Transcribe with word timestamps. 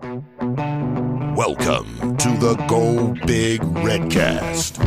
Welcome 0.00 0.26
to 2.18 2.28
the 2.38 2.54
Go 2.68 3.14
Big 3.26 3.60
Redcast 3.62 4.78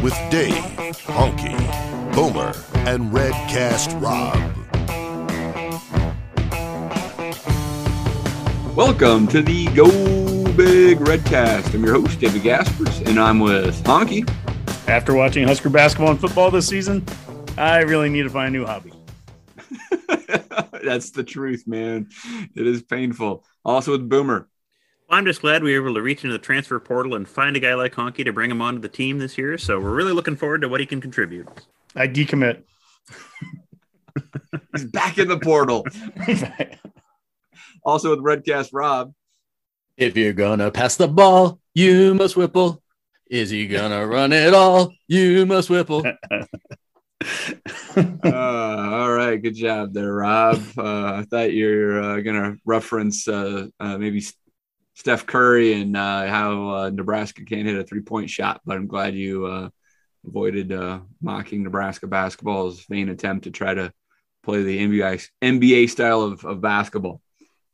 with 0.00 0.14
Dave, 0.30 0.54
Honke, 1.06 2.14
Boomer, 2.14 2.52
and 2.88 3.12
Redcast 3.12 4.00
Rob. 4.00 4.36
Welcome 8.76 9.26
to 9.28 9.42
the 9.42 9.66
Go 9.74 9.88
Big 10.52 10.98
Redcast. 10.98 11.74
I'm 11.74 11.82
your 11.82 12.00
host, 12.00 12.20
David 12.20 12.44
Gaspers, 12.44 13.00
and 13.00 13.18
I'm 13.18 13.40
with 13.40 13.82
Honke. 13.82 14.30
After 14.86 15.14
watching 15.14 15.48
Husker 15.48 15.68
basketball 15.68 16.12
and 16.12 16.20
football 16.20 16.52
this 16.52 16.68
season, 16.68 17.04
I 17.58 17.80
really 17.80 18.08
need 18.08 18.22
to 18.22 18.30
find 18.30 18.54
a 18.54 18.58
new 18.58 18.66
hobby. 18.66 18.92
That's 20.84 21.10
the 21.10 21.24
truth, 21.24 21.66
man. 21.66 22.08
It 22.54 22.68
is 22.68 22.82
painful. 22.82 23.44
Also 23.64 23.90
with 23.90 24.08
Boomer. 24.08 24.46
I'm 25.12 25.26
just 25.26 25.40
glad 25.40 25.64
we 25.64 25.76
were 25.76 25.86
able 25.86 25.94
to 25.96 26.02
reach 26.02 26.22
into 26.22 26.32
the 26.32 26.38
transfer 26.38 26.78
portal 26.78 27.16
and 27.16 27.28
find 27.28 27.56
a 27.56 27.60
guy 27.60 27.74
like 27.74 27.94
Honke 27.94 28.24
to 28.24 28.32
bring 28.32 28.48
him 28.48 28.62
onto 28.62 28.80
the 28.80 28.88
team 28.88 29.18
this 29.18 29.36
year. 29.36 29.58
So 29.58 29.80
we're 29.80 29.90
really 29.90 30.12
looking 30.12 30.36
forward 30.36 30.60
to 30.60 30.68
what 30.68 30.78
he 30.78 30.86
can 30.86 31.00
contribute. 31.00 31.48
I 31.96 32.06
decommit. 32.06 32.62
He's 34.72 34.84
back 34.84 35.18
in 35.18 35.26
the 35.26 35.40
portal. 35.40 35.84
also 37.84 38.10
with 38.10 38.20
Redcast 38.20 38.70
Rob. 38.72 39.12
If 39.96 40.16
you're 40.16 40.32
gonna 40.32 40.70
pass 40.70 40.94
the 40.94 41.08
ball, 41.08 41.58
you 41.74 42.14
must 42.14 42.36
whipple. 42.36 42.80
Is 43.28 43.50
he 43.50 43.66
gonna 43.66 44.06
run 44.06 44.32
it 44.32 44.54
all? 44.54 44.92
You 45.08 45.44
must 45.44 45.70
whipple. 45.70 46.04
uh, 47.96 48.06
all 48.24 49.12
right, 49.12 49.42
good 49.42 49.56
job 49.56 49.92
there, 49.92 50.14
Rob. 50.14 50.62
Uh, 50.78 51.14
I 51.14 51.26
thought 51.28 51.52
you 51.52 51.66
were 51.66 52.00
uh, 52.00 52.20
gonna 52.20 52.56
reference 52.64 53.26
uh, 53.26 53.66
uh, 53.80 53.98
maybe 53.98 54.24
Steph 55.00 55.24
Curry 55.24 55.72
and 55.80 55.96
uh, 55.96 56.26
how 56.26 56.74
uh, 56.74 56.90
Nebraska 56.90 57.42
can't 57.42 57.66
hit 57.66 57.78
a 57.78 57.84
three 57.84 58.02
point 58.02 58.28
shot, 58.28 58.60
but 58.66 58.76
I'm 58.76 58.86
glad 58.86 59.14
you 59.14 59.46
uh, 59.46 59.70
avoided 60.26 60.72
uh, 60.72 61.00
mocking 61.22 61.62
Nebraska 61.62 62.06
basketball's 62.06 62.84
vain 62.84 63.08
attempt 63.08 63.44
to 63.44 63.50
try 63.50 63.72
to 63.72 63.94
play 64.42 64.62
the 64.62 64.78
NBA 64.78 65.26
NBA 65.40 65.88
style 65.88 66.20
of, 66.20 66.44
of 66.44 66.60
basketball. 66.60 67.22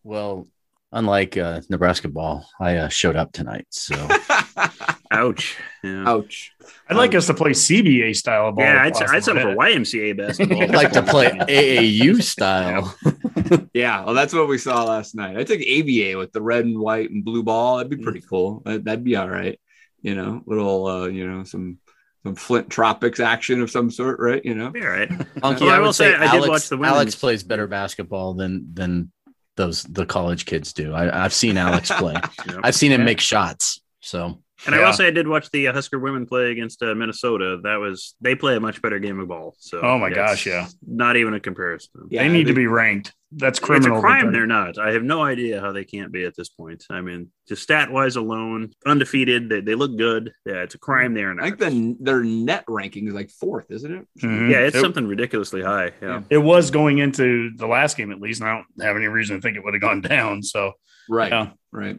Well, 0.05 0.47
unlike 0.93 1.35
Nebraska 1.69 2.09
ball, 2.09 2.49
I 2.61 2.87
showed 2.91 3.17
up 3.17 3.33
tonight, 3.33 3.67
so. 3.71 3.97
Ouch. 5.11 5.57
Yeah. 5.83 6.05
Ouch. 6.09 6.53
I'd 6.89 6.93
um, 6.93 6.99
like 6.99 7.15
us 7.15 7.27
to 7.27 7.35
play 7.35 7.51
CBA 7.51 8.15
style 8.17 8.49
of 8.49 8.57
ball. 8.57 8.65
Yeah, 8.65 8.83
I'd, 8.83 8.97
I'd 9.03 9.25
settle 9.25 9.43
for 9.43 9.57
YMCA 9.57 10.17
basketball. 10.17 10.63
I'd 10.63 10.75
like 10.75 10.93
to 10.93 11.03
play 11.03 11.31
AAU 11.31 12.23
style. 12.23 12.95
yeah, 13.75 14.05
well, 14.05 14.15
that's 14.15 14.33
what 14.33 14.49
we 14.49 14.59
saw 14.59 14.85
last 14.85 15.15
night. 15.15 15.37
I 15.37 15.45
took 15.45 15.61
ABA 15.61 16.19
with 16.19 16.33
the 16.33 16.43
red 16.43 16.65
and 16.65 16.79
white 16.79 17.11
and 17.11 17.25
blue 17.25 17.43
ball. 17.43 17.77
That'd 17.77 17.91
be 17.91 18.03
pretty 18.03 18.21
cool. 18.21 18.63
That, 18.65 18.85
would 18.85 19.05
be 19.05 19.17
all 19.17 19.29
right. 19.29 19.61
You 20.03 20.15
know, 20.15 20.43
little, 20.47 20.87
uh, 20.87 21.07
you 21.07 21.29
know, 21.29 21.45
some 21.45 21.79
some 22.23 22.35
Flint 22.35 22.71
Tropics 22.71 23.21
action 23.21 23.63
of 23.63 23.71
some 23.71 23.91
sort, 23.91 24.19
right? 24.19 24.45
You 24.45 24.55
know, 24.55 24.73
yeah, 24.75 24.85
right. 24.85 25.09
Funky, 25.41 25.65
well, 25.65 25.75
I, 25.75 25.77
I 25.77 25.81
will 25.81 25.93
say, 25.93 26.15
I 26.15 26.39
did 26.39 26.49
watch 26.49 26.69
the 26.69 26.77
women's. 26.77 26.95
Alex 26.95 27.15
plays 27.15 27.43
better 27.43 27.67
basketball 27.67 28.35
than 28.35 28.75
than 28.75 29.13
those 29.57 29.83
the 29.85 30.07
college 30.07 30.45
kids 30.45 30.73
do. 30.73 30.95
I, 30.95 31.05
have 31.05 31.33
seen 31.33 31.57
Alex 31.57 31.91
play. 31.91 32.15
yep. 32.47 32.61
I've 32.63 32.75
seen 32.75 32.93
him 32.93 33.05
make 33.05 33.21
shots. 33.21 33.81
So 34.01 34.43
and 34.65 34.75
yeah. 34.75 34.81
I 34.81 34.87
will 34.87 34.93
say 34.93 35.07
I 35.07 35.11
did 35.11 35.29
watch 35.29 35.51
the 35.51 35.69
uh, 35.69 35.73
Husker 35.73 35.99
women 35.99 36.27
play 36.27 36.51
against 36.51 36.83
uh, 36.83 36.95
Minnesota. 36.95 37.61
That 37.63 37.77
was 37.77 38.15
they 38.21 38.35
play 38.35 38.57
a 38.57 38.61
much 38.61 38.81
better 38.81 38.99
game 38.99 39.21
of 39.21 39.29
ball. 39.29 39.55
So 39.59 39.81
oh 39.81 39.99
my 39.99 40.11
gosh, 40.11 40.47
yeah, 40.47 40.67
not 40.87 41.17
even 41.17 41.35
a 41.35 41.41
comparison. 41.41 42.09
Yeah, 42.09 42.23
they 42.23 42.29
need 42.29 42.47
they, 42.47 42.51
to 42.51 42.57
be 42.57 42.67
ranked. 42.67 43.13
That's 43.39 43.59
criminal. 43.59 43.99
It's 43.99 43.99
a 43.99 44.07
crime. 44.07 44.33
They're 44.33 44.47
not. 44.47 44.79
I 44.79 44.93
have 44.93 45.03
no 45.03 45.23
idea 45.23 45.61
how 45.61 45.71
they 45.71 45.85
can't 45.85 46.11
be 46.11 46.25
at 46.25 46.35
this 46.35 46.49
point. 46.49 46.85
I 46.89 47.03
mean, 47.03 47.31
just 47.47 47.63
stat 47.63 47.91
wise 47.91 48.17
alone, 48.17 48.73
undefeated. 48.87 49.51
They, 49.51 49.61
they 49.61 49.75
look 49.75 49.97
good. 49.99 50.33
Yeah, 50.47 50.63
it's 50.63 50.75
a 50.75 50.79
crime 50.79 51.13
they're 51.13 51.35
not. 51.35 51.45
I 51.45 51.51
think 51.51 51.59
the, 51.59 52.05
their 52.05 52.25
net 52.25 52.65
ranking 52.67 53.07
is 53.09 53.15
like 53.15 53.31
fourth, 53.31 53.67
isn't 53.71 53.93
it? 53.93 54.07
Mm-hmm. 54.23 54.51
Yeah, 54.51 54.61
it's 54.61 54.77
it, 54.77 54.81
something 54.81 55.07
ridiculously 55.07 55.63
high. 55.63 55.93
Yeah, 56.01 56.23
it 56.31 56.39
was 56.39 56.71
going 56.71 56.99
into 56.99 57.51
the 57.57 57.67
last 57.67 57.99
game 57.99 58.11
at 58.11 58.21
least. 58.21 58.41
And 58.41 58.49
I 58.49 58.55
don't 58.55 58.87
have 58.87 58.97
any 58.97 59.07
reason 59.07 59.37
to 59.37 59.43
think 59.43 59.59
it 59.59 59.65
would 59.65 59.75
have 59.75 59.83
gone 59.83 60.01
down. 60.01 60.43
So 60.43 60.73
right, 61.09 61.31
yeah. 61.31 61.51
right. 61.73 61.99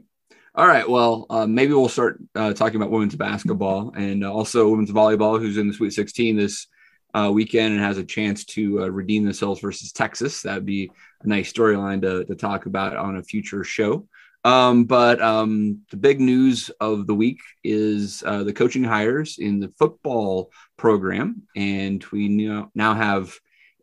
All 0.56 0.68
right. 0.68 0.90
Well, 0.90 1.28
uh, 1.30 1.46
maybe 1.46 1.74
we'll 1.74 1.88
start 1.88 2.20
uh, 2.34 2.52
talking 2.54 2.78
about 2.78 2.90
women's 2.90 3.16
basketball 3.16 3.94
and 3.96 4.26
uh, 4.26 4.34
also 4.34 4.68
women's 4.70 4.90
volleyball, 4.90 5.40
who's 5.40 5.58
in 5.58 5.68
the 5.68 5.74
Sweet 5.74 5.94
16 5.94 6.36
this 6.36 6.66
uh, 7.14 7.32
weekend 7.34 7.74
and 7.74 7.84
has 7.84 7.98
a 7.98 8.04
chance 8.04 8.46
to 8.46 8.84
uh, 8.84 8.88
redeem 8.88 9.24
themselves 9.24 9.62
versus 9.62 9.92
Texas. 9.92 10.42
That'd 10.42 10.66
be 10.66 10.92
a 11.22 11.28
nice 11.28 11.52
storyline 11.52 12.02
to, 12.02 12.26
to 12.26 12.36
talk 12.36 12.66
about 12.66 12.96
on 12.96 13.18
a 13.18 13.24
future 13.24 13.64
show. 13.64 14.08
Um, 14.44 14.86
but 14.86 15.22
um, 15.22 15.82
the 15.92 15.98
big 15.98 16.22
news 16.22 16.70
of 16.80 17.08
the 17.08 17.16
week 17.16 17.40
is 17.64 18.24
uh, 18.26 18.44
the 18.44 18.54
coaching 18.54 18.84
hires 18.84 19.40
in 19.40 19.60
the 19.60 19.74
football 19.78 20.52
program. 20.78 21.44
And 21.56 22.04
we 22.12 22.30
now 22.74 22.94
have 22.94 23.34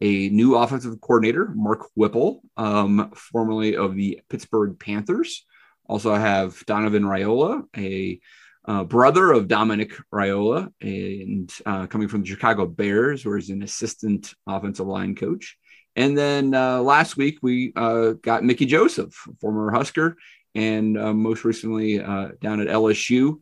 a 0.01 0.29
new 0.31 0.57
offensive 0.57 1.01
coordinator, 1.01 1.53
Mark 1.55 1.89
Whipple, 1.95 2.43
um, 2.57 3.13
formerly 3.15 3.77
of 3.77 3.95
the 3.95 4.21
Pittsburgh 4.29 4.79
Panthers. 4.79 5.45
Also, 5.87 6.13
I 6.13 6.19
have 6.19 6.65
Donovan 6.67 7.05
Raiola, 7.05 7.65
a 7.77 8.21
uh, 8.67 8.85
brother 8.85 9.33
of 9.33 9.49
Dominic 9.49 9.93
Raiola, 10.13 10.73
and 10.81 11.53
uh, 11.67 11.87
coming 11.87 12.09
from 12.09 12.23
the 12.23 12.29
Chicago 12.29 12.67
Bears, 12.67 13.25
where 13.25 13.37
he's 13.37 13.51
an 13.51 13.63
assistant 13.63 14.35
offensive 14.47 14.87
line 14.87 15.15
coach. 15.15 15.57
And 15.97 16.17
then 16.17 16.55
uh, 16.55 16.81
last 16.81 17.17
week 17.17 17.39
we 17.43 17.73
uh, 17.77 18.13
got 18.23 18.43
Mickey 18.43 18.67
Joseph, 18.67 19.15
former 19.41 19.71
Husker, 19.71 20.17
and 20.55 20.99
uh, 20.99 21.13
most 21.13 21.45
recently 21.45 22.01
uh, 22.01 22.29
down 22.41 22.61
at 22.61 22.69
LSU 22.69 23.41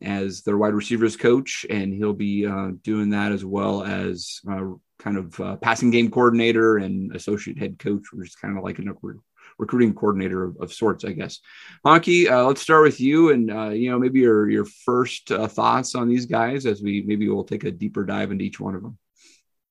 as 0.00 0.42
their 0.42 0.56
wide 0.56 0.74
receivers 0.74 1.16
coach, 1.16 1.66
and 1.68 1.92
he'll 1.92 2.12
be 2.12 2.42
doing 2.82 3.10
that 3.10 3.32
as 3.32 3.44
well 3.44 3.82
as 3.82 4.40
kind 4.44 5.16
of 5.16 5.60
passing 5.60 5.90
game 5.90 6.10
coordinator 6.10 6.76
and 6.76 7.16
associate 7.16 7.58
head 7.58 7.78
coach, 7.78 8.02
which 8.12 8.28
is 8.28 8.36
kind 8.36 8.56
of 8.56 8.62
like 8.62 8.78
an 8.78 8.88
recruiting 9.58 9.94
coordinator 9.94 10.44
of, 10.44 10.56
of 10.58 10.72
sorts, 10.72 11.04
I 11.04 11.12
guess. 11.12 11.40
Honke, 11.84 12.30
uh, 12.30 12.46
let's 12.46 12.62
start 12.62 12.84
with 12.84 13.00
you, 13.00 13.30
and 13.30 13.50
uh, 13.50 13.70
you 13.70 13.90
know 13.90 13.98
maybe 13.98 14.20
your 14.20 14.48
your 14.48 14.64
first 14.64 15.30
uh, 15.30 15.48
thoughts 15.48 15.94
on 15.94 16.08
these 16.08 16.26
guys 16.26 16.64
as 16.66 16.80
we 16.80 17.02
maybe 17.06 17.28
we'll 17.28 17.44
take 17.44 17.64
a 17.64 17.70
deeper 17.70 18.04
dive 18.04 18.30
into 18.30 18.44
each 18.44 18.60
one 18.60 18.74
of 18.74 18.82
them. 18.82 18.98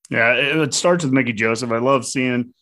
Yeah, 0.09 0.33
it 0.33 0.73
starts 0.73 1.03
with 1.03 1.13
Mickey 1.13 1.33
Joseph. 1.33 1.71
I 1.71 1.79
love 1.79 2.05
seeing 2.05 2.53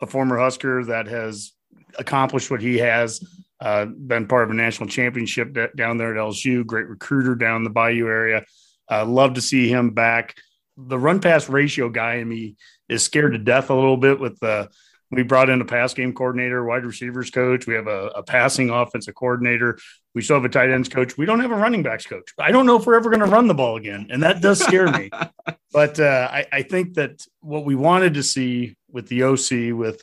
a 0.00 0.06
former 0.06 0.38
Husker 0.38 0.84
that 0.84 1.06
has 1.06 1.52
accomplished 1.98 2.50
what 2.50 2.62
he 2.62 2.78
has. 2.78 3.22
Uh, 3.60 3.86
been 3.86 4.26
part 4.26 4.44
of 4.44 4.50
a 4.50 4.54
national 4.54 4.88
championship 4.88 5.56
down 5.76 5.96
there 5.96 6.14
at 6.14 6.20
LSU. 6.20 6.66
Great 6.66 6.88
recruiter 6.88 7.34
down 7.34 7.64
the 7.64 7.70
Bayou 7.70 8.06
area. 8.06 8.44
Uh, 8.90 9.06
love 9.06 9.34
to 9.34 9.40
see 9.40 9.68
him 9.68 9.90
back. 9.90 10.34
The 10.76 10.98
run 10.98 11.20
pass 11.20 11.48
ratio 11.48 11.88
guy 11.88 12.16
in 12.16 12.28
me 12.28 12.56
is 12.88 13.02
scared 13.02 13.32
to 13.32 13.38
death 13.38 13.70
a 13.70 13.74
little 13.74 13.96
bit 13.96 14.18
with 14.18 14.38
the 14.40 14.68
we 15.10 15.22
brought 15.22 15.50
in 15.50 15.60
a 15.60 15.64
pass 15.64 15.94
game 15.94 16.12
coordinator, 16.12 16.64
wide 16.64 16.84
receivers 16.84 17.30
coach. 17.30 17.66
We 17.66 17.74
have 17.74 17.86
a, 17.86 18.08
a, 18.08 18.22
passing 18.22 18.70
offensive 18.70 19.14
coordinator. 19.14 19.78
We 20.14 20.22
still 20.22 20.36
have 20.36 20.44
a 20.44 20.48
tight 20.48 20.70
ends 20.70 20.88
coach. 20.88 21.16
We 21.16 21.26
don't 21.26 21.40
have 21.40 21.52
a 21.52 21.56
running 21.56 21.82
backs 21.82 22.06
coach. 22.06 22.32
I 22.38 22.50
don't 22.50 22.66
know 22.66 22.76
if 22.76 22.86
we're 22.86 22.96
ever 22.96 23.10
going 23.10 23.20
to 23.20 23.26
run 23.26 23.46
the 23.46 23.54
ball 23.54 23.76
again, 23.76 24.08
and 24.10 24.22
that 24.22 24.40
does 24.40 24.60
scare 24.60 24.90
me. 24.90 25.10
but 25.72 26.00
uh, 26.00 26.28
I, 26.30 26.46
I, 26.52 26.62
think 26.62 26.94
that 26.94 27.24
what 27.40 27.64
we 27.64 27.74
wanted 27.74 28.14
to 28.14 28.22
see 28.22 28.76
with 28.90 29.08
the 29.08 29.24
OC 29.24 29.76
with 29.76 30.02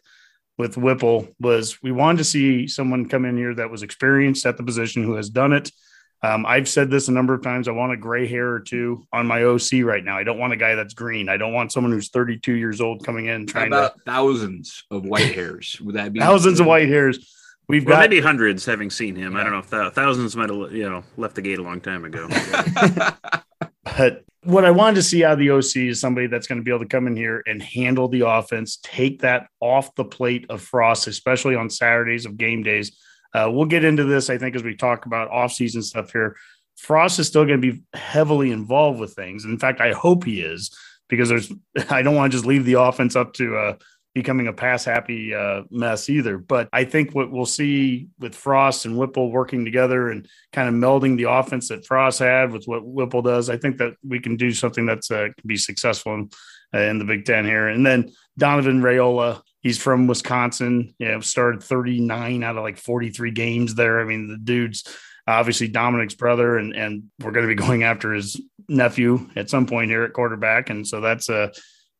with 0.58 0.78
Whipple 0.78 1.28
was 1.40 1.82
we 1.82 1.92
wanted 1.92 2.20
to 2.20 2.24
see 2.24 2.68
someone 2.68 3.10
come 3.10 3.26
in 3.26 3.38
here 3.38 3.56
that 3.56 3.72
was 3.72 3.84
experienced 3.84 4.46
at 4.46 4.58
the 4.58 4.64
position 4.64 5.04
who 5.04 5.16
has 5.16 5.30
done 5.30 5.54
it 5.54 5.72
um, 6.24 6.46
I've 6.46 6.70
said 6.70 6.92
this 6.92 7.08
a 7.08 7.12
number 7.12 7.34
of 7.34 7.42
times. 7.42 7.68
I 7.68 7.72
want 7.72 7.94
a 7.94 7.98
gray 7.98 8.28
hair 8.28 8.52
or 8.52 8.60
two 8.60 9.08
on 9.12 9.26
my 9.26 9.44
OC 9.44 9.84
right 9.84 10.04
now. 10.04 10.18
I 10.18 10.24
don't 10.24 10.38
want 10.38 10.54
a 10.54 10.58
guy 10.58 10.76
that's 10.76 10.94
green. 10.94 11.30
I 11.30 11.38
don't 11.38 11.54
want 11.54 11.72
someone 11.72 11.92
who's 11.92 12.10
32 12.10 12.54
years 12.54 12.80
old 12.80 13.04
coming 13.04 13.26
in 13.26 13.48
trying 13.48 13.72
to 13.72 13.94
thousands 14.06 14.84
of 14.92 15.04
white 15.04 15.34
hairs. 15.34 15.80
Would 15.82 15.96
that 15.96 16.14
be 16.14 16.20
thousands 16.20 16.60
of 16.60 16.68
white 16.68 16.90
hairs? 16.90 17.28
We've 17.68 17.86
well, 17.86 17.96
got 17.96 18.10
maybe 18.10 18.22
hundreds 18.22 18.66
having 18.66 18.92
seen 18.92 19.16
him. 19.16 19.34
Yeah. 19.34 19.40
I 19.40 19.44
don't 19.44 19.54
know 19.54 19.60
if 19.60 19.70
th- 19.70 19.94
thousands 19.94 20.36
might 20.36 20.50
have 20.50 20.72
you 20.72 20.88
know 20.88 21.04
left 21.18 21.36
the 21.36 21.42
gate 21.42 21.58
a 21.58 21.64
long 21.64 21.82
time 21.82 22.06
ago. 22.06 22.28
but 23.98 24.24
what 24.44 24.66
I 24.66 24.72
wanted 24.72 24.96
to 24.96 25.04
see 25.04 25.24
out 25.24 25.34
of 25.34 25.40
the 25.40 25.52
OC 25.52 25.88
is 25.88 26.00
somebody 26.00 26.28
that's 26.28 26.48
going 26.48 26.60
to 26.60 26.64
be 26.64 26.70
able 26.70 26.80
to 26.82 26.88
come 26.88 27.08
in 27.08 27.16
here 27.16 27.42
and 27.48 27.62
handle 27.62 28.08
the 28.08 28.28
offense, 28.28 28.78
take 28.84 29.22
that 29.22 29.48
off 29.60 29.96
the 29.96 30.04
plate 30.04 30.46
of 30.50 30.62
Frost, 30.62 31.08
especially 31.08 31.56
on 31.56 31.70
Saturdays 31.70 32.26
of 32.26 32.38
game 32.38 32.62
days 32.62 32.98
uh, 33.34 33.50
we'll 33.52 33.66
get 33.66 33.84
into 33.84 34.04
this, 34.04 34.30
I 34.30 34.38
think, 34.38 34.56
as 34.56 34.64
we 34.64 34.76
talk 34.76 35.06
about 35.06 35.32
offseason 35.32 35.84
stuff 35.84 36.12
here. 36.12 36.38
Frost 36.78 37.20
is 37.20 37.28
still 37.28 37.46
going 37.46 37.62
to 37.62 37.74
be 37.74 37.82
heavily 37.94 38.52
involved 38.52 39.00
with 39.00 39.14
things. 39.14 39.46
In 39.46 39.60
fact, 39.60 39.82
I 39.82 39.92
hope 39.92 40.24
he 40.24 40.42
is 40.42 40.76
because 41.08 41.30
there's 41.30 41.52
I 41.90 42.02
don't 42.02 42.16
want 42.16 42.32
to 42.32 42.38
just 42.38 42.48
leave 42.48 42.66
the 42.66 42.80
offense 42.80 43.16
up 43.16 43.34
to 43.34 43.56
uh, 43.56 43.76
becoming 44.14 44.48
a 44.48 44.54
pass 44.54 44.84
happy 44.84 45.34
uh, 45.34 45.64
mess 45.70 46.10
either. 46.10 46.38
But 46.38 46.68
I 46.74 46.84
think 46.84 47.16
what 47.16 47.32
we'll 47.32 47.46
see 47.46 48.10
with 48.20 48.36
Frost 48.36 48.86
and 48.86 48.98
Whipple 48.98 49.32
working 49.32 49.64
together 49.64 50.10
and 50.10 50.28
kind 50.52 50.68
of 50.68 50.76
melding 50.76 51.18
the 51.18 51.30
offense 51.30 51.70
that 51.70 51.86
Frost 51.86 52.20
had 52.20 52.52
with 52.52 52.66
what 52.66 52.86
Whipple 52.86 53.22
does, 53.22 53.50
I 53.50 53.58
think 53.58 53.78
that 53.78 53.94
we 54.06 54.20
can 54.20 54.36
do 54.36 54.52
something 54.52 54.86
that's 54.86 55.12
uh, 55.12 55.28
can 55.38 55.48
be 55.48 55.58
successful 55.58 56.16
in, 56.16 56.30
uh, 56.74 56.80
in 56.80 57.00
the 57.00 57.06
Big 57.06 57.26
Ten 57.26 57.46
here. 57.46 57.68
And 57.68 57.86
then 57.86 58.12
Donovan 58.38 58.82
Raiola, 58.82 59.42
he's 59.62 59.78
from 59.78 60.08
Wisconsin. 60.08 60.94
Yeah, 61.00 61.20
started 61.20 61.64
39 61.64 62.44
out 62.44 62.58
of 62.58 62.64
like 62.64 62.78
43 62.78 63.32
games 63.32 63.76
there. 63.76 64.02
I 64.02 64.06
mean, 64.06 64.28
the 64.28 64.38
dude's 64.38 64.84
obviously 65.28 65.68
Dominic's 65.68 66.16
brother, 66.16 66.58
and 66.58 66.76
and 66.76 67.04
we're 67.20 67.32
going 67.32 67.48
to 67.48 67.56
be 67.56 67.62
going 67.68 67.84
after 67.84 68.14
his 68.14 68.40
nephew 68.68 69.30
at 69.36 69.50
some 69.50 69.66
point 69.66 69.92
here 69.92 70.04
at 70.04 70.14
quarterback. 70.14 70.70
And 70.70 70.88
so 70.88 71.02
that's 71.02 71.30
a 71.30 71.52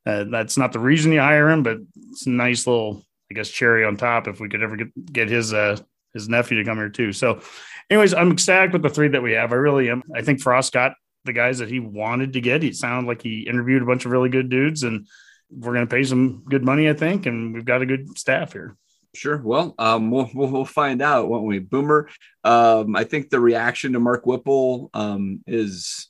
uh, 0.06 0.26
that's 0.26 0.58
not 0.58 0.72
the 0.72 0.80
reason 0.80 1.12
you 1.12 1.20
hire 1.20 1.50
him, 1.50 1.64
but 1.64 1.78
it's 2.12 2.26
a 2.26 2.32
nice 2.32 2.66
little, 2.66 3.06
I 3.30 3.36
guess, 3.36 3.50
cherry 3.50 3.86
on 3.86 3.98
top 3.98 4.28
if 4.28 4.40
we 4.40 4.50
could 4.50 4.64
ever 4.64 4.76
get 4.76 5.14
get 5.14 5.30
his 5.30 5.54
uh 5.54 5.78
his 6.14 6.28
nephew 6.28 6.58
to 6.58 6.66
come 6.66 6.78
here 6.78 6.90
too. 6.90 7.14
So, 7.14 7.42
anyways, 7.90 8.14
I'm 8.14 8.32
ecstatic 8.32 8.74
with 8.74 8.82
the 8.82 8.90
three 8.90 9.10
that 9.10 9.24
we 9.24 9.34
have. 9.34 9.54
I 9.54 9.56
really 9.56 9.90
am. 9.90 10.04
I 10.16 10.22
think 10.22 10.42
Frost 10.42 10.74
got 10.74 10.94
the 11.24 11.34
guys 11.34 11.60
that 11.60 11.70
he 11.70 11.80
wanted 11.80 12.34
to 12.34 12.42
get. 12.42 12.64
He 12.64 12.74
sounded 12.74 13.08
like 13.08 13.22
he 13.22 13.42
interviewed 13.42 13.84
a 13.84 13.86
bunch 13.86 14.06
of 14.06 14.12
really 14.12 14.30
good 14.30 14.50
dudes, 14.50 14.84
and 14.84 15.08
we're 15.52 15.74
going 15.74 15.88
to 15.88 15.94
pay 15.94 16.04
some 16.04 16.44
good 16.50 16.64
money, 16.64 16.90
I 16.90 16.94
think, 16.94 17.26
and 17.26 17.54
we've 17.54 17.66
got 17.66 17.82
a 17.82 17.86
good 17.86 18.18
staff 18.18 18.54
here. 18.54 18.76
Sure. 19.14 19.42
Well, 19.44 19.76
um, 19.78 20.10
we'll, 20.10 20.30
we'll, 20.34 20.66
find 20.66 21.02
out, 21.02 21.30
won't 21.30 21.46
we? 21.46 21.60
Boomer. 21.60 22.08
Um, 22.44 22.96
I 22.96 23.04
think 23.04 23.30
the 23.30 23.40
reaction 23.40 23.94
to 23.94 24.00
Mark 24.00 24.26
Whipple 24.26 24.90
um, 24.94 25.42
is, 25.46 26.10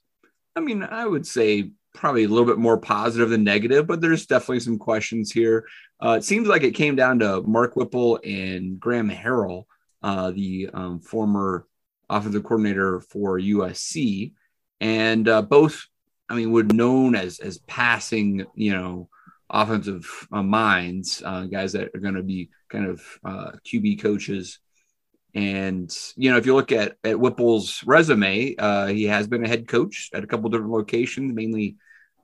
I 0.55 0.59
mean, 0.59 0.83
I 0.83 1.05
would 1.05 1.25
say 1.25 1.71
probably 1.93 2.23
a 2.23 2.27
little 2.27 2.45
bit 2.45 2.57
more 2.57 2.77
positive 2.77 3.29
than 3.29 3.43
negative, 3.43 3.87
but 3.87 4.01
there's 4.01 4.25
definitely 4.25 4.59
some 4.59 4.77
questions 4.77 5.31
here. 5.31 5.67
Uh, 6.03 6.11
it 6.11 6.23
seems 6.23 6.47
like 6.47 6.63
it 6.63 6.75
came 6.75 6.95
down 6.95 7.19
to 7.19 7.41
Mark 7.41 7.75
Whipple 7.75 8.19
and 8.23 8.79
Graham 8.79 9.09
Harrell, 9.09 9.65
uh, 10.03 10.31
the 10.31 10.69
um, 10.73 10.99
former 10.99 11.67
offensive 12.09 12.43
coordinator 12.43 13.01
for 13.01 13.39
USC, 13.39 14.33
and 14.79 15.27
uh, 15.27 15.41
both, 15.41 15.87
I 16.29 16.35
mean, 16.35 16.51
were 16.51 16.63
known 16.63 17.15
as 17.15 17.39
as 17.39 17.59
passing, 17.59 18.45
you 18.55 18.73
know, 18.73 19.09
offensive 19.51 20.27
uh, 20.31 20.41
minds, 20.41 21.21
uh, 21.25 21.45
guys 21.45 21.73
that 21.73 21.89
are 21.93 21.99
going 21.99 22.15
to 22.15 22.23
be 22.23 22.49
kind 22.69 22.87
of 22.87 23.01
uh, 23.23 23.51
QB 23.65 24.01
coaches. 24.01 24.59
And 25.33 25.95
you 26.15 26.31
know, 26.31 26.37
if 26.37 26.45
you 26.45 26.55
look 26.55 26.71
at 26.71 26.97
at 27.03 27.19
Whipple's 27.19 27.83
resume, 27.85 28.55
uh, 28.57 28.87
he 28.87 29.03
has 29.05 29.27
been 29.27 29.43
a 29.43 29.47
head 29.47 29.67
coach 29.67 30.09
at 30.13 30.23
a 30.23 30.27
couple 30.27 30.49
different 30.49 30.73
locations, 30.73 31.33
mainly 31.33 31.77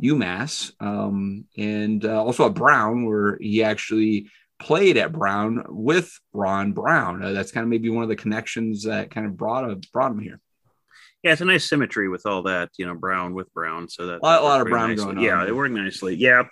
UMass, 0.03 0.71
um, 0.79 1.45
and 1.57 2.03
uh, 2.03 2.23
also 2.23 2.47
at 2.47 2.53
Brown, 2.53 3.05
where 3.05 3.37
he 3.39 3.63
actually 3.63 4.29
played 4.59 4.97
at 4.97 5.11
Brown 5.13 5.63
with 5.69 6.19
Ron 6.33 6.73
Brown. 6.73 7.23
Uh, 7.23 7.31
that's 7.31 7.51
kind 7.51 7.63
of 7.63 7.69
maybe 7.69 7.89
one 7.89 8.03
of 8.03 8.09
the 8.09 8.15
connections 8.15 8.83
that 8.83 9.11
kind 9.11 9.25
of 9.25 9.37
brought 9.37 9.69
a, 9.69 9.75
brought 9.93 10.11
him 10.11 10.19
here. 10.19 10.39
Yeah, 11.27 11.33
it's 11.33 11.41
a 11.41 11.45
nice 11.45 11.67
symmetry 11.67 12.07
with 12.07 12.25
all 12.25 12.41
that, 12.43 12.69
you 12.77 12.85
know, 12.85 12.95
Brown 12.95 13.33
with 13.33 13.53
Brown. 13.53 13.89
So 13.89 14.05
that 14.05 14.19
a 14.21 14.25
lot, 14.25 14.41
a 14.41 14.45
lot 14.45 14.61
of 14.61 14.67
Brown 14.67 14.91
nicely. 14.91 15.03
going 15.03 15.17
on. 15.17 15.23
Yeah, 15.25 15.43
they 15.43 15.51
work 15.51 15.69
nicely. 15.71 16.15
Yeah, 16.15 16.43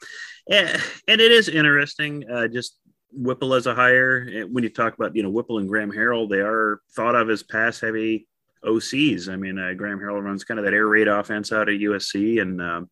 and, 0.51 0.67
and 1.07 1.21
it 1.21 1.31
is 1.31 1.47
interesting. 1.47 2.29
Uh, 2.29 2.49
just 2.49 2.77
Whipple 3.13 3.53
as 3.53 3.67
a 3.67 3.73
hire. 3.73 4.45
When 4.47 4.65
you 4.65 4.69
talk 4.69 4.93
about, 4.93 5.15
you 5.15 5.23
know, 5.23 5.29
Whipple 5.29 5.59
and 5.59 5.69
Graham 5.69 5.93
Harrell, 5.93 6.29
they 6.29 6.41
are 6.41 6.81
thought 6.93 7.15
of 7.15 7.29
as 7.29 7.41
pass 7.41 7.79
heavy 7.79 8.27
OCs. 8.65 9.29
I 9.29 9.37
mean, 9.37 9.57
uh, 9.57 9.71
Graham 9.75 9.97
Harrell 9.97 10.21
runs 10.21 10.43
kind 10.43 10.59
of 10.59 10.65
that 10.65 10.73
air 10.73 10.87
raid 10.87 11.07
offense 11.07 11.53
out 11.53 11.69
of 11.69 11.75
USC. 11.75 12.41
And, 12.41 12.61
um, 12.61 12.89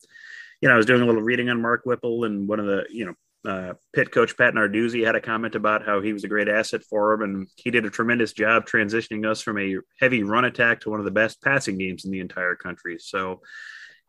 you 0.62 0.70
know, 0.70 0.76
I 0.76 0.78
was 0.78 0.86
doing 0.86 1.02
a 1.02 1.06
little 1.06 1.22
reading 1.22 1.50
on 1.50 1.62
Mark 1.62 1.82
Whipple 1.84 2.24
and 2.24 2.48
one 2.48 2.62
of 2.62 2.66
the, 2.66 2.86
you 2.90 3.06
know, 3.06 3.14
uh, 3.48 3.74
Pitt 3.94 4.12
coach 4.12 4.38
Pat 4.38 4.54
Narduzzi 4.54 5.06
had 5.06 5.16
a 5.16 5.22
comment 5.22 5.56
about 5.56 5.86
how 5.86 6.02
he 6.02 6.14
was 6.14 6.24
a 6.24 6.30
great 6.30 6.48
asset 6.48 6.84
for 6.84 7.14
him, 7.14 7.22
and 7.22 7.48
he 7.56 7.72
did 7.72 7.86
a 7.86 7.90
tremendous 7.90 8.34
job 8.34 8.66
transitioning 8.66 9.30
us 9.30 9.42
from 9.42 9.60
a 9.60 9.78
heavy 10.00 10.24
run 10.24 10.46
attack 10.46 10.80
to 10.82 10.90
one 10.90 11.00
of 11.00 11.06
the 11.06 11.12
best 11.12 11.42
passing 11.42 11.78
games 11.78 12.06
in 12.06 12.12
the 12.12 12.20
entire 12.20 12.56
country. 12.56 12.98
So, 13.00 13.42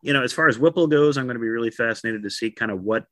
you 0.01 0.13
know, 0.13 0.23
as 0.23 0.33
far 0.33 0.47
as 0.47 0.57
Whipple 0.57 0.87
goes, 0.87 1.17
I'm 1.17 1.25
going 1.25 1.35
to 1.35 1.41
be 1.41 1.49
really 1.49 1.71
fascinated 1.71 2.23
to 2.23 2.29
see 2.29 2.51
kind 2.51 2.71
of 2.71 2.81
what 2.81 3.05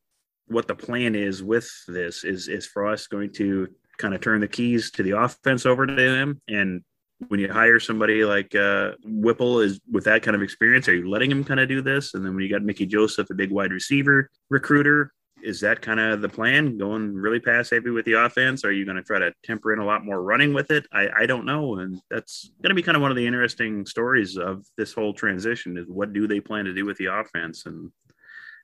what 0.48 0.68
the 0.68 0.76
plan 0.76 1.16
is 1.16 1.42
with 1.42 1.70
this 1.88 2.24
is 2.24 2.48
is 2.48 2.66
for 2.66 2.88
us 2.88 3.08
going 3.08 3.32
to 3.32 3.68
kind 3.98 4.14
of 4.14 4.22
turn 4.22 4.42
the 4.42 4.48
keys 4.48 4.92
to 4.92 5.04
the 5.04 5.12
offense 5.12 5.66
over 5.66 5.88
to 5.88 5.94
him 5.96 6.42
and 6.50 6.84
when 7.30 7.40
you 7.40 7.52
hire 7.52 7.80
somebody 7.80 8.26
like 8.26 8.54
uh, 8.56 8.92
Whipple 9.06 9.60
is 9.60 9.80
with 9.90 10.04
that 10.06 10.24
kind 10.24 10.36
of 10.36 10.42
experience, 10.42 10.88
are 10.88 10.96
you 10.96 11.10
letting 11.10 11.32
him 11.32 11.44
kind 11.44 11.60
of 11.60 11.70
do 11.70 11.82
this? 11.82 12.14
And 12.14 12.26
then 12.26 12.34
when 12.34 12.44
you 12.44 12.50
got 12.50 12.64
Mickey 12.64 12.86
Joseph, 12.86 13.30
a 13.30 13.34
big 13.34 13.52
wide 13.52 13.72
receiver 13.72 14.30
recruiter, 14.50 15.12
is 15.44 15.60
that 15.60 15.82
kind 15.82 16.00
of 16.00 16.22
the 16.22 16.30
plan? 16.30 16.78
Going 16.78 17.14
really 17.14 17.40
pass 17.40 17.70
heavy 17.70 17.90
with 17.90 18.06
the 18.06 18.14
offense? 18.14 18.64
Are 18.64 18.72
you 18.72 18.86
going 18.86 18.98
to 18.98 19.04
try 19.04 19.20
to 19.20 19.34
temper 19.44 19.74
in 19.74 19.80
a 19.80 19.86
lot 19.86 20.06
more 20.06 20.22
running 20.22 20.54
with 20.54 20.72
it? 20.72 20.86
I, 20.92 21.10
I 21.20 21.26
don't 21.26 21.46
know, 21.46 21.80
and 21.80 22.00
that's 22.10 22.50
going 22.62 22.70
to 22.70 22.76
be 22.76 22.82
kind 22.82 22.96
of 22.96 23.02
one 23.02 23.12
of 23.12 23.18
the 23.18 23.28
interesting 23.28 23.86
stories 23.86 24.38
of 24.38 24.66
this 24.78 24.94
whole 24.94 25.14
transition. 25.14 25.78
Is 25.78 25.88
what 25.88 26.14
do 26.14 26.28
they 26.28 26.40
plan 26.40 26.66
to 26.66 26.74
do 26.74 26.86
with 26.86 26.98
the 26.98 27.08
offense? 27.08 27.66
And 27.66 27.92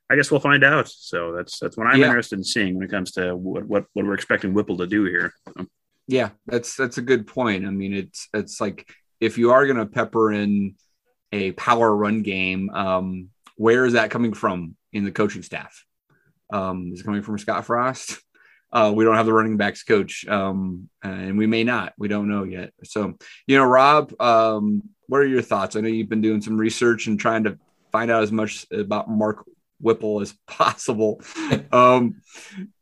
I 0.10 0.16
guess 0.16 0.32
we'll 0.32 0.40
find 0.40 0.64
out. 0.64 0.88
So 0.88 1.34
that's 1.34 1.60
that's 1.60 1.78
what 1.78 1.88
I'm 1.88 2.00
yeah. 2.00 2.08
interested 2.08 2.40
in 2.40 2.44
seeing 2.44 2.76
when 2.76 2.86
it 2.86 2.92
comes 2.92 3.12
to 3.12 3.36
what, 3.36 3.66
what 3.66 3.86
what 3.94 4.06
we're 4.06 4.14
expecting 4.14 4.54
Whipple 4.54 4.78
to 4.78 4.88
do 4.88 5.04
here. 5.04 5.34
Yeah, 6.08 6.30
that's 6.48 6.76
that's 6.76 6.98
a 6.98 7.04
good 7.04 7.28
point. 7.28 7.66
I 7.66 7.70
mean, 7.70 7.94
it's 7.94 8.28
it's 8.34 8.60
like 8.60 8.90
if 9.20 9.38
you 9.38 9.52
are 9.52 9.66
going 9.66 9.78
to 9.78 9.86
pepper 9.86 10.32
in 10.32 10.76
a 11.32 11.52
power 11.52 11.96
run 11.96 12.24
game, 12.24 12.70
um, 12.72 13.30
where 13.58 13.86
is 13.86 13.94
that 13.94 14.10
coming 14.10 14.34
from 14.34 14.76
in 14.94 15.04
the 15.04 15.12
coaching 15.12 15.44
staff? 15.44 15.86
Um, 16.52 16.92
is 16.94 17.04
coming 17.04 17.22
from 17.22 17.38
Scott 17.38 17.66
Frost? 17.66 18.20
Uh, 18.72 18.92
we 18.96 19.04
don't 19.04 19.16
have 19.16 19.26
the 19.26 19.34
running 19.34 19.58
backs 19.58 19.84
coach, 19.84 20.28
um, 20.28 20.90
and 21.04 21.38
we 21.38 21.48
may 21.48 21.64
not. 21.64 21.94
We 21.98 22.08
don't 22.08 22.30
know 22.30 22.44
yet. 22.44 22.72
So, 22.84 23.16
you 23.48 23.58
know, 23.58 23.66
Rob, 23.66 24.14
um, 24.22 24.84
what 25.08 25.22
are 25.22 25.28
your 25.28 25.42
thoughts? 25.42 25.76
I 25.76 25.82
know 25.82 25.88
you've 25.88 26.10
been 26.10 26.22
doing 26.22 26.42
some 26.42 26.58
research 26.58 27.08
and 27.08 27.20
trying 27.20 27.46
to 27.46 27.58
find 27.92 28.12
out 28.12 28.22
as 28.22 28.32
much 28.32 28.68
about 28.72 29.10
Mark 29.10 29.44
Whipple 29.82 30.22
as 30.22 30.36
possible. 30.48 31.22
um, 31.72 32.22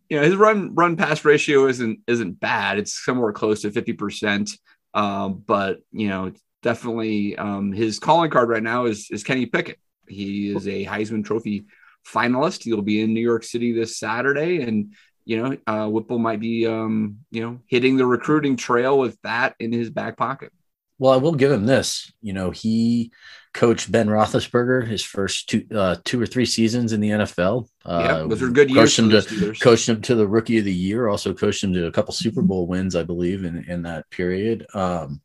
you 0.10 0.18
know, 0.18 0.24
his 0.24 0.36
run 0.36 0.76
run 0.76 0.98
pass 0.98 1.24
ratio 1.24 1.68
isn't 1.68 2.00
isn't 2.08 2.40
bad. 2.40 2.80
It's 2.80 3.04
somewhere 3.04 3.32
close 3.32 3.62
to 3.62 3.72
fifty 3.72 3.94
percent. 3.94 4.52
Um, 4.94 5.44
but 5.46 5.80
you 5.92 6.10
know, 6.10 6.32
definitely 6.64 7.38
um, 7.38 7.72
his 7.72 8.00
calling 8.00 8.32
card 8.32 8.50
right 8.50 8.64
now 8.64 8.86
is 8.86 9.10
is 9.12 9.24
Kenny 9.24 9.46
Pickett. 9.46 9.80
He 10.08 10.50
is 10.54 10.68
a 10.68 10.86
Heisman 10.86 11.26
Trophy 11.26 11.66
finalist. 12.12 12.64
He'll 12.64 12.82
be 12.82 13.02
in 13.02 13.14
New 13.14 13.22
York 13.22 13.44
City 13.44 13.74
this 13.74 13.98
Saturday, 13.98 14.62
and 14.62 14.94
you 15.26 15.42
know, 15.42 15.58
uh, 15.68 15.88
Whipple 15.90 16.20
might 16.20 16.40
be 16.40 16.66
um, 16.66 17.20
you 17.32 17.42
know 17.42 17.60
hitting 17.68 17.98
the 17.98 18.06
recruiting 18.06 18.56
trail 18.56 18.98
with 18.98 19.20
that 19.24 19.56
in 19.60 19.72
his 19.72 19.90
back 19.90 20.18
pocket. 20.18 20.52
Well, 21.00 21.14
I 21.14 21.18
will 21.18 21.34
give 21.34 21.52
him 21.52 21.66
this. 21.66 22.12
You 22.22 22.34
know, 22.34 22.50
he 22.50 23.12
coached 23.54 23.92
Ben 23.92 24.08
Roethlisberger 24.08 24.88
his 24.88 25.04
first 25.04 25.50
two 25.50 25.66
uh, 25.74 25.98
two 26.04 26.22
or 26.22 26.26
three 26.26 26.46
seasons 26.46 26.94
in 26.94 27.02
the 27.02 27.10
NFL. 27.10 27.68
Uh, 27.86 28.02
yeah, 28.04 28.28
those 28.28 28.42
are 28.42 28.50
good 28.50 28.70
years. 28.70 28.96
Coached 28.96 29.00
him 29.00 29.10
to 29.10 29.54
coached 29.60 29.90
him 29.90 30.02
to 30.04 30.16
the 30.16 30.28
Rookie 30.28 30.58
of 30.58 30.66
the 30.66 30.74
Year. 30.74 31.08
Also 31.08 31.34
coached 31.34 31.64
him 31.64 31.74
to 31.74 31.88
a 31.88 31.92
couple 31.92 32.14
Super 32.14 32.42
Bowl 32.42 32.66
wins, 32.68 32.96
I 32.96 33.04
believe, 33.04 33.44
in 33.44 33.64
in 33.66 33.84
that 33.84 34.10
period. 34.10 34.66
Um, 34.74 35.22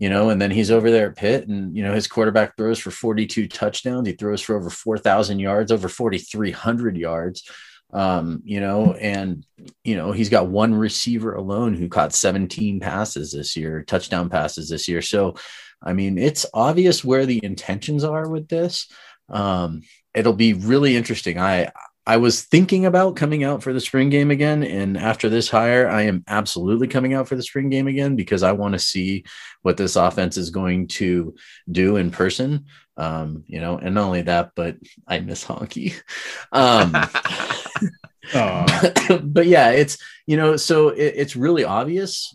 you 0.00 0.10
know, 0.10 0.30
and 0.30 0.42
then 0.42 0.50
he's 0.50 0.72
over 0.72 0.90
there 0.90 1.10
at 1.10 1.16
Pitt, 1.16 1.46
and 1.46 1.76
you 1.76 1.84
know 1.84 1.94
his 1.94 2.08
quarterback 2.08 2.56
throws 2.56 2.80
for 2.80 2.90
42 2.90 3.46
touchdowns. 3.46 4.08
He 4.08 4.14
throws 4.14 4.40
for 4.40 4.56
over 4.56 4.70
4,000 4.70 5.38
yards, 5.38 5.70
over 5.70 5.88
4,300 5.88 6.96
yards 6.96 7.44
um, 7.92 8.42
you 8.44 8.60
know, 8.60 8.92
and 8.94 9.44
you 9.84 9.96
know, 9.96 10.12
he's 10.12 10.28
got 10.28 10.48
one 10.48 10.74
receiver 10.74 11.34
alone 11.34 11.74
who 11.74 11.88
caught 11.88 12.14
17 12.14 12.80
passes 12.80 13.32
this 13.32 13.56
year, 13.56 13.82
touchdown 13.82 14.28
passes 14.28 14.68
this 14.68 14.88
year. 14.88 15.02
So, 15.02 15.34
I 15.82 15.92
mean, 15.92 16.18
it's 16.18 16.46
obvious 16.54 17.04
where 17.04 17.26
the 17.26 17.40
intentions 17.42 18.04
are 18.04 18.28
with 18.28 18.48
this. 18.48 18.88
Um, 19.28 19.82
it'll 20.14 20.34
be 20.34 20.52
really 20.52 20.96
interesting. 20.96 21.38
I 21.38 21.70
I 22.06 22.16
was 22.16 22.42
thinking 22.42 22.86
about 22.86 23.16
coming 23.16 23.44
out 23.44 23.62
for 23.62 23.72
the 23.72 23.80
spring 23.80 24.10
game 24.10 24.30
again. 24.30 24.62
And 24.62 24.96
after 24.96 25.28
this 25.28 25.48
hire, 25.48 25.88
I 25.88 26.02
am 26.02 26.24
absolutely 26.26 26.88
coming 26.88 27.14
out 27.14 27.28
for 27.28 27.36
the 27.36 27.42
spring 27.42 27.68
game 27.68 27.86
again 27.86 28.16
because 28.16 28.42
I 28.42 28.52
want 28.52 28.72
to 28.72 28.78
see 28.78 29.24
what 29.62 29.76
this 29.76 29.96
offense 29.96 30.36
is 30.36 30.50
going 30.50 30.88
to 30.88 31.34
do 31.70 31.96
in 31.96 32.10
person. 32.10 32.66
Um, 32.96 33.44
you 33.46 33.60
know, 33.60 33.78
and 33.78 33.94
not 33.94 34.06
only 34.06 34.22
that, 34.22 34.52
but 34.56 34.76
I 35.06 35.20
miss 35.20 35.44
Honke. 35.44 35.94
Um, 36.52 36.92
but 39.32 39.46
yeah, 39.46 39.70
it's, 39.70 39.98
you 40.26 40.36
know, 40.36 40.56
so 40.56 40.90
it, 40.90 41.14
it's 41.16 41.36
really 41.36 41.64
obvious. 41.64 42.34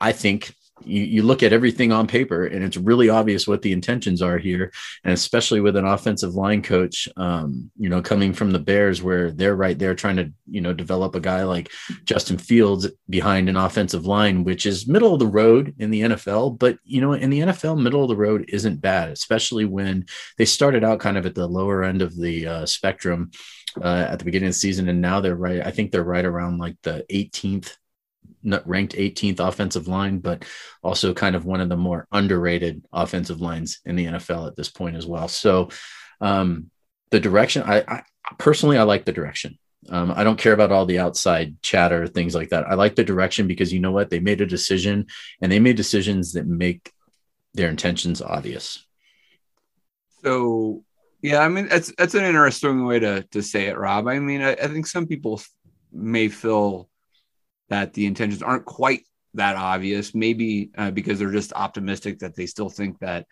I 0.00 0.12
think 0.12 0.54
you, 0.84 1.02
you 1.02 1.22
look 1.22 1.42
at 1.42 1.52
everything 1.52 1.92
on 1.92 2.06
paper 2.06 2.46
and 2.46 2.62
it's 2.64 2.76
really 2.76 3.08
obvious 3.08 3.46
what 3.46 3.62
the 3.62 3.72
intentions 3.72 4.20
are 4.20 4.38
here. 4.38 4.72
And 5.04 5.12
especially 5.12 5.60
with 5.60 5.76
an 5.76 5.86
offensive 5.86 6.34
line 6.34 6.62
coach, 6.62 7.08
um, 7.16 7.70
you 7.78 7.88
know, 7.88 8.02
coming 8.02 8.32
from 8.32 8.50
the 8.50 8.58
Bears 8.58 9.02
where 9.02 9.30
they're 9.30 9.56
right 9.56 9.78
there 9.78 9.94
trying 9.94 10.16
to, 10.16 10.32
you 10.48 10.60
know, 10.60 10.72
develop 10.72 11.14
a 11.14 11.20
guy 11.20 11.44
like 11.44 11.70
Justin 12.04 12.38
Fields 12.38 12.86
behind 13.08 13.48
an 13.48 13.56
offensive 13.56 14.06
line, 14.06 14.44
which 14.44 14.66
is 14.66 14.86
middle 14.86 15.14
of 15.14 15.20
the 15.20 15.26
road 15.26 15.74
in 15.78 15.90
the 15.90 16.02
NFL. 16.02 16.58
But, 16.58 16.78
you 16.84 17.00
know, 17.00 17.12
in 17.12 17.30
the 17.30 17.40
NFL, 17.40 17.80
middle 17.80 18.02
of 18.02 18.08
the 18.08 18.16
road 18.16 18.44
isn't 18.48 18.80
bad, 18.80 19.08
especially 19.08 19.64
when 19.64 20.06
they 20.36 20.44
started 20.44 20.84
out 20.84 21.00
kind 21.00 21.16
of 21.16 21.26
at 21.26 21.34
the 21.34 21.46
lower 21.46 21.84
end 21.84 22.02
of 22.02 22.16
the 22.16 22.46
uh, 22.46 22.66
spectrum 22.66 23.30
uh, 23.80 24.06
at 24.10 24.18
the 24.18 24.24
beginning 24.24 24.48
of 24.48 24.54
the 24.54 24.58
season. 24.58 24.88
And 24.88 25.00
now 25.00 25.20
they're 25.20 25.36
right. 25.36 25.64
I 25.64 25.70
think 25.70 25.90
they're 25.90 26.04
right 26.04 26.24
around 26.24 26.58
like 26.58 26.76
the 26.82 27.04
18th 27.10 27.76
ranked 28.64 28.94
18th 28.94 29.40
offensive 29.40 29.88
line, 29.88 30.18
but 30.18 30.44
also 30.82 31.12
kind 31.12 31.36
of 31.36 31.44
one 31.44 31.60
of 31.60 31.68
the 31.68 31.76
more 31.76 32.06
underrated 32.12 32.84
offensive 32.92 33.40
lines 33.40 33.80
in 33.84 33.96
the 33.96 34.06
NFL 34.06 34.46
at 34.46 34.56
this 34.56 34.68
point 34.68 34.96
as 34.96 35.06
well. 35.06 35.28
So 35.28 35.68
um, 36.20 36.70
the 37.10 37.20
direction, 37.20 37.62
I, 37.64 37.84
I, 37.86 38.02
personally, 38.38 38.78
I 38.78 38.84
like 38.84 39.04
the 39.04 39.12
direction. 39.12 39.58
Um, 39.88 40.12
I 40.14 40.24
don't 40.24 40.38
care 40.38 40.52
about 40.52 40.72
all 40.72 40.86
the 40.86 40.98
outside 40.98 41.60
chatter, 41.62 42.06
things 42.06 42.34
like 42.34 42.50
that. 42.50 42.66
I 42.66 42.74
like 42.74 42.96
the 42.96 43.04
direction 43.04 43.46
because 43.46 43.72
you 43.72 43.80
know 43.80 43.92
what? 43.92 44.10
They 44.10 44.20
made 44.20 44.40
a 44.40 44.46
decision 44.46 45.06
and 45.40 45.52
they 45.52 45.60
made 45.60 45.76
decisions 45.76 46.32
that 46.32 46.46
make 46.46 46.92
their 47.54 47.68
intentions 47.68 48.20
obvious. 48.20 48.84
So, 50.24 50.84
yeah, 51.22 51.40
I 51.40 51.48
mean, 51.48 51.68
that's, 51.68 51.92
that's 51.96 52.14
an 52.14 52.24
interesting 52.24 52.84
way 52.84 52.98
to, 52.98 53.22
to 53.30 53.42
say 53.42 53.66
it, 53.66 53.78
Rob. 53.78 54.08
I 54.08 54.18
mean, 54.18 54.42
I, 54.42 54.52
I 54.52 54.66
think 54.66 54.86
some 54.86 55.06
people 55.06 55.40
may 55.92 56.28
feel 56.28 56.88
that 57.68 57.92
the 57.92 58.06
intentions 58.06 58.42
aren't 58.42 58.64
quite 58.64 59.02
that 59.34 59.56
obvious, 59.56 60.14
maybe 60.14 60.70
uh, 60.76 60.90
because 60.90 61.18
they're 61.18 61.30
just 61.30 61.52
optimistic 61.52 62.20
that 62.20 62.34
they 62.34 62.46
still 62.46 62.68
think 62.68 62.98
that 63.00 63.26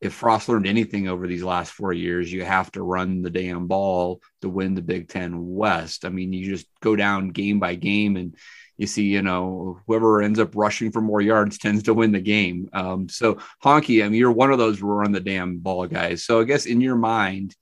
if 0.00 0.12
Frost 0.12 0.48
learned 0.48 0.66
anything 0.66 1.08
over 1.08 1.26
these 1.26 1.42
last 1.42 1.72
four 1.72 1.92
years, 1.92 2.30
you 2.30 2.44
have 2.44 2.70
to 2.72 2.82
run 2.82 3.22
the 3.22 3.30
damn 3.30 3.66
ball 3.66 4.20
to 4.42 4.48
win 4.48 4.74
the 4.74 4.82
Big 4.82 5.08
Ten 5.08 5.54
West. 5.54 6.04
I 6.04 6.10
mean, 6.10 6.32
you 6.32 6.44
just 6.50 6.66
go 6.80 6.94
down 6.94 7.30
game 7.30 7.58
by 7.58 7.74
game 7.74 8.16
and 8.16 8.36
you 8.76 8.86
see, 8.86 9.04
you 9.04 9.22
know, 9.22 9.80
whoever 9.86 10.20
ends 10.20 10.38
up 10.38 10.56
rushing 10.56 10.90
for 10.90 11.00
more 11.00 11.20
yards 11.20 11.58
tends 11.58 11.84
to 11.84 11.94
win 11.94 12.12
the 12.12 12.20
game. 12.20 12.68
Um, 12.72 13.08
so, 13.08 13.38
Honke, 13.64 14.04
I 14.04 14.08
mean, 14.08 14.18
you're 14.18 14.32
one 14.32 14.52
of 14.52 14.58
those 14.58 14.82
run 14.82 15.12
the 15.12 15.20
damn 15.20 15.58
ball 15.58 15.86
guys. 15.86 16.24
So, 16.24 16.40
I 16.40 16.44
guess 16.44 16.66
in 16.66 16.80
your 16.80 16.96
mind, 16.96 17.54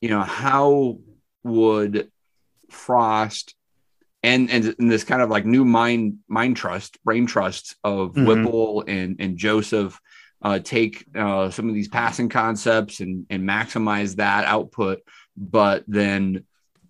you 0.00 0.10
know, 0.10 0.22
how 0.22 0.98
would 1.42 2.10
Frost 2.70 3.54
and 4.22 4.50
and, 4.50 4.74
and 4.78 4.90
this 4.90 5.04
kind 5.04 5.22
of 5.22 5.30
like 5.30 5.44
new 5.44 5.64
mind 5.64 6.18
mind 6.28 6.56
trust 6.56 7.02
brain 7.04 7.26
trust 7.26 7.76
of 7.84 8.12
mm-hmm. 8.12 8.26
Whipple 8.26 8.84
and 8.86 9.16
and 9.20 9.36
Joseph 9.36 10.00
uh, 10.42 10.58
take 10.58 11.04
uh, 11.16 11.50
some 11.50 11.68
of 11.68 11.74
these 11.74 11.88
passing 11.88 12.28
concepts 12.28 13.00
and 13.00 13.26
and 13.30 13.48
maximize 13.48 14.16
that 14.16 14.44
output, 14.44 15.00
but 15.36 15.84
then 15.86 16.44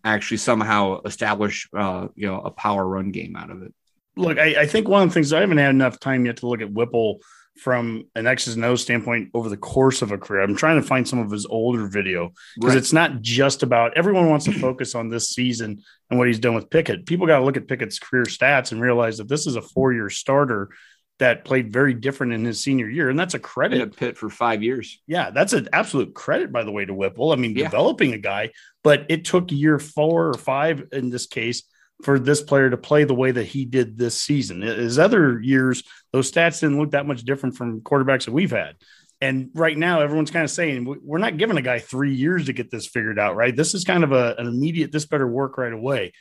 actually 0.04 0.36
somehow 0.36 1.00
establish 1.04 1.68
uh, 1.76 2.08
you 2.14 2.26
know 2.26 2.40
a 2.40 2.50
power 2.50 2.86
run 2.86 3.10
game 3.10 3.36
out 3.36 3.50
of 3.50 3.62
it. 3.62 3.72
Look, 4.16 4.38
I, 4.38 4.62
I 4.62 4.66
think 4.66 4.88
one 4.88 5.02
of 5.02 5.08
the 5.10 5.14
things 5.14 5.32
I 5.32 5.40
haven't 5.40 5.58
had 5.58 5.70
enough 5.70 6.00
time 6.00 6.26
yet 6.26 6.38
to 6.38 6.48
look 6.48 6.60
at 6.60 6.72
Whipple 6.72 7.20
from 7.58 8.04
an 8.14 8.26
X's 8.26 8.56
and 8.56 8.64
O's 8.64 8.82
standpoint 8.82 9.30
over 9.34 9.48
the 9.48 9.56
course 9.56 10.02
of 10.02 10.12
a 10.12 10.18
career. 10.18 10.42
I'm 10.42 10.56
trying 10.56 10.80
to 10.80 10.86
find 10.86 11.06
some 11.06 11.18
of 11.18 11.30
his 11.30 11.46
older 11.46 11.86
video 11.86 12.32
because 12.56 12.74
right. 12.74 12.78
it's 12.78 12.92
not 12.92 13.20
just 13.20 13.62
about 13.62 13.96
everyone 13.96 14.30
wants 14.30 14.44
to 14.46 14.52
focus 14.52 14.94
on 14.94 15.08
this 15.08 15.30
season 15.30 15.82
and 16.10 16.18
what 16.18 16.28
he's 16.28 16.38
done 16.38 16.54
with 16.54 16.70
Pickett. 16.70 17.06
People 17.06 17.26
got 17.26 17.38
to 17.38 17.44
look 17.44 17.56
at 17.56 17.68
Pickett's 17.68 17.98
career 17.98 18.24
stats 18.24 18.72
and 18.72 18.80
realize 18.80 19.18
that 19.18 19.28
this 19.28 19.46
is 19.46 19.56
a 19.56 19.62
four 19.62 19.92
year 19.92 20.08
starter 20.08 20.70
that 21.18 21.44
played 21.44 21.72
very 21.72 21.94
different 21.94 22.32
in 22.32 22.44
his 22.44 22.60
senior 22.60 22.88
year. 22.88 23.10
And 23.10 23.18
that's 23.18 23.34
a 23.34 23.40
credit. 23.40 23.80
In 23.80 23.88
a 23.88 23.90
Pitt 23.90 24.16
for 24.16 24.30
five 24.30 24.62
years. 24.62 25.00
Yeah, 25.06 25.30
that's 25.30 25.52
an 25.52 25.68
absolute 25.72 26.14
credit, 26.14 26.52
by 26.52 26.62
the 26.62 26.70
way, 26.70 26.84
to 26.84 26.94
Whipple. 26.94 27.32
I 27.32 27.36
mean, 27.36 27.56
yeah. 27.56 27.64
developing 27.64 28.12
a 28.12 28.18
guy, 28.18 28.50
but 28.84 29.06
it 29.08 29.24
took 29.24 29.50
year 29.50 29.78
four 29.78 30.28
or 30.28 30.34
five 30.34 30.84
in 30.92 31.10
this 31.10 31.26
case 31.26 31.64
for 32.02 32.18
this 32.18 32.40
player 32.40 32.70
to 32.70 32.76
play 32.76 33.04
the 33.04 33.14
way 33.14 33.30
that 33.30 33.44
he 33.44 33.64
did 33.64 33.98
this 33.98 34.20
season. 34.20 34.62
His 34.62 34.98
other 34.98 35.40
years, 35.40 35.82
those 36.12 36.30
stats 36.30 36.60
didn't 36.60 36.78
look 36.78 36.92
that 36.92 37.06
much 37.06 37.22
different 37.22 37.56
from 37.56 37.80
quarterbacks 37.80 38.26
that 38.26 38.32
we've 38.32 38.50
had. 38.50 38.76
And 39.20 39.50
right 39.52 39.76
now, 39.76 40.00
everyone's 40.00 40.30
kind 40.30 40.44
of 40.44 40.50
saying 40.50 40.86
we're 41.02 41.18
not 41.18 41.38
giving 41.38 41.56
a 41.56 41.62
guy 41.62 41.80
three 41.80 42.14
years 42.14 42.46
to 42.46 42.52
get 42.52 42.70
this 42.70 42.86
figured 42.86 43.18
out, 43.18 43.34
right? 43.34 43.54
This 43.54 43.74
is 43.74 43.82
kind 43.82 44.04
of 44.04 44.12
a, 44.12 44.36
an 44.38 44.46
immediate, 44.46 44.92
this 44.92 45.06
better 45.06 45.26
work 45.26 45.58
right 45.58 45.72
away. 45.72 46.12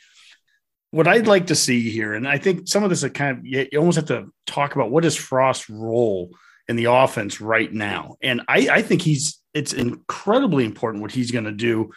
What 0.90 1.06
I'd 1.06 1.28
like 1.28 1.46
to 1.48 1.54
see 1.54 1.90
here, 1.90 2.14
and 2.14 2.26
I 2.26 2.38
think 2.38 2.66
some 2.66 2.82
of 2.82 2.90
this 2.90 3.04
is 3.04 3.12
kind 3.12 3.38
of, 3.38 3.46
you 3.46 3.68
almost 3.78 3.96
have 3.96 4.06
to 4.06 4.32
talk 4.46 4.74
about 4.74 4.90
what 4.90 5.04
is 5.04 5.14
Frost's 5.14 5.70
role 5.70 6.32
in 6.66 6.74
the 6.74 6.86
offense 6.86 7.40
right 7.40 7.72
now. 7.72 8.16
And 8.20 8.42
I, 8.48 8.68
I 8.68 8.82
think 8.82 9.02
he's, 9.02 9.38
it's 9.54 9.72
incredibly 9.72 10.64
important 10.64 11.02
what 11.02 11.12
he's 11.12 11.30
going 11.30 11.44
to 11.44 11.52
do 11.52 11.92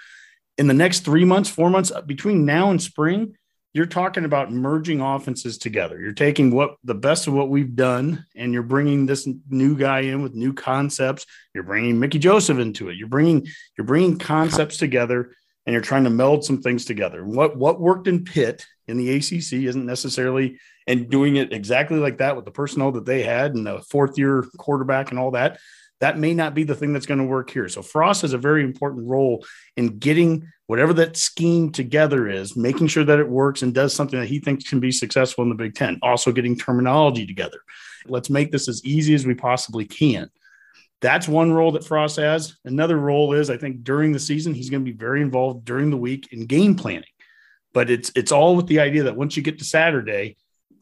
in 0.58 0.68
the 0.68 0.74
next 0.76 1.00
three 1.00 1.26
months, 1.26 1.50
four 1.50 1.72
months 1.72 1.92
between 2.06 2.46
now 2.46 2.70
and 2.70 2.82
spring 2.82 3.36
you're 3.74 3.86
talking 3.86 4.25
about 4.25 4.51
merging 4.51 5.00
offenses 5.01 5.58
together. 5.58 6.00
You're 6.00 6.12
taking 6.12 6.51
what 6.51 6.75
the 6.84 6.96
best 6.96 7.28
of 7.28 7.34
what 7.34 7.50
we've 7.50 7.75
done, 7.75 8.25
and 8.36 8.54
you're 8.54 8.63
bringing 8.63 9.06
this 9.06 9.28
new 9.50 9.78
guy 9.78 10.01
in 10.01 10.22
with 10.22 10.34
new 10.34 10.54
concepts. 10.54 11.25
You're 11.54 11.63
bringing 11.63 12.00
Mickey 12.00 12.20
Joseph 12.20 12.60
into 12.60 12.90
it. 12.90 12.98
You're 12.98 13.08
bringing 13.08 13.48
you're 13.78 13.88
bringing 13.88 14.18
concepts 14.18 14.78
together, 14.78 15.34
and 15.66 15.74
you're 15.74 15.82
trying 15.82 16.04
to 16.04 16.10
meld 16.10 16.44
some 16.44 16.62
things 16.62 16.86
together. 16.86 17.25
What 17.25 17.56
what 17.56 17.80
worked 17.80 18.08
in 18.08 18.25
Pitt 18.25 18.66
in 18.88 18.98
the 18.98 19.16
ACC 19.16 19.54
isn't 19.54 19.86
necessarily 19.86 20.60
and 20.88 21.10
doing 21.10 21.38
it 21.38 21.54
exactly 21.54 21.98
like 21.98 22.18
that 22.18 22.36
with 22.36 22.44
the 22.44 22.51
personnel 22.51 22.92
that 22.94 23.06
they 23.06 23.24
had 23.24 23.56
and 23.56 23.66
the 23.66 23.80
fourth 23.90 24.18
year 24.18 24.46
quarterback 24.58 25.12
and 25.12 25.20
all 25.20 25.32
that 25.32 25.60
that 26.01 26.18
may 26.18 26.34
not 26.34 26.56
be 26.56 26.63
the 26.63 26.75
thing 26.75 26.94
that's 26.94 27.06
going 27.06 27.20
to 27.20 27.25
work 27.25 27.51
here. 27.51 27.70
So 27.70 27.84
Frost 27.84 28.24
has 28.24 28.34
a 28.34 28.38
very 28.38 28.63
important 28.63 29.08
role 29.08 29.46
in 29.78 30.00
getting 30.00 30.51
whatever 30.72 30.94
that 30.94 31.18
scheme 31.18 31.70
together 31.70 32.30
is, 32.30 32.56
making 32.56 32.88
sure 32.88 33.04
that 33.04 33.20
it 33.20 33.28
works 33.28 33.62
and 33.62 33.74
does 33.74 33.94
something 33.94 34.18
that 34.18 34.30
he 34.30 34.40
thinks 34.40 34.70
can 34.70 34.80
be 34.80 34.90
successful 34.90 35.44
in 35.44 35.50
the 35.50 35.56
Big 35.56 35.75
Ten. 35.75 36.00
Also 36.01 36.32
getting 36.32 36.58
terminology 36.58 37.28
together. 37.28 37.58
Let's 38.08 38.30
make 38.30 38.54
this 38.54 38.70
as 38.70 38.82
easy 38.86 39.13
as 39.13 39.28
we 39.28 39.36
possibly 39.36 39.84
can. 39.84 40.30
That's 41.01 41.28
one 41.28 41.51
role 41.51 41.74
that 41.74 41.84
Frost 41.84 42.16
has. 42.16 42.56
Another 42.63 42.96
role 42.96 43.34
is 43.34 43.50
I 43.50 43.58
think 43.58 43.84
during 43.84 44.13
the 44.13 44.20
season 44.20 44.54
he's 44.54 44.70
going 44.70 44.86
to 44.86 44.90
be 44.90 44.98
very 44.98 45.22
involved 45.22 45.66
during 45.66 45.90
the 45.90 45.98
week 45.98 46.32
in 46.32 46.46
game 46.46 46.75
planning. 46.75 47.04
But 47.74 47.90
it's 47.90 48.10
it's 48.16 48.32
all 48.32 48.56
with 48.56 48.68
the 48.68 48.80
idea 48.80 49.04
that 49.04 49.18
once 49.18 49.36
you 49.36 49.44
get 49.44 49.60
to 49.60 49.66
Saturday, 49.66 50.38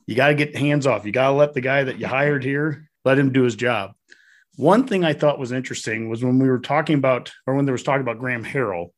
you 0.05 0.13
got 0.13 0.27
to 0.27 0.35
get 0.35 0.55
hands 0.55 0.85
off. 0.85 1.03
You 1.03 1.11
got 1.11 1.29
to 1.29 1.33
let 1.33 1.55
the 1.55 1.61
guy 1.61 1.83
that 1.83 1.97
you 1.97 2.05
hired 2.05 2.43
here 2.43 2.91
let 3.05 3.17
him 3.17 3.33
do 3.33 3.41
his 3.41 3.55
job 3.55 3.95
one 4.59 4.85
thing 4.85 5.05
I 5.05 5.13
thought 5.13 5.39
was 5.39 5.53
interesting 5.53 6.09
was 6.09 6.21
when 6.21 6.37
we 6.37 6.49
were 6.49 6.59
talking 6.59 6.97
about, 6.97 7.31
or 7.47 7.55
when 7.55 7.63
there 7.63 7.71
was 7.71 7.81
talking 7.81 8.01
about 8.01 8.19
Graham 8.19 8.43
Harrell, 8.43 8.89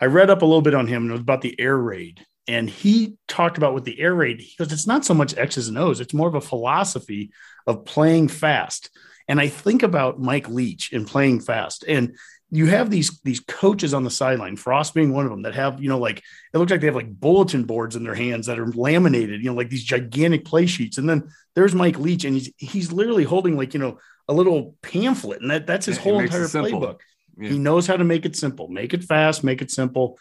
I 0.00 0.06
read 0.06 0.30
up 0.30 0.42
a 0.42 0.46
little 0.46 0.62
bit 0.62 0.74
on 0.74 0.86
him 0.86 1.02
and 1.02 1.10
it 1.10 1.12
was 1.12 1.20
about 1.20 1.42
the 1.42 1.58
air 1.58 1.76
raid. 1.76 2.24
And 2.48 2.70
he 2.70 3.16
talked 3.26 3.58
about 3.58 3.74
with 3.74 3.84
the 3.84 3.98
air 3.98 4.14
raid, 4.14 4.40
he 4.40 4.54
goes, 4.56 4.72
it's 4.72 4.86
not 4.86 5.04
so 5.04 5.14
much 5.14 5.36
X's 5.36 5.68
and 5.68 5.78
O's, 5.78 6.00
it's 6.00 6.14
more 6.14 6.28
of 6.28 6.34
a 6.34 6.40
philosophy 6.40 7.32
of 7.66 7.84
playing 7.84 8.28
fast. 8.28 8.90
And 9.26 9.40
I 9.40 9.48
think 9.48 9.82
about 9.82 10.20
Mike 10.20 10.48
Leach 10.48 10.92
and 10.92 11.06
playing 11.06 11.40
fast. 11.40 11.84
And 11.88 12.16
you 12.50 12.66
have 12.66 12.90
these 12.90 13.20
these 13.22 13.40
coaches 13.40 13.92
on 13.92 14.04
the 14.04 14.10
sideline, 14.10 14.56
Frost 14.56 14.94
being 14.94 15.12
one 15.12 15.24
of 15.24 15.30
them, 15.30 15.42
that 15.42 15.54
have 15.54 15.82
you 15.82 15.88
know 15.88 15.98
like 15.98 16.18
it 16.54 16.58
looks 16.58 16.70
like 16.70 16.80
they 16.80 16.86
have 16.86 16.94
like 16.94 17.12
bulletin 17.12 17.64
boards 17.64 17.96
in 17.96 18.04
their 18.04 18.14
hands 18.14 18.46
that 18.46 18.58
are 18.58 18.68
laminated, 18.68 19.42
you 19.42 19.50
know, 19.50 19.56
like 19.56 19.68
these 19.68 19.82
gigantic 19.82 20.44
play 20.44 20.66
sheets. 20.66 20.98
And 20.98 21.08
then 21.08 21.28
there's 21.56 21.74
Mike 21.74 21.98
Leach, 21.98 22.24
and 22.24 22.34
he's 22.34 22.52
he's 22.56 22.92
literally 22.92 23.24
holding 23.24 23.56
like 23.56 23.74
you 23.74 23.80
know 23.80 23.98
a 24.28 24.32
little 24.32 24.76
pamphlet, 24.82 25.40
and 25.40 25.50
that, 25.50 25.66
that's 25.66 25.86
his 25.86 25.98
whole 25.98 26.20
entire 26.20 26.44
playbook. 26.44 27.00
Yeah. 27.36 27.50
He 27.50 27.58
knows 27.58 27.86
how 27.86 27.96
to 27.96 28.04
make 28.04 28.24
it 28.24 28.36
simple, 28.36 28.68
make 28.68 28.94
it 28.94 29.04
fast, 29.04 29.44
make 29.44 29.60
it 29.60 29.70
simple. 29.70 30.18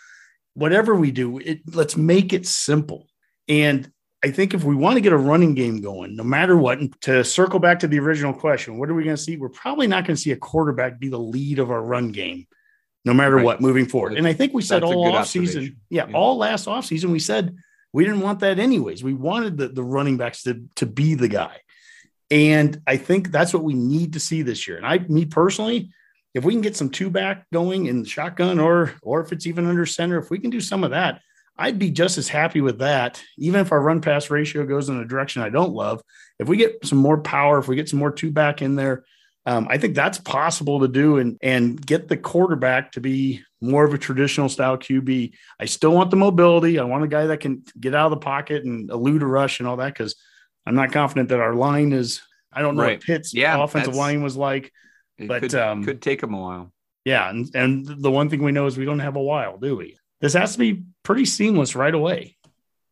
Whatever 0.53 0.95
we 0.95 1.11
do, 1.11 1.37
it, 1.39 1.61
let's 1.73 1.95
make 1.95 2.33
it 2.33 2.45
simple. 2.45 3.07
And 3.47 3.91
I 4.23 4.31
think 4.31 4.53
if 4.53 4.63
we 4.63 4.75
want 4.75 4.95
to 4.95 5.01
get 5.01 5.13
a 5.13 5.17
running 5.17 5.53
game 5.53 5.81
going, 5.81 6.15
no 6.15 6.23
matter 6.23 6.57
what, 6.57 6.79
and 6.79 6.99
to 7.01 7.23
circle 7.23 7.59
back 7.59 7.79
to 7.79 7.87
the 7.87 7.99
original 7.99 8.33
question, 8.33 8.77
what 8.77 8.89
are 8.89 8.93
we 8.93 9.03
going 9.03 9.15
to 9.15 9.21
see? 9.21 9.37
We're 9.37 9.49
probably 9.49 9.87
not 9.87 10.05
going 10.05 10.15
to 10.15 10.21
see 10.21 10.31
a 10.31 10.37
quarterback 10.37 10.99
be 10.99 11.09
the 11.09 11.19
lead 11.19 11.59
of 11.59 11.69
our 11.71 11.81
run 11.81 12.11
game, 12.11 12.47
no 13.03 13.13
matter 13.13 13.35
right. 13.35 13.45
what, 13.45 13.61
moving 13.61 13.85
forward. 13.85 14.13
That's, 14.13 14.19
and 14.19 14.27
I 14.27 14.33
think 14.33 14.53
we 14.53 14.61
said 14.61 14.83
all 14.83 15.15
off 15.15 15.27
season, 15.27 15.79
yeah, 15.89 16.07
yeah, 16.07 16.15
all 16.15 16.37
last 16.37 16.67
off 16.67 16.85
season, 16.85 17.11
we 17.11 17.19
said 17.19 17.55
we 17.93 18.03
didn't 18.03 18.21
want 18.21 18.39
that 18.39 18.57
anyways. 18.57 19.03
We 19.03 19.13
wanted 19.13 19.57
the, 19.57 19.67
the 19.67 19.83
running 19.83 20.17
backs 20.17 20.43
to, 20.43 20.65
to 20.77 20.85
be 20.85 21.13
the 21.13 21.27
guy. 21.27 21.61
And 22.31 22.81
I 22.87 22.97
think 22.97 23.31
that's 23.31 23.53
what 23.53 23.63
we 23.63 23.75
need 23.75 24.13
to 24.13 24.19
see 24.19 24.41
this 24.41 24.67
year. 24.67 24.77
And 24.77 24.85
I, 24.85 24.97
me 24.97 25.25
personally, 25.25 25.91
if 26.35 26.43
we 26.43 26.53
can 26.53 26.61
get 26.61 26.75
some 26.75 26.89
two 26.89 27.09
back 27.09 27.45
going 27.51 27.87
in 27.87 28.03
the 28.03 28.07
shotgun 28.07 28.59
or 28.59 28.93
or 29.01 29.21
if 29.21 29.31
it's 29.31 29.47
even 29.47 29.65
under 29.65 29.85
center, 29.85 30.19
if 30.19 30.29
we 30.29 30.37
can 30.37 30.51
do 30.51 30.61
some 30.61 30.83
of 30.83 30.91
that, 30.91 31.21
I'd 31.57 31.79
be 31.79 31.89
just 31.89 32.17
as 32.17 32.27
happy 32.27 32.59
with 32.61 32.79
that. 32.79 33.23
Even 33.39 33.61
if 33.61 33.71
our 33.71 33.81
run 33.81 34.01
pass 34.01 34.29
ratio 34.29 34.65
goes 34.65 34.89
in 34.89 34.99
a 34.99 35.05
direction 35.05 35.41
I 35.41 35.49
don't 35.49 35.71
love, 35.73 36.01
if 36.37 36.47
we 36.49 36.57
get 36.57 36.85
some 36.85 36.97
more 36.99 37.17
power, 37.17 37.57
if 37.57 37.69
we 37.69 37.77
get 37.77 37.87
some 37.89 37.99
more 37.99 38.11
two 38.11 38.31
back 38.31 38.61
in 38.61 38.75
there, 38.75 39.05
um, 39.45 39.67
I 39.69 39.77
think 39.77 39.95
that's 39.95 40.17
possible 40.17 40.81
to 40.81 40.89
do 40.89 41.17
and 41.17 41.37
and 41.41 41.83
get 41.83 42.09
the 42.09 42.17
quarterback 42.17 42.91
to 42.93 42.99
be 43.01 43.41
more 43.61 43.85
of 43.85 43.93
a 43.93 43.97
traditional 43.97 44.49
style 44.49 44.77
QB. 44.77 45.31
I 45.59 45.65
still 45.65 45.93
want 45.93 46.11
the 46.11 46.17
mobility. 46.17 46.77
I 46.79 46.83
want 46.83 47.05
a 47.05 47.07
guy 47.07 47.27
that 47.27 47.39
can 47.39 47.63
get 47.79 47.95
out 47.95 48.07
of 48.07 48.11
the 48.11 48.17
pocket 48.25 48.65
and 48.65 48.89
elude 48.91 49.23
a 49.23 49.25
rush 49.25 49.59
and 49.59 49.69
all 49.69 49.77
that 49.77 49.93
because 49.93 50.15
I'm 50.65 50.75
not 50.75 50.91
confident 50.91 51.29
that 51.29 51.39
our 51.39 51.55
line 51.55 51.93
is 51.93 52.21
I 52.51 52.61
don't 52.61 52.75
know 52.75 52.83
Right. 52.83 52.97
what 52.97 53.05
Pitt's 53.05 53.33
Yeah, 53.33 53.63
offensive 53.63 53.95
line 53.95 54.21
was 54.21 54.35
like. 54.35 54.71
It 55.17 55.27
But, 55.27 55.41
could, 55.41 55.55
um, 55.55 55.83
could 55.83 56.01
take 56.01 56.21
them 56.21 56.33
a 56.33 56.39
while. 56.39 56.59
But 56.63 56.65
could 56.65 56.65
take 56.65 56.65
them 56.65 56.65
a 56.65 56.65
while. 56.65 56.65
but 56.65 56.65
could 56.65 56.65
take 56.65 56.65
them 56.65 56.65
a 56.65 56.67
while. 56.67 56.73
yeah, 57.05 57.29
and, 57.29 57.55
and 57.55 57.85
the 58.03 58.11
one 58.11 58.29
thing 58.29 58.43
we 58.43 58.51
know 58.51 58.65
is 58.65 58.77
we 58.77 58.85
don't 58.85 58.99
have 58.99 59.15
a 59.15 59.21
while, 59.21 59.57
do 59.57 59.75
we? 59.77 59.97
This 60.21 60.33
has 60.33 60.53
to 60.53 60.59
be 60.59 60.83
pretty 61.03 61.25
seamless 61.25 61.75
right 61.75 61.93
away. 61.93 62.37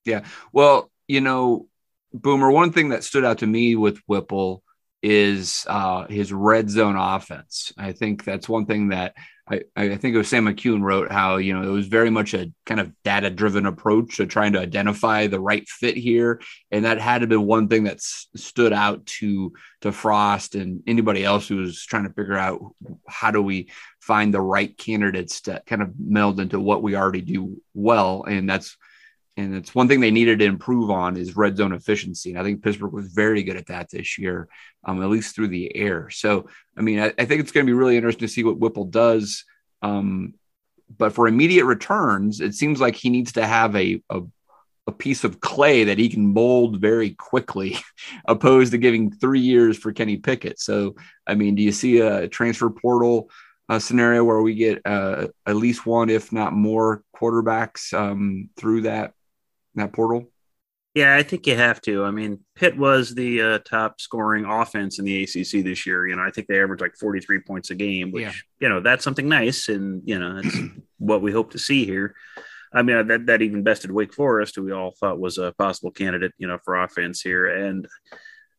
Yeah. 0.05 0.25
Well, 0.51 0.91
you 1.07 1.21
know, 1.21 1.67
Boomer, 2.13 2.51
one 2.51 2.71
thing 2.71 2.89
that 2.89 3.03
stood 3.03 3.25
out 3.25 3.39
to 3.39 3.47
me 3.47 3.75
with 3.75 3.97
Whipple 4.05 4.61
is 5.01 5.65
uh, 5.67 6.05
his 6.07 6.31
red 6.31 6.69
zone 6.69 6.95
offense. 6.95 7.73
I 7.77 7.91
think 7.93 8.23
that's 8.23 8.47
one 8.47 8.65
thing 8.65 8.89
that 8.89 9.15
I, 9.49 9.61
I 9.75 9.97
think 9.97 10.15
it 10.15 10.17
was 10.17 10.29
Sam 10.29 10.45
McKewon 10.45 10.81
wrote 10.81 11.11
how, 11.11 11.35
you 11.35 11.53
know, 11.53 11.67
it 11.67 11.71
was 11.71 11.87
very 11.87 12.09
much 12.09 12.33
a 12.33 12.51
kind 12.65 12.79
of 12.79 12.93
data 13.03 13.29
driven 13.29 13.65
approach 13.65 14.17
to 14.17 14.25
trying 14.25 14.53
to 14.53 14.59
identify 14.59 15.27
the 15.27 15.39
right 15.39 15.67
fit 15.67 15.97
here. 15.97 16.41
And 16.71 16.85
that 16.85 16.99
had 16.99 17.21
to 17.21 17.27
be 17.27 17.35
one 17.35 17.67
thing 17.67 17.83
that 17.83 17.99
stood 17.99 18.71
out 18.71 19.05
to, 19.05 19.51
to 19.81 19.91
Frost 19.91 20.55
and 20.55 20.81
anybody 20.87 21.25
else 21.25 21.47
who 21.47 21.57
was 21.57 21.83
trying 21.83 22.07
to 22.07 22.13
figure 22.13 22.37
out 22.37 22.61
how 23.07 23.31
do 23.31 23.41
we 23.41 23.69
find 23.99 24.33
the 24.33 24.41
right 24.41 24.77
candidates 24.77 25.41
to 25.41 25.61
kind 25.65 25.81
of 25.81 25.91
meld 25.99 26.39
into 26.39 26.59
what 26.59 26.81
we 26.81 26.95
already 26.95 27.21
do 27.21 27.61
well. 27.73 28.23
And 28.23 28.49
that's, 28.49 28.77
and 29.35 29.55
it's 29.55 29.73
one 29.73 29.87
thing 29.87 29.99
they 29.99 30.11
needed 30.11 30.39
to 30.39 30.45
improve 30.45 30.91
on 30.91 31.17
is 31.17 31.35
red 31.35 31.57
zone 31.57 31.73
efficiency. 31.73 32.29
And 32.29 32.39
I 32.39 32.43
think 32.43 32.61
Pittsburgh 32.61 32.93
was 32.93 33.07
very 33.07 33.41
good 33.41 33.55
at 33.55 33.67
that 33.67 33.89
this 33.89 34.17
year, 34.19 34.47
um, 34.83 35.01
at 35.01 35.09
least 35.09 35.35
through 35.35 35.47
the 35.47 35.75
air. 35.75 36.09
So, 36.11 36.47
I 36.77 36.81
mean, 36.81 36.99
I, 36.99 37.13
I 37.17 37.25
think 37.25 37.41
it's 37.41 37.51
going 37.51 37.65
to 37.65 37.69
be 37.69 37.77
really 37.77 37.97
interesting 37.97 38.27
to 38.27 38.33
see 38.33 38.43
what 38.43 38.59
Whipple 38.59 38.85
does. 38.85 39.43
Um, 39.81 40.35
but 40.95 41.13
for 41.13 41.27
immediate 41.27 41.65
returns, 41.65 42.41
it 42.41 42.53
seems 42.53 42.79
like 42.79 42.95
he 42.95 43.09
needs 43.09 43.31
to 43.33 43.45
have 43.45 43.75
a, 43.75 44.03
a, 44.11 44.21
a 44.85 44.91
piece 44.91 45.23
of 45.23 45.39
clay 45.39 45.85
that 45.85 45.97
he 45.97 46.09
can 46.09 46.31
mold 46.31 46.79
very 46.79 47.11
quickly, 47.11 47.77
opposed 48.25 48.73
to 48.73 48.77
giving 48.77 49.09
three 49.09 49.39
years 49.39 49.79
for 49.79 49.91
Kenny 49.91 50.17
Pickett. 50.17 50.59
So, 50.59 50.95
I 51.25 51.33
mean, 51.33 51.55
do 51.55 51.63
you 51.63 51.71
see 51.71 52.01
a 52.01 52.27
transfer 52.27 52.69
portal 52.69 53.31
uh, 53.67 53.79
scenario 53.79 54.23
where 54.23 54.43
we 54.43 54.53
get 54.53 54.81
uh, 54.85 55.29
at 55.47 55.55
least 55.55 55.87
one, 55.87 56.11
if 56.11 56.31
not 56.31 56.53
more, 56.53 57.03
quarterbacks 57.15 57.97
um, 57.97 58.49
through 58.57 58.81
that 58.81 59.13
that 59.75 59.93
portal? 59.93 60.29
Yeah, 60.93 61.15
I 61.15 61.23
think 61.23 61.47
you 61.47 61.55
have 61.55 61.81
to. 61.81 62.03
I 62.03 62.11
mean, 62.11 62.41
Pitt 62.55 62.77
was 62.77 63.15
the 63.15 63.41
uh, 63.41 63.59
top 63.59 63.99
scoring 63.99 64.45
offense 64.45 64.99
in 64.99 65.05
the 65.05 65.23
ACC 65.23 65.63
this 65.63 65.87
year. 65.87 66.05
You 66.07 66.15
know, 66.15 66.21
I 66.21 66.29
think 66.29 66.45
they 66.45 66.61
averaged 66.61 66.81
like 66.81 66.95
43 66.99 67.39
points 67.41 67.71
a 67.71 67.75
game, 67.75 68.11
which, 68.11 68.21
Yeah. 68.23 68.31
you 68.59 68.69
know, 68.69 68.79
that's 68.79 69.03
something 69.03 69.27
nice. 69.27 69.69
And, 69.69 70.03
you 70.05 70.19
know, 70.19 70.39
that's 70.39 70.55
what 70.99 71.23
we 71.23 71.31
hope 71.31 71.51
to 71.53 71.59
see 71.59 71.85
here. 71.85 72.13
I 72.71 72.83
mean, 72.83 73.07
that, 73.07 73.25
that 73.25 73.41
even 73.41 73.63
bested 73.63 73.91
Wake 73.91 74.13
Forest, 74.13 74.55
who 74.55 74.63
we 74.63 74.71
all 74.71 74.91
thought 74.99 75.19
was 75.19 75.39
a 75.39 75.51
possible 75.57 75.89
candidate, 75.89 76.33
you 76.37 76.47
know, 76.47 76.59
for 76.63 76.75
offense 76.75 77.21
here. 77.21 77.47
And 77.47 77.87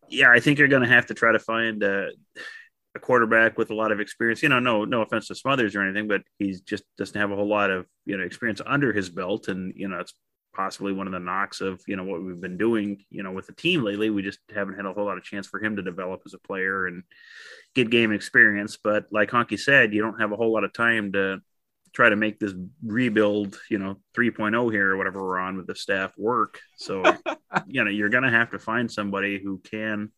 yeah, 0.09 0.31
I 0.31 0.41
think 0.41 0.59
you're 0.59 0.69
going 0.69 0.83
to 0.83 0.89
have 0.89 1.07
to 1.07 1.15
try 1.15 1.31
to 1.31 1.39
find 1.39 1.85
uh, 1.85 2.07
a 2.97 3.01
quarterback 3.01 3.59
with 3.59 3.71
a 3.71 3.75
lot 3.75 3.93
of 3.93 4.01
experience. 4.01 4.43
You 4.43 4.49
know, 4.49 4.59
no, 4.61 4.85
no 4.85 5.03
offense 5.03 5.29
to 5.29 5.37
Smothers 5.37 5.77
or 5.77 5.83
anything, 5.83 6.09
but 6.09 6.23
he 6.41 6.57
just 6.65 6.83
doesn't 6.99 7.21
have 7.21 7.31
a 7.31 7.37
whole 7.37 7.49
lot 7.49 7.71
of, 7.71 7.87
you 8.07 8.17
know, 8.17 8.25
experience 8.25 8.61
under 8.67 8.93
his 8.93 9.09
belt. 9.09 9.47
And, 9.49 9.73
you 9.77 9.87
know, 9.89 9.99
it's 10.01 10.15
possibly 10.55 10.93
one 10.93 11.07
of 11.07 11.13
the 11.13 11.19
knocks 11.19 11.61
of 11.61 11.83
you 11.87 11.97
know 11.97 12.05
what 12.05 12.23
we've 12.23 12.41
been 12.41 12.57
doing 12.57 13.05
you 13.11 13.23
know 13.23 13.33
with 13.33 13.47
the 13.47 13.53
team 13.53 13.83
lately. 13.83 14.11
We 14.11 14.23
just 14.23 14.39
haven't 14.55 14.77
had 14.77 14.87
a 14.87 14.93
whole 14.93 15.05
lot 15.05 15.19
of 15.19 15.25
chance 15.25 15.47
for 15.47 15.63
him 15.63 15.77
to 15.77 15.83
develop 15.83 16.23
as 16.27 16.35
a 16.35 16.39
player 16.39 16.87
and 16.87 17.03
get 17.75 17.91
game 17.91 18.13
experience. 18.13 18.79
But 18.83 19.07
like 19.11 19.31
Honke 19.31 19.59
said 19.59 19.93
you 19.93 20.03
don't 20.03 20.21
have 20.21 20.33
a 20.33 20.37
whole 20.37 20.53
lot 20.53 20.65
of 20.65 20.73
time 20.73 21.13
to 21.13 21.41
try 21.93 22.09
to 22.09 22.17
make 22.17 22.41
this 22.41 22.53
rebuild 22.85 23.59
you 23.71 23.79
know 23.79 24.01
3.0 24.17 24.73
here 24.73 24.91
or 24.91 24.97
whatever 24.97 25.23
we're 25.23 25.39
on 25.39 25.57
with 25.57 25.67
the 25.67 25.77
staff 25.77 26.13
work. 26.17 26.61
So 26.77 27.03
you 27.67 27.85
know 27.85 27.91
you're 27.91 28.09
gonna 28.09 28.31
have 28.31 28.51
to 28.53 28.59
find 28.59 28.91
somebody 28.91 29.41
who 29.43 29.59
can 29.59 30.11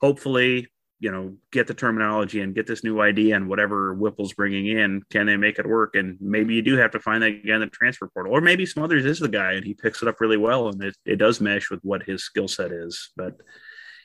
hopefully 0.00 0.68
you 0.98 1.10
know 1.10 1.36
get 1.52 1.66
the 1.66 1.74
terminology 1.74 2.40
and 2.40 2.54
get 2.54 2.66
this 2.66 2.82
new 2.82 3.00
idea 3.00 3.36
and 3.36 3.48
whatever 3.48 3.94
Whipple's 3.94 4.32
bringing 4.32 4.66
in 4.66 5.02
can 5.10 5.26
they 5.26 5.36
make 5.36 5.58
it 5.58 5.66
work? 5.66 5.94
And 5.94 6.16
maybe 6.20 6.54
you 6.54 6.62
do 6.62 6.76
have 6.76 6.92
to 6.92 7.00
find 7.00 7.22
that 7.22 7.46
guy 7.46 7.54
in 7.54 7.60
the 7.60 7.66
transfer 7.66 8.08
portal 8.08 8.32
or 8.32 8.40
maybe 8.40 8.66
Smothers 8.66 9.04
is 9.04 9.18
the 9.18 9.28
guy 9.28 9.52
and 9.52 9.64
he 9.64 9.74
picks 9.74 10.02
it 10.02 10.08
up 10.08 10.20
really 10.20 10.36
well 10.38 10.68
and 10.68 10.82
it, 10.82 10.96
it 11.04 11.16
does 11.16 11.40
mesh 11.40 11.70
with 11.70 11.80
what 11.82 12.02
his 12.02 12.24
skill 12.24 12.48
set 12.48 12.72
is. 12.72 13.10
But 13.16 13.34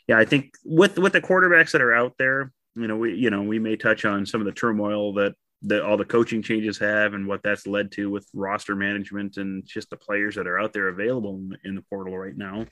yeah 0.08 0.18
I 0.18 0.26
think 0.26 0.54
with 0.66 0.98
with 0.98 1.14
the 1.14 1.22
quarterbacks 1.22 1.72
that 1.72 1.82
are 1.82 1.94
out 1.94 2.16
there 2.18 2.52
you 2.76 2.88
know 2.88 2.98
we 2.98 3.16
you 3.16 3.30
know 3.30 3.42
we 3.42 3.60
may 3.60 3.76
touch 3.76 4.06
on 4.06 4.26
some 4.26 4.42
of 4.42 4.46
the 4.46 4.54
turmoil 4.54 5.14
that 5.14 5.34
that 5.64 5.84
all 5.84 5.98
the 5.98 6.06
coaching 6.06 6.42
changes 6.42 6.80
have 6.80 7.14
and 7.14 7.28
what 7.28 7.44
that's 7.44 7.68
led 7.68 7.92
to 7.92 8.10
with 8.10 8.28
roster 8.34 8.76
management 8.76 9.38
and 9.38 9.64
just 9.66 9.90
the 9.90 9.98
players 9.98 10.36
that 10.36 10.48
are 10.48 10.60
out 10.60 10.74
there 10.74 10.88
available 10.88 11.36
in, 11.36 11.58
in 11.64 11.76
the 11.76 11.84
portal 11.84 12.18
right 12.18 12.38
now 12.38 12.66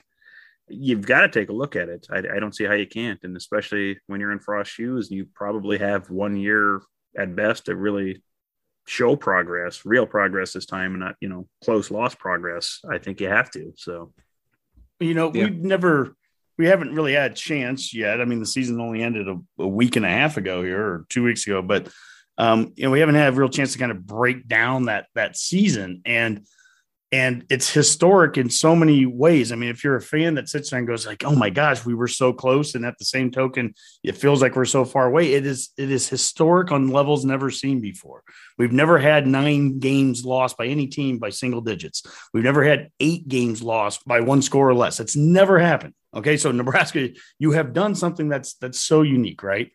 you've 0.70 1.06
got 1.06 1.22
to 1.22 1.28
take 1.28 1.48
a 1.48 1.54
look 1.54 1.76
at 1.76 1.88
it. 1.88 2.06
I, 2.10 2.18
I, 2.18 2.40
don't 2.40 2.54
see 2.54 2.64
how 2.64 2.74
you 2.74 2.86
can't, 2.86 3.18
and 3.22 3.36
especially 3.36 3.98
when 4.06 4.20
you're 4.20 4.32
in 4.32 4.38
Frost 4.38 4.70
shoes, 4.70 5.10
you 5.10 5.26
probably 5.34 5.78
have 5.78 6.10
one 6.10 6.36
year 6.36 6.80
at 7.18 7.34
best 7.34 7.66
to 7.66 7.76
really 7.76 8.22
show 8.86 9.16
progress, 9.16 9.84
real 9.84 10.06
progress 10.06 10.52
this 10.52 10.66
time, 10.66 10.92
and 10.92 11.00
not 11.00 11.16
you 11.20 11.28
know 11.28 11.46
close 11.64 11.90
loss 11.90 12.14
progress. 12.14 12.80
I 12.90 12.98
think 12.98 13.20
you 13.20 13.28
have 13.28 13.50
to. 13.52 13.72
So, 13.76 14.12
you 14.98 15.14
know, 15.14 15.32
Yeah. 15.34 15.44
we've 15.44 15.58
never, 15.58 16.14
we 16.58 16.66
haven't 16.66 16.94
really 16.94 17.14
had 17.14 17.32
a 17.32 17.34
chance 17.34 17.94
yet. 17.94 18.20
I 18.20 18.24
mean, 18.24 18.40
the 18.40 18.46
season 18.46 18.80
only 18.80 19.02
ended 19.02 19.28
a, 19.28 19.38
a 19.58 19.68
week 19.68 19.96
and 19.96 20.06
a 20.06 20.10
half 20.10 20.36
ago 20.36 20.62
here, 20.62 20.82
or 20.82 21.06
two 21.08 21.24
weeks 21.24 21.46
ago, 21.46 21.62
but 21.62 21.88
um, 22.38 22.72
you 22.76 22.84
know, 22.84 22.90
we 22.90 23.00
haven't 23.00 23.16
had 23.16 23.34
a 23.34 23.36
real 23.36 23.50
chance 23.50 23.72
to 23.72 23.78
kind 23.78 23.92
of 23.92 24.06
break 24.06 24.48
down 24.48 24.86
that 24.86 25.06
that 25.14 25.36
season 25.36 26.00
and 26.04 26.46
and 27.12 27.44
it's 27.50 27.68
historic 27.72 28.38
in 28.38 28.48
so 28.48 28.76
many 28.76 29.04
ways. 29.04 29.50
I 29.50 29.56
mean, 29.56 29.70
if 29.70 29.82
you're 29.82 29.96
a 29.96 30.00
fan 30.00 30.34
that 30.34 30.48
sits 30.48 30.70
there 30.70 30.78
and 30.78 30.86
goes 30.86 31.06
like, 31.06 31.24
"Oh 31.24 31.34
my 31.34 31.50
gosh, 31.50 31.84
we 31.84 31.94
were 31.94 32.06
so 32.08 32.32
close," 32.32 32.74
and 32.74 32.86
at 32.86 32.98
the 32.98 33.04
same 33.04 33.30
token, 33.32 33.74
it 34.04 34.16
feels 34.16 34.40
like 34.40 34.54
we're 34.54 34.64
so 34.64 34.84
far 34.84 35.06
away. 35.06 35.32
It 35.32 35.44
is 35.44 35.70
it 35.76 35.90
is 35.90 36.08
historic 36.08 36.70
on 36.70 36.88
levels 36.88 37.24
never 37.24 37.50
seen 37.50 37.80
before. 37.80 38.22
We've 38.58 38.72
never 38.72 38.98
had 38.98 39.26
nine 39.26 39.80
games 39.80 40.24
lost 40.24 40.56
by 40.56 40.66
any 40.66 40.86
team 40.86 41.18
by 41.18 41.30
single 41.30 41.62
digits. 41.62 42.02
We've 42.32 42.44
never 42.44 42.62
had 42.62 42.90
eight 43.00 43.26
games 43.26 43.60
lost 43.60 44.06
by 44.06 44.20
one 44.20 44.42
score 44.42 44.68
or 44.68 44.74
less. 44.74 45.00
It's 45.00 45.16
never 45.16 45.58
happened. 45.58 45.94
Okay, 46.14 46.36
so 46.36 46.52
Nebraska, 46.52 47.08
you 47.38 47.52
have 47.52 47.72
done 47.72 47.96
something 47.96 48.28
that's 48.28 48.54
that's 48.54 48.78
so 48.78 49.02
unique, 49.02 49.42
right? 49.42 49.72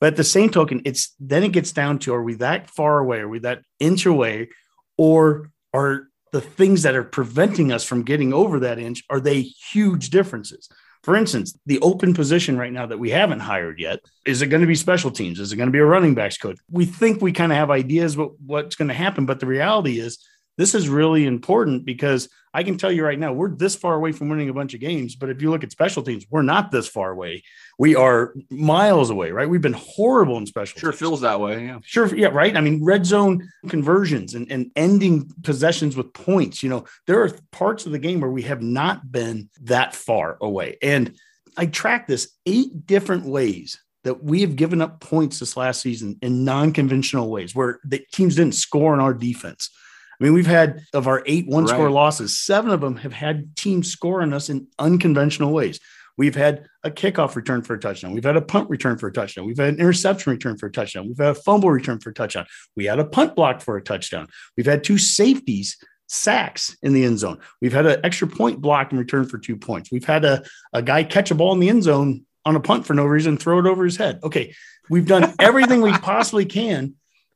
But 0.00 0.08
at 0.08 0.16
the 0.16 0.24
same 0.24 0.50
token, 0.50 0.82
it's 0.84 1.14
then 1.18 1.42
it 1.42 1.52
gets 1.52 1.72
down 1.72 1.98
to: 2.00 2.14
Are 2.14 2.22
we 2.22 2.34
that 2.34 2.70
far 2.70 3.00
away? 3.00 3.20
Are 3.20 3.28
we 3.28 3.40
that 3.40 3.62
inch 3.80 4.06
away, 4.06 4.50
or 4.96 5.50
are 5.74 6.08
the 6.32 6.40
things 6.40 6.82
that 6.82 6.94
are 6.94 7.04
preventing 7.04 7.72
us 7.72 7.84
from 7.84 8.02
getting 8.02 8.32
over 8.32 8.60
that 8.60 8.78
inch 8.78 9.02
are 9.08 9.20
they 9.20 9.42
huge 9.42 10.10
differences. 10.10 10.68
For 11.02 11.14
instance 11.14 11.58
the 11.66 11.78
open 11.80 12.14
position 12.14 12.58
right 12.58 12.72
now 12.72 12.86
that 12.86 12.98
we 12.98 13.10
haven't 13.10 13.40
hired 13.40 13.78
yet 13.78 14.00
is 14.24 14.42
it 14.42 14.48
going 14.48 14.62
to 14.62 14.66
be 14.66 14.74
special 14.74 15.10
teams? 15.10 15.38
Is 15.38 15.52
it 15.52 15.56
going 15.56 15.68
to 15.68 15.72
be 15.72 15.78
a 15.78 15.84
running 15.84 16.14
backs 16.14 16.38
coach? 16.38 16.58
We 16.70 16.84
think 16.84 17.22
we 17.22 17.32
kind 17.32 17.52
of 17.52 17.58
have 17.58 17.70
ideas 17.70 18.16
what, 18.16 18.32
what's 18.40 18.76
going 18.76 18.88
to 18.88 18.94
happen 18.94 19.26
but 19.26 19.40
the 19.40 19.46
reality 19.46 20.00
is 20.00 20.18
this 20.58 20.74
is 20.74 20.88
really 20.88 21.26
important 21.26 21.84
because 21.84 22.28
I 22.56 22.62
can 22.62 22.78
tell 22.78 22.90
you 22.90 23.04
right 23.04 23.18
now, 23.18 23.34
we're 23.34 23.50
this 23.50 23.76
far 23.76 23.92
away 23.96 24.12
from 24.12 24.30
winning 24.30 24.48
a 24.48 24.54
bunch 24.54 24.72
of 24.72 24.80
games. 24.80 25.14
But 25.14 25.28
if 25.28 25.42
you 25.42 25.50
look 25.50 25.62
at 25.62 25.70
special 25.70 26.02
teams, 26.02 26.24
we're 26.30 26.40
not 26.40 26.70
this 26.70 26.88
far 26.88 27.10
away. 27.10 27.42
We 27.78 27.94
are 27.94 28.32
miles 28.48 29.10
away, 29.10 29.30
right? 29.30 29.46
We've 29.46 29.60
been 29.60 29.74
horrible 29.74 30.38
in 30.38 30.46
special 30.46 30.80
Sure 30.80 30.90
teams. 30.90 30.98
feels 30.98 31.20
that 31.20 31.38
way. 31.38 31.66
Yeah. 31.66 31.80
Sure. 31.82 32.16
Yeah. 32.16 32.28
Right. 32.28 32.56
I 32.56 32.62
mean, 32.62 32.82
red 32.82 33.04
zone 33.04 33.46
conversions 33.68 34.32
and, 34.32 34.50
and 34.50 34.70
ending 34.74 35.30
possessions 35.42 35.98
with 35.98 36.14
points. 36.14 36.62
You 36.62 36.70
know, 36.70 36.84
there 37.06 37.22
are 37.22 37.30
parts 37.52 37.84
of 37.84 37.92
the 37.92 37.98
game 37.98 38.22
where 38.22 38.30
we 38.30 38.40
have 38.44 38.62
not 38.62 39.12
been 39.12 39.50
that 39.64 39.94
far 39.94 40.38
away. 40.40 40.78
And 40.80 41.14
I 41.58 41.66
track 41.66 42.06
this 42.06 42.32
eight 42.46 42.86
different 42.86 43.26
ways 43.26 43.78
that 44.04 44.24
we 44.24 44.40
have 44.40 44.56
given 44.56 44.80
up 44.80 45.00
points 45.00 45.40
this 45.40 45.58
last 45.58 45.82
season 45.82 46.16
in 46.22 46.42
non 46.42 46.72
conventional 46.72 47.28
ways 47.28 47.54
where 47.54 47.80
the 47.84 48.02
teams 48.12 48.36
didn't 48.36 48.54
score 48.54 48.94
on 48.94 49.00
our 49.00 49.12
defense. 49.12 49.68
I 50.18 50.24
mean, 50.24 50.32
we've 50.32 50.46
had 50.46 50.82
of 50.92 51.06
our 51.06 51.22
eight 51.26 51.46
one 51.46 51.66
score 51.66 51.86
Right. 51.86 51.92
losses, 51.92 52.38
seven 52.38 52.70
of 52.70 52.80
them 52.80 52.96
have 52.96 53.12
had 53.12 53.54
teams 53.56 53.90
score 53.90 54.22
on 54.22 54.32
us 54.32 54.48
in 54.48 54.66
unconventional 54.78 55.52
ways. 55.52 55.80
We've 56.18 56.34
had 56.34 56.66
a 56.82 56.90
kickoff 56.90 57.36
return 57.36 57.62
for 57.62 57.74
a 57.74 57.78
touchdown. 57.78 58.12
We've 58.12 58.24
had 58.24 58.36
a 58.36 58.40
punt 58.42 58.70
return 58.70 58.96
for 58.96 59.08
a 59.08 59.12
touchdown. 59.12 59.46
We've 59.46 59.58
had 59.58 59.74
an 59.74 59.80
interception 59.80 60.32
return 60.32 60.56
for 60.56 60.66
a 60.66 60.72
touchdown. 60.72 61.08
We've 61.08 61.18
had 61.18 61.28
a 61.28 61.34
fumble 61.34 61.70
return 61.70 61.98
for 61.98 62.08
a 62.10 62.14
touchdown. 62.14 62.46
We 62.74 62.86
had 62.86 62.98
a 62.98 63.04
punt 63.04 63.36
block 63.36 63.60
for 63.60 63.76
a 63.76 63.82
touchdown. 63.82 64.28
We've 64.56 64.64
had 64.64 64.82
two 64.82 64.96
safeties 64.96 65.76
sacks 66.08 66.76
in 66.82 66.92
the 66.92 67.04
end 67.04 67.18
zone. 67.18 67.38
We've 67.60 67.72
had 67.72 67.84
an 67.86 68.00
extra 68.04 68.28
point 68.28 68.60
block 68.60 68.92
in 68.92 68.98
return 68.98 69.26
for 69.26 69.38
two 69.38 69.56
points. 69.56 69.90
We've 69.90 70.04
had 70.04 70.24
a, 70.24 70.42
a 70.72 70.80
guy 70.80 71.02
catch 71.04 71.30
a 71.30 71.34
ball 71.34 71.52
in 71.52 71.60
the 71.60 71.68
end 71.68 71.82
zone 71.82 72.24
on 72.44 72.56
a 72.56 72.60
punt 72.60 72.86
for 72.86 72.94
no 72.94 73.04
reason, 73.04 73.36
throw 73.36 73.58
it 73.58 73.66
over 73.66 73.84
his 73.84 73.96
head. 73.96 74.20
Okay. 74.22 74.54
We've 74.88 75.06
done 75.06 75.34
everything 75.40 75.82
we 75.82 75.92
possibly 75.92 76.44
can. 76.44 76.94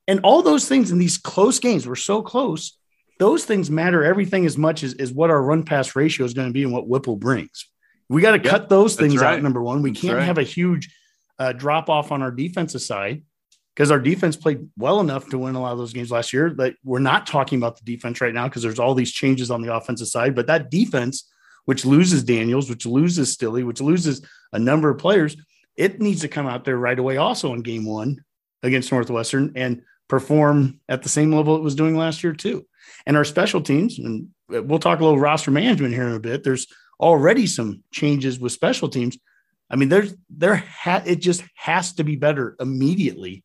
And 0.09 0.21
all 0.23 0.43
those 0.43 0.69
things 0.69 0.91
in 0.91 0.99
these 0.99 1.19
close 1.19 1.59
games, 1.59 1.87
we're 1.87 1.95
so 1.95 2.23
close. 2.23 2.77
Those 3.19 3.45
things 3.45 3.71
matter 3.71 4.03
everything 4.03 4.47
as 4.47 4.57
much 4.57 4.83
as, 4.83 4.95
as 4.95 5.13
what 5.13 5.31
our 5.31 5.43
run 5.43 5.63
pass 5.63 5.95
ratio 5.95 6.25
is 6.25 6.35
going 6.35 6.49
to 6.49 6.53
be 6.53 6.63
and 6.63 6.73
what 6.73 6.89
Whipple 6.89 7.17
brings. 7.17 7.69
We 8.09 8.23
got 8.23 8.33
to 8.33 8.43
Yep, 8.43 8.51
cut 8.51 8.69
those 8.69 8.97
things 8.97 9.21
out. 9.23 9.41
Number 9.43 9.63
one, 9.63 9.83
we 9.83 9.91
That's 9.91 10.01
can't 10.01 10.17
right. 10.17 10.25
have 10.25 10.39
a 10.39 10.43
huge 10.43 10.93
uh, 11.39 11.53
drop 11.53 11.89
off 11.89 12.11
on 12.13 12.23
our 12.23 12.31
defensive 12.31 12.83
side 12.83 13.23
because 13.75 13.91
our 13.91 14.01
defense 14.01 14.37
played 14.37 14.69
well 14.77 15.01
enough 15.01 15.29
to 15.29 15.39
win 15.39 15.55
a 15.55 15.61
lot 15.61 15.73
of 15.73 15.79
those 15.79 15.93
games 15.93 16.11
last 16.11 16.33
year. 16.33 16.51
But 16.51 16.75
we're 16.83 16.99
not 16.99 17.27
talking 17.27 17.59
about 17.59 17.77
the 17.79 17.85
defense 17.85 18.21
right 18.21 18.35
now 18.35 18.49
because 18.49 18.63
there's 18.63 18.79
all 18.81 18.95
these 18.95 19.13
changes 19.13 19.51
on 19.51 19.63
the 19.63 19.73
offensive 19.75 20.09
side. 20.09 20.35
But 20.35 20.49
that 20.49 20.71
defense, 20.71 21.31
which 21.67 21.85
loses 21.85 22.25
Daniels, 22.25 22.69
which 22.69 22.85
loses 22.85 23.33
Stilly, 23.33 23.63
which 23.63 23.81
loses 23.81 24.27
a 24.53 24.59
number 24.59 24.91
of 24.91 24.99
players, 24.99 25.37
it 25.77 26.01
needs 26.01 26.23
to 26.23 26.29
come 26.29 26.47
out 26.47 26.65
there 26.65 26.77
right 26.79 26.99
away, 26.99 27.17
also 27.17 27.55
in 27.55 27.63
game 27.63 27.87
one 27.87 28.25
against 28.63 28.91
Northwestern 28.91 29.53
and 29.57 29.83
perform 30.11 30.81
at 30.89 31.03
the 31.03 31.09
same 31.09 31.33
level 31.33 31.57
it 31.57 31.63
was 31.63 31.75
doing 31.75 31.97
last 31.97 32.23
year, 32.23 32.35
too. 32.35 32.67
And 33.07 33.17
our 33.17 33.25
special 33.25 33.63
teams, 33.63 33.99
and 33.99 34.29
we'll 34.49 34.79
talk 34.79 35.01
a 35.01 35.05
little 35.05 35.19
roster 35.19 35.51
management 35.51 35.95
here 35.95 36.07
in 36.07 36.15
a 36.15 36.21
bit. 36.21 36.45
There's 36.45 36.67
already 36.99 37.47
some 37.47 37.83
changes 37.93 38.39
with 38.39 38.53
special 38.53 38.89
teams. 38.89 39.17
I 39.71 39.77
mean, 39.77 39.89
there's 39.89 40.15
there 40.29 40.57
ha- 40.57 41.05
it 41.07 41.17
just 41.17 41.45
has 41.55 41.95
to 41.95 42.05
be 42.05 42.17
better 42.17 42.57
immediately 42.61 43.45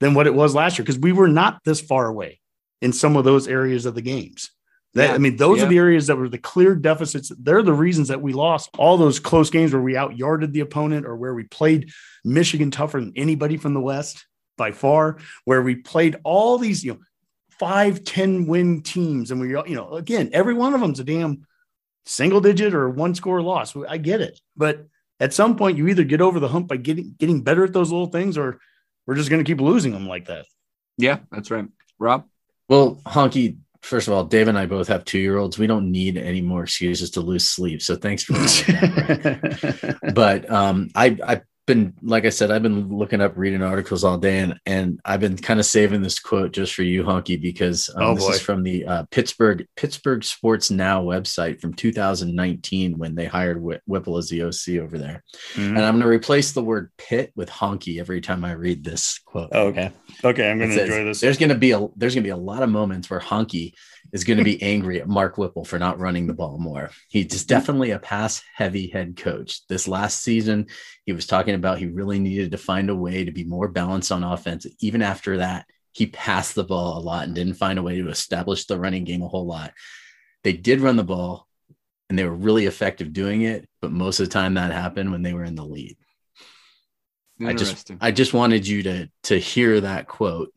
than 0.00 0.14
what 0.14 0.26
it 0.26 0.34
was 0.34 0.54
last 0.54 0.78
year 0.78 0.84
because 0.84 0.98
we 0.98 1.12
were 1.12 1.28
not 1.28 1.60
this 1.64 1.80
far 1.80 2.06
away 2.06 2.40
in 2.82 2.92
some 2.92 3.16
of 3.16 3.24
those 3.24 3.48
areas 3.48 3.86
of 3.86 3.94
the 3.94 4.02
games. 4.02 4.50
That, 4.94 5.10
yeah. 5.10 5.14
I 5.14 5.18
mean, 5.18 5.36
those 5.36 5.58
yeah. 5.58 5.66
are 5.66 5.68
the 5.68 5.78
areas 5.78 6.06
that 6.06 6.16
were 6.16 6.28
the 6.28 6.38
clear 6.38 6.74
deficits. 6.74 7.32
They're 7.38 7.62
the 7.62 7.72
reasons 7.72 8.08
that 8.08 8.22
we 8.22 8.32
lost 8.32 8.70
all 8.78 8.96
those 8.96 9.18
close 9.18 9.50
games 9.50 9.72
where 9.72 9.82
we 9.82 9.94
outyarded 9.94 10.52
the 10.52 10.60
opponent 10.60 11.06
or 11.06 11.16
where 11.16 11.34
we 11.34 11.44
played 11.44 11.90
Michigan 12.24 12.70
tougher 12.70 13.00
than 13.00 13.12
anybody 13.16 13.56
from 13.56 13.74
the 13.74 13.80
West 13.80 14.26
by 14.56 14.72
far, 14.72 15.18
where 15.44 15.62
we 15.62 15.76
played 15.76 16.16
all 16.24 16.58
these, 16.58 16.84
you 16.84 16.94
know, 16.94 17.00
five, 17.58 18.04
10 18.04 18.46
win 18.46 18.82
teams. 18.82 19.30
And 19.30 19.40
we, 19.40 19.48
you 19.48 19.74
know, 19.74 19.94
again, 19.94 20.30
every 20.32 20.54
one 20.54 20.74
of 20.74 20.80
them's 20.80 21.00
a 21.00 21.04
damn 21.04 21.46
single 22.04 22.40
digit 22.40 22.74
or 22.74 22.88
one 22.90 23.14
score 23.14 23.42
loss. 23.42 23.74
I 23.88 23.98
get 23.98 24.20
it. 24.20 24.40
But 24.56 24.86
at 25.20 25.32
some 25.32 25.56
point, 25.56 25.78
you 25.78 25.88
either 25.88 26.04
get 26.04 26.20
over 26.20 26.38
the 26.38 26.48
hump 26.48 26.68
by 26.68 26.76
getting, 26.76 27.14
getting 27.18 27.42
better 27.42 27.64
at 27.64 27.72
those 27.72 27.90
little 27.90 28.08
things 28.08 28.36
or 28.36 28.60
we're 29.06 29.14
just 29.14 29.30
going 29.30 29.42
to 29.42 29.48
keep 29.50 29.60
losing 29.60 29.92
them 29.92 30.06
like 30.06 30.26
that. 30.26 30.46
Yeah, 30.98 31.20
that's 31.30 31.50
right. 31.50 31.66
Rob? 31.98 32.26
Well, 32.68 33.00
Honke, 33.06 33.58
first 33.80 34.08
of 34.08 34.14
all, 34.14 34.24
Dave 34.24 34.48
and 34.48 34.58
I 34.58 34.66
both 34.66 34.88
have 34.88 35.04
two 35.04 35.18
year 35.18 35.38
olds. 35.38 35.58
We 35.58 35.66
don't 35.66 35.92
need 35.92 36.16
any 36.18 36.40
more 36.40 36.64
excuses 36.64 37.10
to 37.12 37.20
lose 37.20 37.48
sleep. 37.48 37.80
So 37.82 37.96
thanks 37.96 38.24
for 38.24 38.32
that. 38.32 40.12
but 40.14 40.50
um, 40.50 40.90
I, 40.94 41.16
I 41.24 41.42
been 41.66 41.94
like 42.00 42.24
I 42.24 42.30
said, 42.30 42.50
I've 42.50 42.62
been 42.62 42.88
looking 42.88 43.20
up 43.20 43.36
reading 43.36 43.62
articles 43.62 44.04
all 44.04 44.16
day, 44.16 44.38
and 44.38 44.58
and 44.66 45.00
I've 45.04 45.20
been 45.20 45.36
kind 45.36 45.60
of 45.60 45.66
saving 45.66 46.02
this 46.02 46.18
quote 46.18 46.52
just 46.52 46.72
for 46.74 46.82
you, 46.82 47.02
Honke, 47.02 47.40
because 47.40 47.90
um, 47.96 48.02
oh, 48.02 48.14
this 48.14 48.36
is 48.36 48.40
from 48.40 48.62
the 48.62 48.86
uh, 48.86 49.04
Pittsburgh 49.10 49.66
Pittsburgh 49.76 50.22
Sports 50.22 50.70
Now 50.70 51.02
website 51.02 51.60
from 51.60 51.74
2019 51.74 52.98
when 52.98 53.14
they 53.14 53.26
hired 53.26 53.60
Whipple 53.60 54.16
as 54.16 54.28
the 54.28 54.44
OC 54.44 54.80
over 54.80 54.96
there. 54.96 55.24
Mm-hmm. 55.54 55.76
And 55.76 55.84
I'm 55.84 55.94
going 55.94 56.02
to 56.02 56.08
replace 56.08 56.52
the 56.52 56.62
word 56.62 56.90
Pitt 56.96 57.32
with 57.34 57.50
Honke 57.50 57.98
every 57.98 58.20
time 58.20 58.44
I 58.44 58.52
read 58.52 58.84
this 58.84 59.18
quote. 59.18 59.50
Oh, 59.52 59.66
okay, 59.68 59.90
okay, 60.22 60.50
I'm 60.50 60.58
going 60.58 60.70
to 60.70 60.82
enjoy 60.82 61.04
this. 61.04 61.20
There's 61.20 61.38
going 61.38 61.48
to 61.48 61.56
be 61.56 61.72
a 61.72 61.86
there's 61.96 62.14
going 62.14 62.22
to 62.22 62.28
be 62.28 62.30
a 62.30 62.36
lot 62.36 62.62
of 62.62 62.70
moments 62.70 63.10
where 63.10 63.20
Honke 63.20 63.72
is 64.12 64.24
going 64.24 64.38
to 64.38 64.44
be 64.44 64.62
angry 64.62 65.00
at 65.00 65.08
Mark 65.08 65.38
Whipple 65.38 65.64
for 65.64 65.78
not 65.78 65.98
running 65.98 66.26
the 66.26 66.34
ball 66.34 66.58
more. 66.58 66.90
He's 67.08 67.44
definitely 67.44 67.90
a 67.90 67.98
pass 67.98 68.42
heavy 68.54 68.88
head 68.88 69.16
coach. 69.16 69.66
This 69.68 69.88
last 69.88 70.22
season, 70.22 70.66
he 71.04 71.12
was 71.12 71.26
talking 71.26 71.54
about 71.54 71.78
he 71.78 71.86
really 71.86 72.18
needed 72.18 72.50
to 72.52 72.58
find 72.58 72.90
a 72.90 72.94
way 72.94 73.24
to 73.24 73.32
be 73.32 73.44
more 73.44 73.68
balanced 73.68 74.12
on 74.12 74.24
offense. 74.24 74.66
Even 74.80 75.02
after 75.02 75.38
that, 75.38 75.66
he 75.92 76.06
passed 76.06 76.54
the 76.54 76.64
ball 76.64 76.98
a 76.98 77.00
lot 77.00 77.24
and 77.24 77.34
didn't 77.34 77.54
find 77.54 77.78
a 77.78 77.82
way 77.82 77.96
to 77.96 78.08
establish 78.08 78.66
the 78.66 78.78
running 78.78 79.04
game 79.04 79.22
a 79.22 79.28
whole 79.28 79.46
lot. 79.46 79.72
They 80.44 80.52
did 80.52 80.80
run 80.80 80.96
the 80.96 81.04
ball 81.04 81.48
and 82.08 82.18
they 82.18 82.24
were 82.24 82.34
really 82.34 82.66
effective 82.66 83.12
doing 83.12 83.42
it, 83.42 83.68
but 83.80 83.92
most 83.92 84.20
of 84.20 84.26
the 84.26 84.32
time 84.32 84.54
that 84.54 84.72
happened 84.72 85.10
when 85.10 85.22
they 85.22 85.32
were 85.32 85.44
in 85.44 85.54
the 85.54 85.64
lead. 85.64 85.96
I 87.44 87.52
just 87.52 87.90
I 88.00 88.10
just 88.12 88.32
wanted 88.32 88.66
you 88.66 88.82
to 88.84 89.10
to 89.24 89.38
hear 89.38 89.80
that 89.82 90.06
quote 90.06 90.52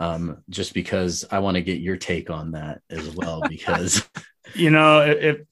um, 0.00 0.42
just 0.48 0.74
because 0.74 1.24
I 1.30 1.38
want 1.38 1.56
to 1.56 1.62
get 1.62 1.80
your 1.80 1.96
take 1.96 2.30
on 2.30 2.52
that 2.52 2.80
as 2.90 3.08
well. 3.10 3.42
Because 3.48 4.02
you 4.54 4.70
know, 4.70 5.02
if 5.02 5.42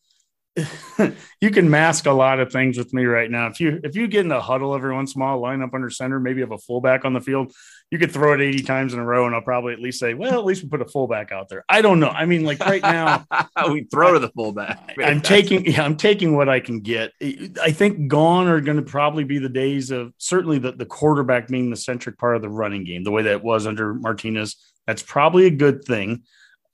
you 1.41 1.51
can 1.51 1.71
mask 1.71 2.07
a 2.07 2.13
lot 2.13 2.41
of 2.41 2.53
things 2.53 2.79
with 2.79 2.93
me 2.93 3.05
right 3.05 3.31
now. 3.31 3.47
If 3.47 3.61
you 3.61 3.81
if 3.85 3.97
you 3.97 4.09
get 4.09 4.25
in 4.25 4.33
a 4.33 4.41
huddle 4.41 4.75
every 4.75 4.95
once 4.95 5.15
in 5.15 5.23
a 5.23 5.25
while, 5.25 5.41
line 5.41 5.63
up 5.63 5.75
under 5.75 5.91
center, 5.91 6.19
maybe 6.19 6.41
have 6.41 6.53
a 6.53 6.59
fullback 6.59 7.05
on 7.05 7.13
the 7.13 7.21
field, 7.21 7.53
you 7.91 7.99
could 7.99 8.13
throw 8.13 8.35
it 8.35 8.41
80 8.41 8.63
times 8.63 8.95
in 8.95 9.01
a 9.01 9.05
row, 9.05 9.27
and 9.27 9.35
I'll 9.35 9.43
probably 9.43 9.73
at 9.73 9.81
least 9.81 10.01
say, 10.01 10.15
well, 10.15 10.39
at 10.39 10.45
least 10.45 10.63
we 10.63 10.69
put 10.69 10.83
a 10.83 10.87
fullback 10.87 11.33
out 11.33 11.49
there. 11.49 11.65
I 11.69 11.81
don't 11.81 12.01
know. 12.01 12.09
I 12.09 12.27
mean, 12.27 12.45
like 12.45 12.61
right 12.61 12.83
now, 12.83 13.27
we 13.71 13.85
throw 13.85 14.13
to 14.13 14.19
the 14.19 14.31
fullback. 14.31 14.95
I'm 15.03 15.21
taking 15.21 15.65
yeah, 15.67 15.85
I'm 15.85 15.97
taking 15.97 16.37
what 16.37 16.49
I 16.49 16.61
can 16.61 16.81
get. 16.81 17.13
I 17.21 17.73
think 17.73 18.09
gone 18.09 18.49
are 18.49 18.61
going 18.61 18.79
to 18.79 18.83
probably 18.83 19.25
be 19.25 19.39
the 19.39 19.49
days 19.49 19.91
of 19.91 20.13
certainly 20.19 20.59
the, 20.59 20.73
the 20.73 20.87
quarterback 20.87 21.49
being 21.49 21.71
the 21.71 21.77
centric 21.77 22.19
part 22.19 22.37
of 22.37 22.43
the 22.43 22.51
running 22.51 22.85
game, 22.85 23.05
the 23.05 23.11
way 23.11 23.23
that 23.23 23.33
it 23.33 23.43
was 23.43 23.67
under 23.67 23.95
Martinez. 23.95 24.57
That's 24.87 25.03
probably 25.03 25.47
a 25.47 25.51
good 25.51 25.85
thing 25.85 26.23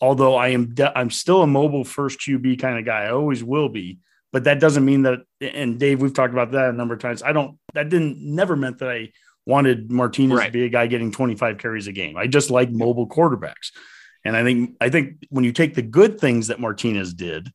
although 0.01 0.37
I 0.37 0.49
am 0.49 0.75
de- 0.75 0.99
I'm 0.99 1.11
still 1.11 1.43
a 1.43 1.47
mobile 1.47 1.85
first 1.85 2.21
QB 2.21 2.59
kind 2.61 2.79
of 2.79 2.85
guy. 2.85 3.05
I 3.05 3.11
always 3.11 3.43
will 3.43 3.69
be, 3.69 3.99
but 4.33 4.45
that 4.45 4.61
doesn't 4.61 4.85
mean 4.85 5.03
that. 5.03 5.21
And 5.41 5.79
Dave, 5.79 6.01
we've 6.01 6.15
talked 6.15 6.33
about 6.33 6.53
that 6.53 6.71
a 6.71 6.73
number 6.73 6.95
of 6.95 7.01
times. 7.01 7.23
I 7.23 7.33
don't. 7.33 7.59
That 7.75 7.89
didn't 7.89 8.19
never 8.19 8.57
meant 8.57 8.79
that 8.79 8.91
I 8.91 9.13
wanted 9.47 9.91
Martinez 9.91 10.39
right. 10.39 10.47
to 10.47 10.53
be 10.53 10.65
a 10.65 10.69
guy 10.69 10.87
getting 10.87 11.13
25 11.13 11.59
carries 11.59 11.87
a 11.87 11.93
game. 11.93 12.17
I 12.17 12.27
just 12.27 12.51
like 12.51 12.71
mobile 12.71 13.09
quarterbacks, 13.09 13.73
and 14.25 14.37
I 14.37 14.43
think 14.43 14.77
I 14.81 14.89
think 14.91 15.25
when 15.31 15.45
you 15.45 15.53
take 15.53 15.75
the 15.75 15.83
good 15.83 16.21
things 16.21 16.49
that 16.49 16.61
Martinez 16.61 17.15
did. 17.15 17.51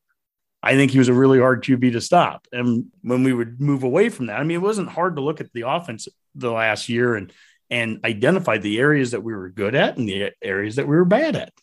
I 0.61 0.75
think 0.75 0.91
he 0.91 0.99
was 0.99 1.07
a 1.07 1.13
really 1.13 1.39
hard 1.39 1.63
QB 1.63 1.93
to 1.93 2.01
stop. 2.01 2.45
And 2.51 2.87
when 3.01 3.23
we 3.23 3.31
would 3.31 3.61
move 3.61 3.83
away 3.83 4.09
from 4.09 4.25
that, 4.25 4.41
I 4.41 4.43
mean, 4.43 4.55
it 4.55 4.61
wasn't 4.61 4.89
hard 4.89 5.15
to 5.15 5.21
look 5.21 5.39
at 5.39 5.53
the 5.53 5.61
offense 5.61 6.09
the 6.35 6.51
last 6.51 6.89
year 6.89 7.15
and 7.15 7.31
and 7.69 7.99
identify 8.03 8.57
the 8.57 8.79
areas 8.79 9.11
that 9.11 9.23
we 9.23 9.33
were 9.33 9.49
good 9.49 9.75
at 9.75 9.97
and 9.97 10.09
the 10.09 10.31
areas 10.41 10.75
that 10.77 10.87
we 10.87 10.95
were 10.95 11.05
bad 11.05 11.35
at. 11.35 11.53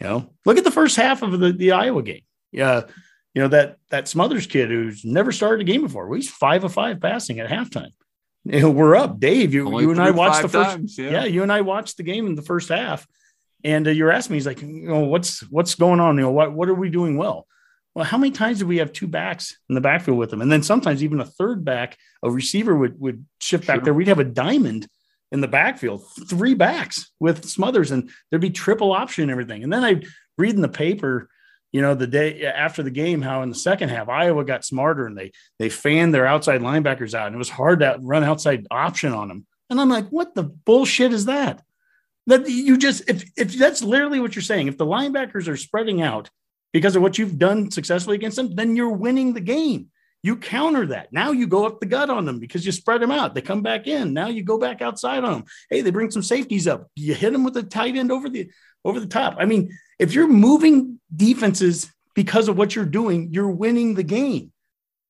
You 0.00 0.06
know, 0.06 0.30
look 0.44 0.58
at 0.58 0.64
the 0.64 0.70
first 0.70 0.96
half 0.96 1.22
of 1.22 1.38
the, 1.38 1.52
the 1.52 1.72
Iowa 1.72 2.02
game. 2.02 2.22
Yeah. 2.52 2.82
You 3.34 3.42
know, 3.42 3.48
that 3.48 3.76
that 3.90 4.08
Smothers 4.08 4.46
kid 4.46 4.70
who's 4.70 5.04
never 5.04 5.32
started 5.32 5.60
a 5.60 5.70
game 5.70 5.82
before. 5.82 6.08
Well, 6.08 6.16
he's 6.16 6.30
five 6.30 6.64
of 6.64 6.72
five 6.72 7.00
passing 7.00 7.40
at 7.40 7.50
halftime. 7.50 7.90
You 8.44 8.60
know, 8.60 8.70
we're 8.70 8.96
up. 8.96 9.20
Dave, 9.20 9.52
you, 9.52 9.80
you 9.80 9.90
and 9.90 10.00
I 10.00 10.10
watched 10.10 10.42
the 10.42 10.48
first 10.48 10.70
times, 10.70 10.98
yeah. 10.98 11.10
yeah. 11.10 11.24
you 11.24 11.42
and 11.42 11.52
I 11.52 11.60
watched 11.60 11.98
the 11.98 12.02
game 12.02 12.26
in 12.26 12.34
the 12.34 12.42
first 12.42 12.68
half. 12.68 13.06
And 13.64 13.86
uh, 13.86 13.90
you're 13.90 14.10
asking 14.10 14.34
me, 14.34 14.36
he's 14.38 14.46
like, 14.46 14.62
you 14.62 14.88
know, 14.88 15.00
what's 15.00 15.40
what's 15.50 15.74
going 15.74 16.00
on? 16.00 16.16
You 16.16 16.22
know, 16.22 16.30
what 16.30 16.52
what 16.52 16.68
are 16.68 16.74
we 16.74 16.90
doing 16.90 17.16
well? 17.16 17.46
Well, 17.94 18.04
how 18.04 18.16
many 18.16 18.30
times 18.30 18.58
did 18.58 18.68
we 18.68 18.78
have 18.78 18.92
two 18.92 19.08
backs 19.08 19.56
in 19.68 19.74
the 19.74 19.80
backfield 19.80 20.18
with 20.18 20.30
them? 20.30 20.40
And 20.40 20.50
then 20.50 20.62
sometimes 20.62 21.02
even 21.02 21.20
a 21.20 21.24
third 21.24 21.64
back, 21.64 21.96
a 22.22 22.30
receiver 22.30 22.76
would 22.76 22.98
would 23.00 23.26
shift 23.40 23.66
back 23.66 23.82
there. 23.82 23.92
We'd 23.92 24.08
have 24.08 24.20
a 24.20 24.24
diamond 24.24 24.86
in 25.30 25.40
the 25.40 25.48
backfield, 25.48 26.04
three 26.28 26.54
backs 26.54 27.10
with 27.20 27.48
Smothers, 27.48 27.90
and 27.90 28.10
there'd 28.30 28.40
be 28.40 28.50
triple 28.50 28.92
option 28.92 29.22
and 29.22 29.30
everything. 29.30 29.62
And 29.62 29.72
then 29.72 29.84
I 29.84 30.02
read 30.38 30.54
in 30.54 30.62
the 30.62 30.68
paper, 30.68 31.28
you 31.72 31.82
know, 31.82 31.94
the 31.94 32.06
day 32.06 32.44
after 32.44 32.82
the 32.82 32.90
game, 32.90 33.20
how 33.20 33.42
in 33.42 33.50
the 33.50 33.54
second 33.54 33.90
half 33.90 34.08
Iowa 34.08 34.44
got 34.44 34.64
smarter 34.64 35.06
and 35.06 35.16
they 35.16 35.32
they 35.58 35.68
fanned 35.68 36.14
their 36.14 36.26
outside 36.26 36.62
linebackers 36.62 37.14
out, 37.14 37.26
and 37.26 37.34
it 37.34 37.38
was 37.38 37.50
hard 37.50 37.80
to 37.80 37.98
run 38.00 38.24
outside 38.24 38.66
option 38.70 39.12
on 39.12 39.28
them. 39.28 39.46
And 39.70 39.80
I'm 39.80 39.90
like, 39.90 40.08
what 40.08 40.34
the 40.34 40.44
bullshit 40.44 41.12
is 41.12 41.26
that? 41.26 41.62
That 42.26 42.48
you 42.48 42.78
just 42.78 43.08
if 43.08 43.30
if 43.36 43.54
that's 43.58 43.82
literally 43.82 44.20
what 44.20 44.34
you're 44.34 44.42
saying, 44.42 44.68
if 44.68 44.78
the 44.78 44.86
linebackers 44.86 45.46
are 45.46 45.56
spreading 45.56 46.00
out 46.00 46.30
because 46.72 46.96
of 46.96 47.02
what 47.02 47.18
you've 47.18 47.38
done 47.38 47.70
successfully 47.70 48.16
against 48.16 48.36
them, 48.36 48.54
then 48.54 48.76
you're 48.76 48.90
winning 48.90 49.34
the 49.34 49.40
game. 49.40 49.88
You 50.22 50.36
counter 50.36 50.86
that. 50.86 51.12
Now 51.12 51.30
you 51.30 51.46
go 51.46 51.64
up 51.64 51.78
the 51.78 51.86
gut 51.86 52.10
on 52.10 52.24
them 52.24 52.40
because 52.40 52.66
you 52.66 52.72
spread 52.72 53.00
them 53.00 53.12
out. 53.12 53.34
They 53.34 53.40
come 53.40 53.62
back 53.62 53.86
in. 53.86 54.12
Now 54.12 54.28
you 54.28 54.42
go 54.42 54.58
back 54.58 54.82
outside 54.82 55.22
on 55.22 55.32
them. 55.32 55.44
Hey, 55.70 55.80
they 55.80 55.90
bring 55.90 56.10
some 56.10 56.22
safeties 56.22 56.66
up. 56.66 56.90
You 56.96 57.14
hit 57.14 57.32
them 57.32 57.44
with 57.44 57.56
a 57.56 57.62
tight 57.62 57.96
end 57.96 58.10
over 58.10 58.28
the 58.28 58.50
over 58.84 58.98
the 58.98 59.06
top. 59.06 59.36
I 59.38 59.44
mean, 59.44 59.76
if 59.98 60.14
you're 60.14 60.28
moving 60.28 60.98
defenses 61.14 61.92
because 62.14 62.48
of 62.48 62.58
what 62.58 62.74
you're 62.74 62.84
doing, 62.84 63.32
you're 63.32 63.50
winning 63.50 63.94
the 63.94 64.02
game. 64.02 64.52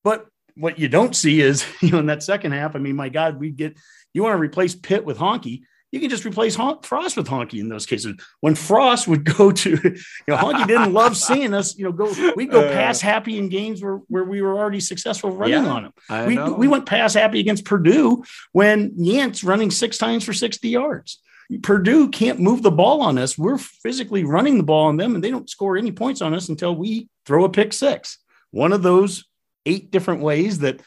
But 0.05 0.27
what 0.57 0.79
you 0.79 0.88
don't 0.88 1.16
see 1.16 1.40
is, 1.40 1.64
you 1.81 1.90
know, 1.90 1.99
in 1.99 2.07
that 2.07 2.23
second 2.23 2.53
half, 2.53 2.77
I 2.77 2.79
mean, 2.79 2.97
my 2.97 3.09
God, 3.09 3.40
we 3.40 3.51
get 3.51 3.79
you 4.12 4.23
want 4.23 4.35
to 4.35 4.40
replace 4.40 4.75
Pitt 4.75 5.05
with 5.05 5.18
Honke 5.18 5.62
you 5.90 6.01
can 6.01 6.11
just 6.11 6.24
replace 6.24 6.55
Hon- 6.55 6.83
Frost 6.83 7.16
with 7.16 7.27
Honke 7.27 7.59
in 7.59 7.68
those 7.68 7.87
cases. 7.87 8.14
When 8.40 8.55
Frost 8.55 9.09
would 9.09 9.24
go 9.24 9.51
to, 9.51 9.70
you 9.83 9.94
know, 10.29 10.37
Honke 10.37 10.66
didn't 10.66 10.92
love 10.92 11.16
seeing 11.29 11.55
us, 11.55 11.77
you 11.79 11.85
know, 11.85 11.92
go, 11.92 12.12
we'd 12.37 12.51
go 12.51 12.61
uh, 12.61 12.72
past 12.72 13.01
happy 13.01 13.38
in 13.38 13.48
games 13.48 13.83
where, 13.83 13.96
where 14.09 14.24
we 14.24 14.42
were 14.42 14.59
already 14.59 14.81
successful 14.81 15.31
running 15.31 15.64
yeah, 15.64 15.70
on 15.70 15.85
him. 15.87 16.27
we, 16.27 16.53
we 16.53 16.68
went 16.68 16.87
past 16.87 17.16
happy 17.16 17.40
against 17.40 17.64
Purdue 17.64 18.22
when 18.53 18.92
Yant's 18.96 19.42
running 19.42 19.70
six 19.70 19.96
times 19.96 20.24
for 20.24 20.33
60 20.33 20.68
yards. 20.68 21.20
Purdue 21.62 22.11
can't 22.11 22.40
move 22.40 22.62
the 22.62 22.70
ball 22.70 23.01
on 23.01 23.16
us. 23.16 23.38
We're 23.38 23.57
physically 23.57 24.24
running 24.24 24.59
the 24.59 24.64
ball 24.64 24.87
on 24.87 24.98
them, 24.98 25.14
and 25.14 25.24
they 25.24 25.31
don't 25.31 25.48
score 25.48 25.79
any 25.79 25.92
points 25.92 26.20
on 26.20 26.35
us 26.35 26.51
until 26.51 26.77
we 26.77 27.09
throw 27.24 27.44
a 27.44 27.48
pick 27.48 27.72
six. 27.72 28.18
One 28.51 28.72
of 28.72 28.83
those 28.83 29.24
eight 29.64 29.90
different 29.90 30.20
ways 30.20 30.59
that 30.59 30.81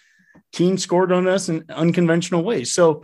teams 0.53 0.83
scored 0.83 1.11
on 1.11 1.27
us 1.27 1.49
in 1.49 1.65
unconventional 1.69 2.43
ways. 2.43 2.71
So 2.71 3.03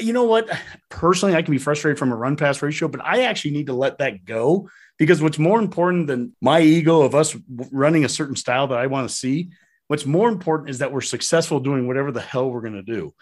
you 0.00 0.12
know 0.12 0.24
what? 0.24 0.48
Personally, 0.88 1.34
I 1.34 1.42
can 1.42 1.52
be 1.52 1.58
frustrated 1.58 1.98
from 1.98 2.12
a 2.12 2.16
run 2.16 2.36
pass 2.36 2.60
ratio, 2.62 2.88
but 2.88 3.04
I 3.04 3.24
actually 3.24 3.52
need 3.52 3.66
to 3.66 3.72
let 3.72 3.98
that 3.98 4.24
go 4.24 4.68
because 4.98 5.22
what's 5.22 5.38
more 5.38 5.58
important 5.58 6.06
than 6.06 6.34
my 6.40 6.60
ego 6.60 7.02
of 7.02 7.14
us 7.14 7.36
running 7.48 8.04
a 8.04 8.08
certain 8.08 8.36
style 8.36 8.68
that 8.68 8.78
I 8.78 8.86
want 8.86 9.08
to 9.08 9.14
see, 9.14 9.50
what's 9.88 10.06
more 10.06 10.28
important 10.28 10.70
is 10.70 10.78
that 10.78 10.92
we're 10.92 11.00
successful 11.00 11.60
doing 11.60 11.86
whatever 11.86 12.12
the 12.12 12.20
hell 12.20 12.50
we're 12.50 12.60
going 12.60 12.74
to 12.74 12.82
do. 12.82 13.14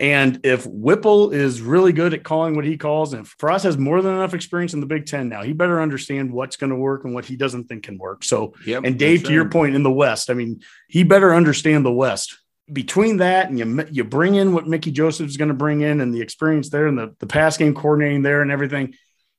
And 0.00 0.40
if 0.44 0.64
Whipple 0.64 1.32
is 1.32 1.60
really 1.60 1.92
good 1.92 2.14
at 2.14 2.22
calling 2.22 2.54
what 2.54 2.64
he 2.64 2.76
calls, 2.76 3.14
and 3.14 3.26
Frost 3.26 3.64
has 3.64 3.76
more 3.76 4.00
than 4.00 4.14
enough 4.14 4.32
experience 4.32 4.72
in 4.72 4.80
the 4.80 4.86
Big 4.86 5.06
Ten 5.06 5.28
now, 5.28 5.42
he 5.42 5.52
better 5.52 5.82
understand 5.82 6.30
what's 6.30 6.56
going 6.56 6.70
to 6.70 6.76
work 6.76 7.04
and 7.04 7.14
what 7.14 7.24
he 7.24 7.34
doesn't 7.34 7.64
think 7.64 7.84
can 7.84 7.98
work. 7.98 8.22
So, 8.22 8.54
yep, 8.64 8.84
and 8.84 8.96
Dave, 8.96 9.24
to 9.24 9.32
your 9.32 9.48
point 9.48 9.74
in 9.74 9.82
the 9.82 9.90
West, 9.90 10.30
I 10.30 10.34
mean, 10.34 10.60
he 10.86 11.02
better 11.02 11.34
understand 11.34 11.84
the 11.84 11.92
West 11.92 12.38
between 12.72 13.18
that 13.18 13.48
and 13.48 13.58
you 13.58 13.86
you 13.90 14.04
bring 14.04 14.34
in 14.34 14.52
what 14.52 14.66
Mickey 14.66 14.90
Joseph 14.90 15.28
is 15.28 15.36
going 15.36 15.48
to 15.48 15.54
bring 15.54 15.80
in 15.80 16.00
and 16.00 16.12
the 16.12 16.20
experience 16.20 16.68
there 16.68 16.86
and 16.86 16.98
the, 16.98 17.14
the 17.18 17.26
pass 17.26 17.56
game 17.56 17.74
coordinating 17.74 18.22
there 18.22 18.42
and 18.42 18.50
everything, 18.50 18.94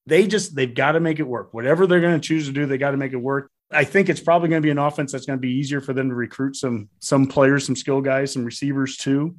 they 0.05 0.27
just 0.27 0.55
they've 0.55 0.73
got 0.73 0.93
to 0.93 0.99
make 0.99 1.19
it 1.19 1.27
work. 1.27 1.53
Whatever 1.53 1.87
they're 1.87 2.01
going 2.01 2.19
to 2.19 2.27
choose 2.27 2.47
to 2.47 2.51
do, 2.51 2.65
they 2.65 2.77
got 2.77 2.91
to 2.91 2.97
make 2.97 3.13
it 3.13 3.17
work. 3.17 3.51
I 3.71 3.83
think 3.83 4.09
it's 4.09 4.19
probably 4.19 4.49
going 4.49 4.61
to 4.61 4.65
be 4.65 4.71
an 4.71 4.79
offense 4.79 5.11
that's 5.11 5.25
going 5.25 5.37
to 5.37 5.41
be 5.41 5.53
easier 5.53 5.79
for 5.79 5.93
them 5.93 6.09
to 6.09 6.15
recruit 6.15 6.55
some 6.55 6.89
some 6.99 7.27
players, 7.27 7.65
some 7.65 7.75
skill 7.75 8.01
guys, 8.01 8.33
some 8.33 8.43
receivers 8.43 8.97
too. 8.97 9.35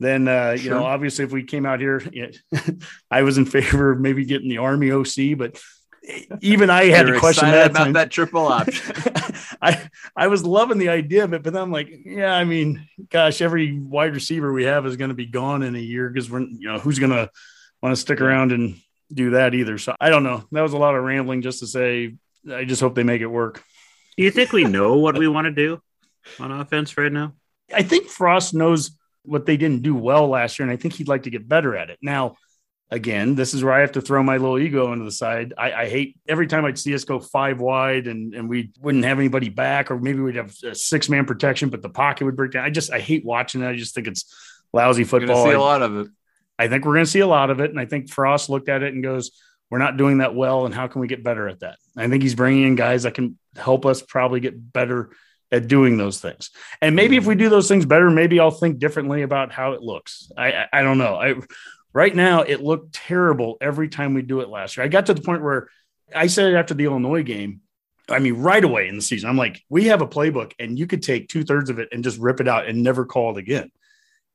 Then 0.00 0.28
uh, 0.28 0.56
you 0.58 0.70
know, 0.70 0.84
obviously, 0.84 1.24
if 1.24 1.32
we 1.32 1.44
came 1.44 1.64
out 1.64 1.80
here, 1.80 2.02
I 3.10 3.22
was 3.22 3.38
in 3.38 3.46
favor 3.46 3.92
of 3.92 4.00
maybe 4.00 4.24
getting 4.24 4.48
the 4.48 4.58
Army 4.58 4.90
OC, 4.90 5.38
but 5.38 5.58
even 6.40 6.70
I 6.70 6.86
had 6.86 7.06
to 7.06 7.18
question 7.18 7.50
that 7.50 7.70
about 7.70 7.84
time. 7.84 7.92
that 7.94 8.10
triple 8.10 8.46
option. 8.46 8.94
I 9.62 9.88
I 10.14 10.26
was 10.26 10.44
loving 10.44 10.78
the 10.78 10.90
idea 10.90 11.24
of 11.24 11.32
it, 11.32 11.42
but 11.42 11.52
then 11.52 11.62
I'm 11.62 11.72
like, 11.72 11.88
yeah, 12.04 12.34
I 12.34 12.44
mean, 12.44 12.88
gosh, 13.08 13.40
every 13.40 13.78
wide 13.78 14.14
receiver 14.14 14.52
we 14.52 14.64
have 14.64 14.86
is 14.86 14.96
going 14.96 15.08
to 15.08 15.14
be 15.14 15.26
gone 15.26 15.62
in 15.62 15.74
a 15.74 15.80
year 15.80 16.08
because 16.08 16.30
we're 16.30 16.40
you 16.40 16.68
know 16.68 16.78
who's 16.78 16.98
going 16.98 17.12
to 17.12 17.30
want 17.82 17.94
to 17.94 18.00
stick 18.00 18.20
around 18.20 18.52
and 18.52 18.76
do 19.12 19.30
that 19.30 19.54
either. 19.54 19.78
So 19.78 19.94
I 20.00 20.10
don't 20.10 20.24
know. 20.24 20.44
That 20.52 20.62
was 20.62 20.74
a 20.74 20.78
lot 20.78 20.94
of 20.94 21.04
rambling 21.04 21.42
just 21.42 21.60
to 21.60 21.66
say. 21.66 22.14
I 22.52 22.64
just 22.64 22.82
hope 22.82 22.94
they 22.94 23.04
make 23.04 23.22
it 23.22 23.26
work. 23.26 23.62
Do 24.16 24.24
you 24.24 24.30
think 24.30 24.52
we 24.52 24.64
know 24.64 24.98
what 24.98 25.18
we 25.18 25.26
want 25.26 25.46
to 25.46 25.50
do 25.52 25.80
on 26.38 26.52
offense 26.52 26.96
right 26.98 27.12
now? 27.12 27.32
I 27.74 27.82
think 27.82 28.08
Frost 28.08 28.52
knows 28.52 28.90
what 29.22 29.46
they 29.46 29.56
didn't 29.56 29.82
do 29.82 29.94
well 29.94 30.28
last 30.28 30.58
year, 30.58 30.68
and 30.68 30.72
I 30.72 30.80
think 30.80 30.94
he'd 30.94 31.08
like 31.08 31.22
to 31.22 31.30
get 31.30 31.48
better 31.48 31.74
at 31.74 31.88
it 31.88 31.98
now 32.02 32.36
again, 32.90 33.34
this 33.34 33.54
is 33.54 33.64
where 33.64 33.72
I 33.72 33.80
have 33.80 33.92
to 33.92 34.00
throw 34.00 34.22
my 34.22 34.36
little 34.36 34.58
ego 34.58 34.92
into 34.92 35.04
the 35.04 35.10
side. 35.10 35.54
I, 35.56 35.72
I, 35.72 35.88
hate 35.88 36.16
every 36.28 36.46
time 36.46 36.64
I'd 36.64 36.78
see 36.78 36.94
us 36.94 37.04
go 37.04 37.18
five 37.18 37.60
wide 37.60 38.06
and, 38.06 38.34
and 38.34 38.48
we 38.48 38.72
wouldn't 38.80 39.04
have 39.04 39.18
anybody 39.18 39.48
back, 39.48 39.90
or 39.90 39.98
maybe 39.98 40.20
we'd 40.20 40.36
have 40.36 40.54
six 40.72 41.08
man 41.08 41.24
protection, 41.24 41.70
but 41.70 41.82
the 41.82 41.88
pocket 41.88 42.24
would 42.24 42.36
break 42.36 42.52
down. 42.52 42.64
I 42.64 42.70
just, 42.70 42.92
I 42.92 43.00
hate 43.00 43.24
watching 43.24 43.62
that. 43.62 43.70
I 43.70 43.76
just 43.76 43.94
think 43.94 44.06
it's 44.06 44.32
lousy 44.72 45.04
football. 45.04 45.44
see 45.44 45.52
a 45.52 45.60
lot 45.60 45.82
of 45.82 45.96
it. 45.98 46.08
I 46.58 46.68
think 46.68 46.84
we're 46.84 46.94
going 46.94 47.04
to 47.04 47.10
see 47.10 47.20
a 47.20 47.26
lot 47.26 47.50
of 47.50 47.60
it. 47.60 47.70
And 47.70 47.80
I 47.80 47.86
think 47.86 48.10
Frost 48.10 48.48
looked 48.48 48.68
at 48.68 48.82
it 48.82 48.94
and 48.94 49.02
goes, 49.02 49.32
we're 49.70 49.78
not 49.78 49.96
doing 49.96 50.18
that 50.18 50.34
well. 50.34 50.66
And 50.66 50.74
how 50.74 50.86
can 50.86 51.00
we 51.00 51.08
get 51.08 51.24
better 51.24 51.48
at 51.48 51.60
that? 51.60 51.78
I 51.96 52.08
think 52.08 52.22
he's 52.22 52.34
bringing 52.34 52.64
in 52.64 52.74
guys 52.76 53.02
that 53.02 53.14
can 53.14 53.38
help 53.56 53.86
us 53.86 54.02
probably 54.02 54.40
get 54.40 54.72
better 54.72 55.10
at 55.50 55.68
doing 55.68 55.96
those 55.96 56.20
things. 56.20 56.50
And 56.80 56.94
maybe 56.96 57.16
if 57.16 57.26
we 57.26 57.34
do 57.34 57.48
those 57.48 57.68
things 57.68 57.86
better, 57.86 58.10
maybe 58.10 58.40
I'll 58.40 58.50
think 58.50 58.78
differently 58.78 59.22
about 59.22 59.52
how 59.52 59.72
it 59.72 59.82
looks. 59.82 60.30
I, 60.36 60.52
I, 60.52 60.66
I 60.74 60.82
don't 60.82 60.98
know. 60.98 61.16
I, 61.16 61.34
Right 61.94 62.14
now, 62.14 62.42
it 62.42 62.60
looked 62.60 62.92
terrible 62.92 63.56
every 63.60 63.88
time 63.88 64.14
we 64.14 64.22
do 64.22 64.40
it 64.40 64.48
last 64.48 64.76
year. 64.76 64.84
I 64.84 64.88
got 64.88 65.06
to 65.06 65.14
the 65.14 65.22
point 65.22 65.42
where 65.42 65.68
I 66.14 66.26
said 66.26 66.52
it 66.52 66.56
after 66.56 66.74
the 66.74 66.84
Illinois 66.84 67.22
game. 67.22 67.60
I 68.08 68.18
mean, 68.18 68.34
right 68.34 68.62
away 68.62 68.88
in 68.88 68.96
the 68.96 69.02
season, 69.02 69.30
I'm 69.30 69.36
like, 69.36 69.62
we 69.70 69.84
have 69.84 70.02
a 70.02 70.06
playbook, 70.06 70.52
and 70.58 70.78
you 70.78 70.86
could 70.86 71.02
take 71.02 71.28
two 71.28 71.44
thirds 71.44 71.70
of 71.70 71.78
it 71.78 71.88
and 71.92 72.04
just 72.04 72.18
rip 72.18 72.40
it 72.40 72.48
out 72.48 72.66
and 72.66 72.82
never 72.82 73.06
call 73.06 73.30
it 73.30 73.38
again. 73.38 73.70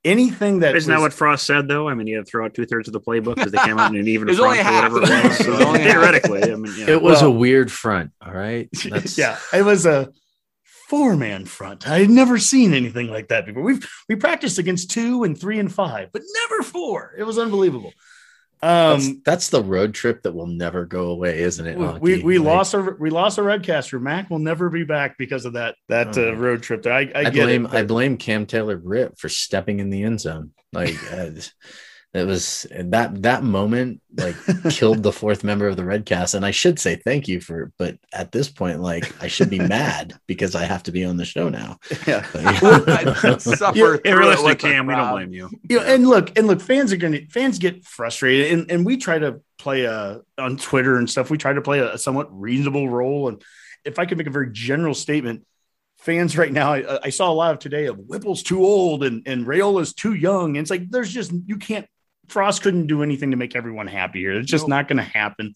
Anything 0.05 0.59
that 0.61 0.77
isn't 0.77 0.89
was, 0.89 0.97
that 0.97 1.03
what 1.03 1.13
Frost 1.13 1.45
said 1.45 1.67
though? 1.67 1.89
I 1.89 1.93
mean, 1.93 2.07
you 2.07 2.15
had 2.15 2.25
to 2.25 2.31
throw 2.31 2.45
out 2.45 2.53
two 2.53 2.65
thirds 2.65 2.87
of 2.87 2.93
the 2.93 3.01
playbook 3.01 3.35
because 3.35 3.51
they 3.51 3.57
came 3.57 3.77
out 3.77 3.93
in 3.93 3.99
an 3.99 4.07
even 4.07 4.27
front 4.33 4.39
only 4.39 4.57
half. 4.59 4.91
or 4.91 5.01
whatever 5.01 5.13
it 5.13 5.23
was. 5.25 5.37
So 5.39 5.73
theoretically, 5.73 6.43
I 6.43 6.55
mean, 6.55 6.73
yeah. 6.77 6.89
it 6.89 7.01
was 7.01 7.21
well, 7.21 7.31
a 7.31 7.33
weird 7.33 7.69
front. 7.69 8.11
All 8.25 8.31
right, 8.31 8.69
That's... 8.89 9.17
yeah, 9.17 9.37
it 9.53 9.63
was 9.63 9.85
a 9.85 10.09
four 10.89 11.15
man 11.15 11.45
front. 11.45 11.88
I 11.88 11.99
had 11.99 12.10
never 12.10 12.39
seen 12.39 12.73
anything 12.73 13.08
like 13.08 13.28
that 13.30 13.45
before. 13.45 13.63
We've 13.63 13.88
we 14.10 14.15
practiced 14.15 14.58
against 14.58 14.91
two 14.91 15.23
and 15.23 15.39
three 15.39 15.60
and 15.60 15.71
five, 15.71 16.10
but 16.12 16.23
never 16.49 16.63
four. 16.63 17.13
It 17.17 17.23
was 17.23 17.38
unbelievable. 17.38 17.93
Um, 18.62 18.99
that's, 18.99 19.08
that's 19.23 19.49
the 19.52 19.63
road 19.63 19.93
trip 19.93 20.23
that 20.23 20.34
will 20.34 20.47
never 20.47 20.86
go 20.86 21.12
away, 21.12 21.39
isn't 21.39 21.65
it? 21.65 21.78
We 21.78 22.17
we, 22.17 22.23
we 22.23 22.38
lost 22.39 22.75
our 22.75 22.95
we 22.95 23.10
lost 23.10 23.39
our 23.39 23.45
redcaster. 23.45 24.02
Mac 24.02 24.30
will 24.30 24.39
never 24.39 24.69
be 24.69 24.84
back 24.84 25.17
because 25.17 25.45
of 25.45 25.54
that 25.54 25.75
that 25.88 26.17
uh, 26.17 26.36
road 26.36 26.63
trip. 26.63 26.84
There, 26.84 26.91
I, 26.91 27.10
I, 27.15 27.25
I 27.25 27.30
blame 27.30 27.67
it, 27.67 27.73
I 27.73 27.84
blame 27.84 28.17
Cam 28.17 28.45
Taylor 28.45 28.78
Britt 28.78 29.17
for 29.17 29.30
stepping 29.30 29.80
in 29.80 29.91
the 29.91 30.04
end 30.04 30.19
zone. 30.19 30.52
Like 30.73 30.97
uh, 31.13 31.30
it 32.11 32.25
was 32.25 32.65
that 32.71 33.21
that 33.21 33.43
moment 33.43 34.01
like 34.17 34.35
killed 34.69 35.03
the 35.03 35.11
fourth 35.11 35.43
member 35.43 35.67
of 35.67 35.77
the 35.77 35.85
red 35.85 36.05
cast. 36.05 36.33
And 36.33 36.45
i 36.45 36.51
should 36.51 36.79
say 36.79 36.95
thank 36.95 37.27
you 37.27 37.39
for 37.39 37.71
but 37.77 37.97
at 38.11 38.31
this 38.31 38.49
point 38.49 38.81
like 38.81 39.21
i 39.21 39.27
should 39.27 39.49
be 39.49 39.59
mad 39.77 40.19
because 40.25 40.55
i 40.55 40.63
have 40.63 40.83
to 40.83 40.91
be 40.91 41.05
on 41.05 41.17
the 41.17 41.25
show 41.25 41.49
now. 41.49 41.77
Yeah, 42.07 42.23
suffer 43.37 44.01
yeah 44.03 44.13
realistic 44.13 44.59
cam. 44.59 44.87
We 44.87 44.95
don't 44.95 45.11
blame 45.11 45.33
you. 45.33 45.49
You 45.69 45.79
know, 45.79 45.85
and 45.85 46.07
look 46.07 46.37
and 46.37 46.47
look 46.47 46.61
fans 46.61 46.91
are 46.91 46.97
gonna 46.97 47.21
fans 47.29 47.59
get 47.59 47.85
frustrated 47.85 48.53
and, 48.53 48.71
and 48.71 48.85
we 48.85 48.97
try 48.97 49.19
to 49.19 49.41
play 49.57 49.83
a 49.83 50.21
on 50.37 50.57
twitter 50.57 50.97
and 50.97 51.09
stuff 51.09 51.29
we 51.29 51.37
try 51.37 51.53
to 51.53 51.61
play 51.61 51.79
a, 51.79 51.93
a 51.93 51.97
somewhat 51.97 52.27
reasonable 52.31 52.89
role. 52.89 53.27
And 53.27 53.41
if 53.85 53.99
i 53.99 54.05
could 54.05 54.17
make 54.17 54.27
a 54.27 54.31
very 54.31 54.51
general 54.51 54.95
statement 54.95 55.45
fans 55.99 56.37
right 56.37 56.51
now. 56.51 56.73
I, 56.73 56.99
I, 57.03 57.09
saw 57.09 57.29
a 57.29 57.33
lot 57.33 57.51
of 57.51 57.59
today 57.59 57.87
of 57.87 57.97
Whipple's 57.97 58.41
too 58.41 58.63
old 58.63 59.03
and, 59.03 59.21
and 59.27 59.45
Raiola's 59.45 59.93
too 59.93 60.13
young. 60.13 60.51
And 60.51 60.59
it's 60.59 60.71
like, 60.71 60.89
there's 60.89 61.11
just, 61.11 61.33
you 61.45 61.57
can't 61.57 61.87
Frost 62.29 62.61
couldn't 62.61 62.87
do 62.87 63.03
anything 63.03 63.31
to 63.31 63.37
make 63.37 63.55
everyone 63.55 63.87
happy 63.87 64.19
here. 64.19 64.33
It's 64.33 64.49
just 64.49 64.63
nope. 64.63 64.69
not 64.69 64.87
going 64.87 64.97
to 64.97 65.03
happen. 65.03 65.53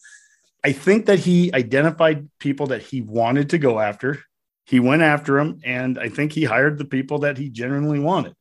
I 0.63 0.71
think 0.71 1.07
that 1.07 1.19
he 1.19 1.53
identified 1.53 2.29
people 2.39 2.67
that 2.67 2.81
he 2.81 3.01
wanted 3.01 3.49
to 3.51 3.57
go 3.57 3.79
after. 3.79 4.19
He 4.65 4.79
went 4.79 5.01
after 5.01 5.37
them, 5.37 5.59
and 5.65 5.99
I 5.99 6.09
think 6.09 6.31
he 6.31 6.45
hired 6.45 6.77
the 6.77 6.85
people 6.85 7.19
that 7.19 7.37
he 7.37 7.49
genuinely 7.49 7.99
wanted. 7.99 8.33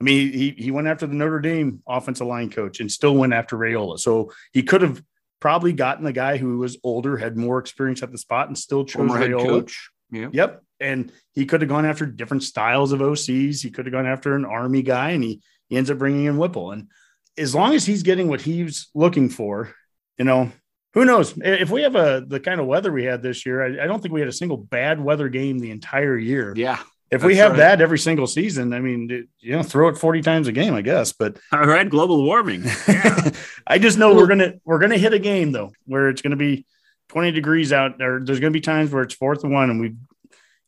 I 0.00 0.04
mean, 0.04 0.32
he 0.32 0.50
he 0.50 0.70
went 0.70 0.86
after 0.86 1.06
the 1.06 1.14
Notre 1.14 1.40
Dame 1.40 1.82
offensive 1.86 2.26
line 2.26 2.50
coach 2.50 2.80
and 2.80 2.90
still 2.90 3.14
went 3.14 3.32
after 3.32 3.56
Raiola. 3.56 3.98
So 3.98 4.32
he 4.52 4.62
could 4.62 4.82
have 4.82 5.02
probably 5.40 5.72
gotten 5.72 6.04
the 6.04 6.12
guy 6.12 6.36
who 6.36 6.58
was 6.58 6.78
older, 6.84 7.16
had 7.16 7.36
more 7.36 7.58
experience 7.58 8.02
at 8.02 8.12
the 8.12 8.18
spot, 8.18 8.48
and 8.48 8.56
still 8.56 8.84
chose 8.84 9.08
Former 9.08 9.18
Raiola. 9.18 9.44
coach. 9.44 9.90
Yeah. 10.10 10.28
Yep. 10.32 10.62
And 10.80 11.12
he 11.32 11.46
could 11.46 11.60
have 11.60 11.68
gone 11.68 11.86
after 11.86 12.06
different 12.06 12.42
styles 12.42 12.92
of 12.92 13.00
OCs. 13.00 13.62
He 13.62 13.70
could 13.70 13.86
have 13.86 13.92
gone 13.92 14.06
after 14.06 14.34
an 14.34 14.44
Army 14.44 14.82
guy, 14.82 15.10
and 15.10 15.24
he, 15.24 15.40
he 15.68 15.76
ends 15.76 15.90
up 15.90 15.98
bringing 15.98 16.24
in 16.24 16.38
Whipple. 16.38 16.72
And 16.72 16.88
as 17.36 17.54
long 17.54 17.74
as 17.74 17.84
he's 17.84 18.02
getting 18.02 18.28
what 18.28 18.40
he's 18.40 18.88
looking 18.94 19.28
for, 19.28 19.74
you 20.18 20.24
know, 20.24 20.50
who 20.92 21.04
knows 21.04 21.34
if 21.38 21.70
we 21.70 21.82
have 21.82 21.96
a 21.96 22.24
the 22.26 22.38
kind 22.38 22.60
of 22.60 22.66
weather 22.66 22.92
we 22.92 23.04
had 23.04 23.22
this 23.22 23.44
year. 23.44 23.62
I, 23.62 23.84
I 23.84 23.86
don't 23.86 24.00
think 24.00 24.14
we 24.14 24.20
had 24.20 24.28
a 24.28 24.32
single 24.32 24.56
bad 24.56 25.00
weather 25.00 25.28
game 25.28 25.58
the 25.58 25.70
entire 25.70 26.16
year. 26.16 26.54
Yeah. 26.56 26.78
If 27.10 27.22
we 27.22 27.36
have 27.36 27.52
right. 27.52 27.58
that 27.58 27.80
every 27.80 27.98
single 27.98 28.26
season, 28.26 28.72
I 28.72 28.80
mean, 28.80 29.28
you 29.38 29.52
know, 29.52 29.62
throw 29.62 29.88
it 29.88 29.98
40 29.98 30.22
times 30.22 30.48
a 30.48 30.52
game, 30.52 30.74
I 30.74 30.82
guess. 30.82 31.12
But 31.12 31.38
all 31.52 31.66
right, 31.66 31.88
global 31.88 32.24
warming. 32.24 32.64
Yeah. 32.88 33.30
I 33.66 33.78
just 33.78 33.98
know 33.98 34.14
we're 34.14 34.26
gonna 34.26 34.54
we're 34.64 34.78
gonna 34.78 34.98
hit 34.98 35.14
a 35.14 35.18
game 35.18 35.52
though 35.52 35.72
where 35.86 36.08
it's 36.08 36.22
gonna 36.22 36.36
be 36.36 36.66
20 37.08 37.32
degrees 37.32 37.72
out 37.72 37.98
there. 37.98 38.20
There's 38.20 38.40
gonna 38.40 38.50
be 38.50 38.60
times 38.60 38.90
where 38.90 39.02
it's 39.02 39.14
fourth 39.14 39.42
and 39.42 39.52
one, 39.52 39.70
and 39.70 39.80
we 39.80 39.94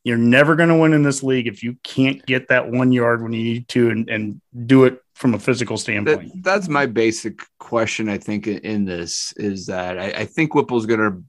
you're 0.07 0.17
never 0.17 0.55
going 0.55 0.69
to 0.69 0.77
win 0.77 0.93
in 0.93 1.03
this 1.03 1.25
league 1.25 1.49
if 1.49 1.65
you 1.65 1.77
can't 1.83 2.25
get 2.27 2.47
that 2.47 2.71
one 2.71 2.93
yard 2.93 3.25
when 3.25 3.33
you 3.33 3.43
need 3.43 3.67
to 3.67 3.91
and, 3.91 4.09
and 4.09 4.41
do 4.65 4.85
it 4.85 5.03
from 5.17 5.33
a 5.33 5.39
physical 5.39 5.79
standpoint. 5.79 6.31
That, 6.35 6.43
that's 6.43 6.69
my 6.69 6.85
basic 6.85 7.41
question. 7.59 8.11
I 8.11 8.19
think 8.19 8.47
in 8.47 8.85
this 8.85 9.33
is 9.39 9.65
that 9.67 9.99
I, 9.99 10.11
I 10.11 10.25
think 10.27 10.55
Whipple's 10.55 10.85
going 10.85 11.01
to 11.01 11.25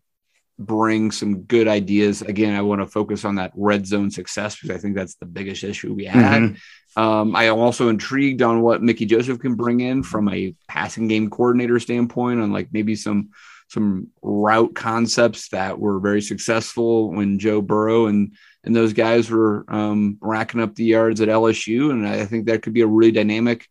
bring 0.60 1.10
some 1.10 1.44
good 1.44 1.70
ideas. 1.70 2.22
Again, 2.22 2.54
I 2.54 2.62
want 2.64 2.82
to 2.82 2.86
focus 2.86 3.24
on 3.24 3.36
that 3.36 3.54
red 3.56 3.88
zone 3.88 4.12
success 4.12 4.60
because 4.60 4.76
I 4.76 4.80
think 4.80 4.94
that's 4.94 5.16
the 5.16 5.26
biggest 5.26 5.64
issue 5.64 5.94
we 5.94 6.04
had. 6.04 6.42
Mm-hmm. 6.42 7.02
Um, 7.02 7.34
I 7.34 7.46
am 7.46 7.60
also 7.60 7.88
intrigued 7.88 8.42
on 8.42 8.62
what 8.62 8.84
Mickey 8.84 9.06
Joseph 9.06 9.40
can 9.40 9.56
bring 9.56 9.80
in 9.80 10.04
from 10.04 10.28
a 10.28 10.54
passing 10.68 11.08
game 11.08 11.30
coordinator 11.30 11.80
standpoint, 11.80 12.42
on 12.42 12.52
like 12.52 12.68
maybe 12.74 12.96
some 12.96 13.30
some 13.70 14.08
route 14.22 14.76
concepts 14.76 15.50
that 15.50 15.80
were 15.80 16.00
very 16.00 16.22
successful 16.22 17.12
when 17.12 17.40
Joe 17.40 17.62
Burrow 17.62 18.08
and 18.08 18.34
and 18.66 18.76
those 18.76 18.92
guys 18.92 19.30
were 19.30 19.64
um, 19.70 20.18
racking 20.20 20.60
up 20.60 20.76
the 20.76 20.84
yards 20.84 21.22
at 21.22 21.30
LSU. 21.30 21.92
And 21.92 22.06
I 22.06 22.26
think 22.26 22.48
that 22.48 22.64
could 22.64 22.74
be 22.74 22.82
a 22.82 22.88
really 22.88 23.14
dynamic 23.14 23.66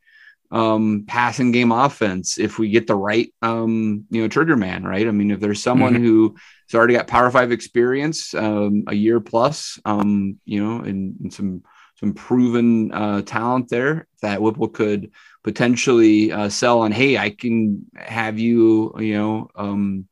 um, 0.50 1.04
passing 1.06 1.52
game 1.52 1.72
offense 1.72 2.38
if 2.38 2.59
we 2.59 2.70
get 2.70 2.87
the 2.87 2.94
right, 2.94 3.32
um, 3.42 4.04
you 4.11 4.22
know, 4.22 4.28
trigger 4.28 4.56
man, 4.56 4.85
right? 4.85 5.06
I 5.06 5.11
mean, 5.11 5.30
if 5.30 5.40
there's 5.40 5.62
someone 5.62 5.94
mm-hmm. 5.94 6.04
who 6.04 6.37
has 6.68 6.74
already 6.74 6.94
got 6.94 7.06
Power 7.06 7.30
Five 7.30 7.52
experience, 7.52 8.35
um, 8.35 8.85
a 8.87 8.94
year 8.94 9.20
plus, 9.20 9.78
um, 9.85 10.38
you 10.44 10.62
know, 10.62 10.80
and, 10.80 11.16
and, 11.20 11.32
some 11.32 11.62
some 11.98 12.12
proven 12.12 12.92
uh, 12.92 13.22
talent 13.22 13.70
there 13.70 14.06
that 14.20 14.42
Whipple 14.42 14.68
could 14.68 15.12
potentially 15.42 16.30
uh, 16.30 16.48
sell 16.48 16.80
on. 16.80 16.92
Hey, 16.92 17.16
I 17.16 17.30
can 17.30 17.87
have 17.94 18.38
you, 18.38 18.92
you 18.98 19.14
know, 19.14 19.48
um, 19.54 20.06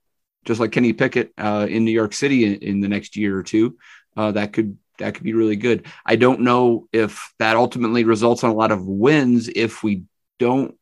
just 0.46 0.60
like 0.60 0.72
Kenny 0.72 0.94
Pickett 0.94 1.32
uh, 1.36 1.66
in 1.68 1.84
New 1.84 1.90
York 1.90 2.14
City 2.14 2.44
in, 2.46 2.54
in 2.56 2.80
the 2.80 2.88
next 2.88 3.16
year 3.16 3.38
or 3.38 3.42
two 3.42 3.76
uh, 4.16 4.32
that 4.32 4.52
could 4.52 4.78
that 4.98 5.14
could 5.14 5.24
be 5.24 5.32
really 5.32 5.56
good. 5.56 5.86
I 6.06 6.16
don't 6.16 6.40
know 6.40 6.88
if 6.92 7.32
that 7.38 7.56
ultimately 7.56 8.04
results 8.04 8.44
in 8.44 8.50
a 8.50 8.54
lot 8.54 8.70
of 8.70 8.86
wins 8.86 9.48
if 9.48 9.82
we 9.82 10.04
don't 10.38 10.76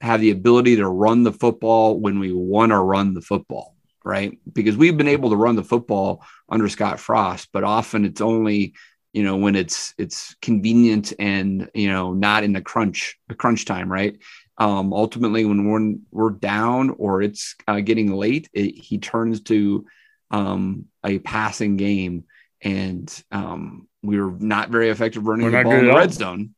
have 0.00 0.20
the 0.20 0.30
ability 0.30 0.76
to 0.76 0.88
run 0.88 1.22
the 1.22 1.32
football 1.32 1.98
when 1.98 2.18
we 2.18 2.32
want 2.32 2.70
to 2.70 2.78
run 2.78 3.14
the 3.14 3.20
football, 3.20 3.74
right? 4.04 4.38
Because 4.52 4.76
we've 4.76 4.96
been 4.96 5.08
able 5.08 5.30
to 5.30 5.36
run 5.36 5.56
the 5.56 5.64
football 5.64 6.24
under 6.48 6.68
Scott 6.68 7.00
Frost, 7.00 7.48
but 7.52 7.64
often 7.64 8.04
it's 8.04 8.20
only 8.20 8.74
you 9.12 9.24
know 9.24 9.36
when 9.36 9.56
it's 9.56 9.94
it's 9.96 10.36
convenient 10.42 11.14
and 11.18 11.70
you 11.74 11.88
know 11.88 12.12
not 12.12 12.44
in 12.44 12.52
the 12.52 12.60
crunch 12.60 13.18
the 13.28 13.34
crunch 13.34 13.64
time, 13.64 13.90
right? 13.90 14.18
Um, 14.58 14.92
ultimately, 14.92 15.44
when 15.44 15.66
we're 15.68 15.94
we're 16.10 16.38
down 16.38 16.90
or 16.90 17.22
it's 17.22 17.54
uh, 17.66 17.80
getting 17.80 18.12
late, 18.12 18.48
it, 18.52 18.74
he 18.74 18.98
turns 18.98 19.42
to 19.42 19.86
um, 20.30 20.86
a 21.04 21.18
passing 21.18 21.76
game. 21.76 22.24
and 22.62 23.24
um, 23.30 23.88
we 24.02 24.20
were 24.20 24.32
not 24.38 24.70
very 24.70 24.90
effective 24.90 25.26
running 25.26 25.46
We're 25.46 25.58
the 25.58 25.64
ball 25.64 25.72
in 25.72 25.86
the 25.86 25.94
red 25.94 26.12
zone 26.12 26.54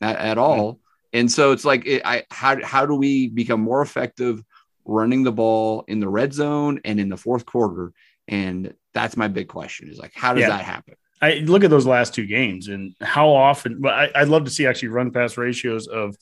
at, 0.00 0.16
at 0.16 0.38
all. 0.38 0.80
And 1.12 1.30
so 1.30 1.52
it's 1.52 1.64
like, 1.64 1.86
it, 1.86 2.02
I 2.04 2.24
how 2.30 2.62
how 2.64 2.86
do 2.86 2.94
we 2.94 3.28
become 3.28 3.60
more 3.60 3.82
effective 3.82 4.42
running 4.84 5.22
the 5.22 5.32
ball 5.32 5.84
in 5.88 6.00
the 6.00 6.08
red 6.08 6.32
zone 6.32 6.80
and 6.84 6.98
in 6.98 7.08
the 7.08 7.16
fourth 7.16 7.44
quarter? 7.46 7.92
And 8.28 8.74
that's 8.94 9.16
my 9.16 9.28
big 9.28 9.48
question: 9.48 9.88
is 9.88 9.98
like, 9.98 10.12
how 10.14 10.32
does 10.34 10.42
Yeah. 10.42 10.48
that 10.50 10.64
happen? 10.64 10.94
I 11.20 11.34
look 11.44 11.62
at 11.62 11.70
those 11.70 11.86
last 11.86 12.14
two 12.14 12.26
games 12.26 12.68
and 12.68 12.94
how 13.00 13.28
often. 13.28 13.80
But 13.80 13.92
I, 13.94 14.10
I'd 14.22 14.28
love 14.28 14.44
to 14.44 14.50
see 14.50 14.66
actually 14.66 14.88
run 14.88 15.10
pass 15.12 15.36
ratios 15.36 15.86
of 15.86 16.16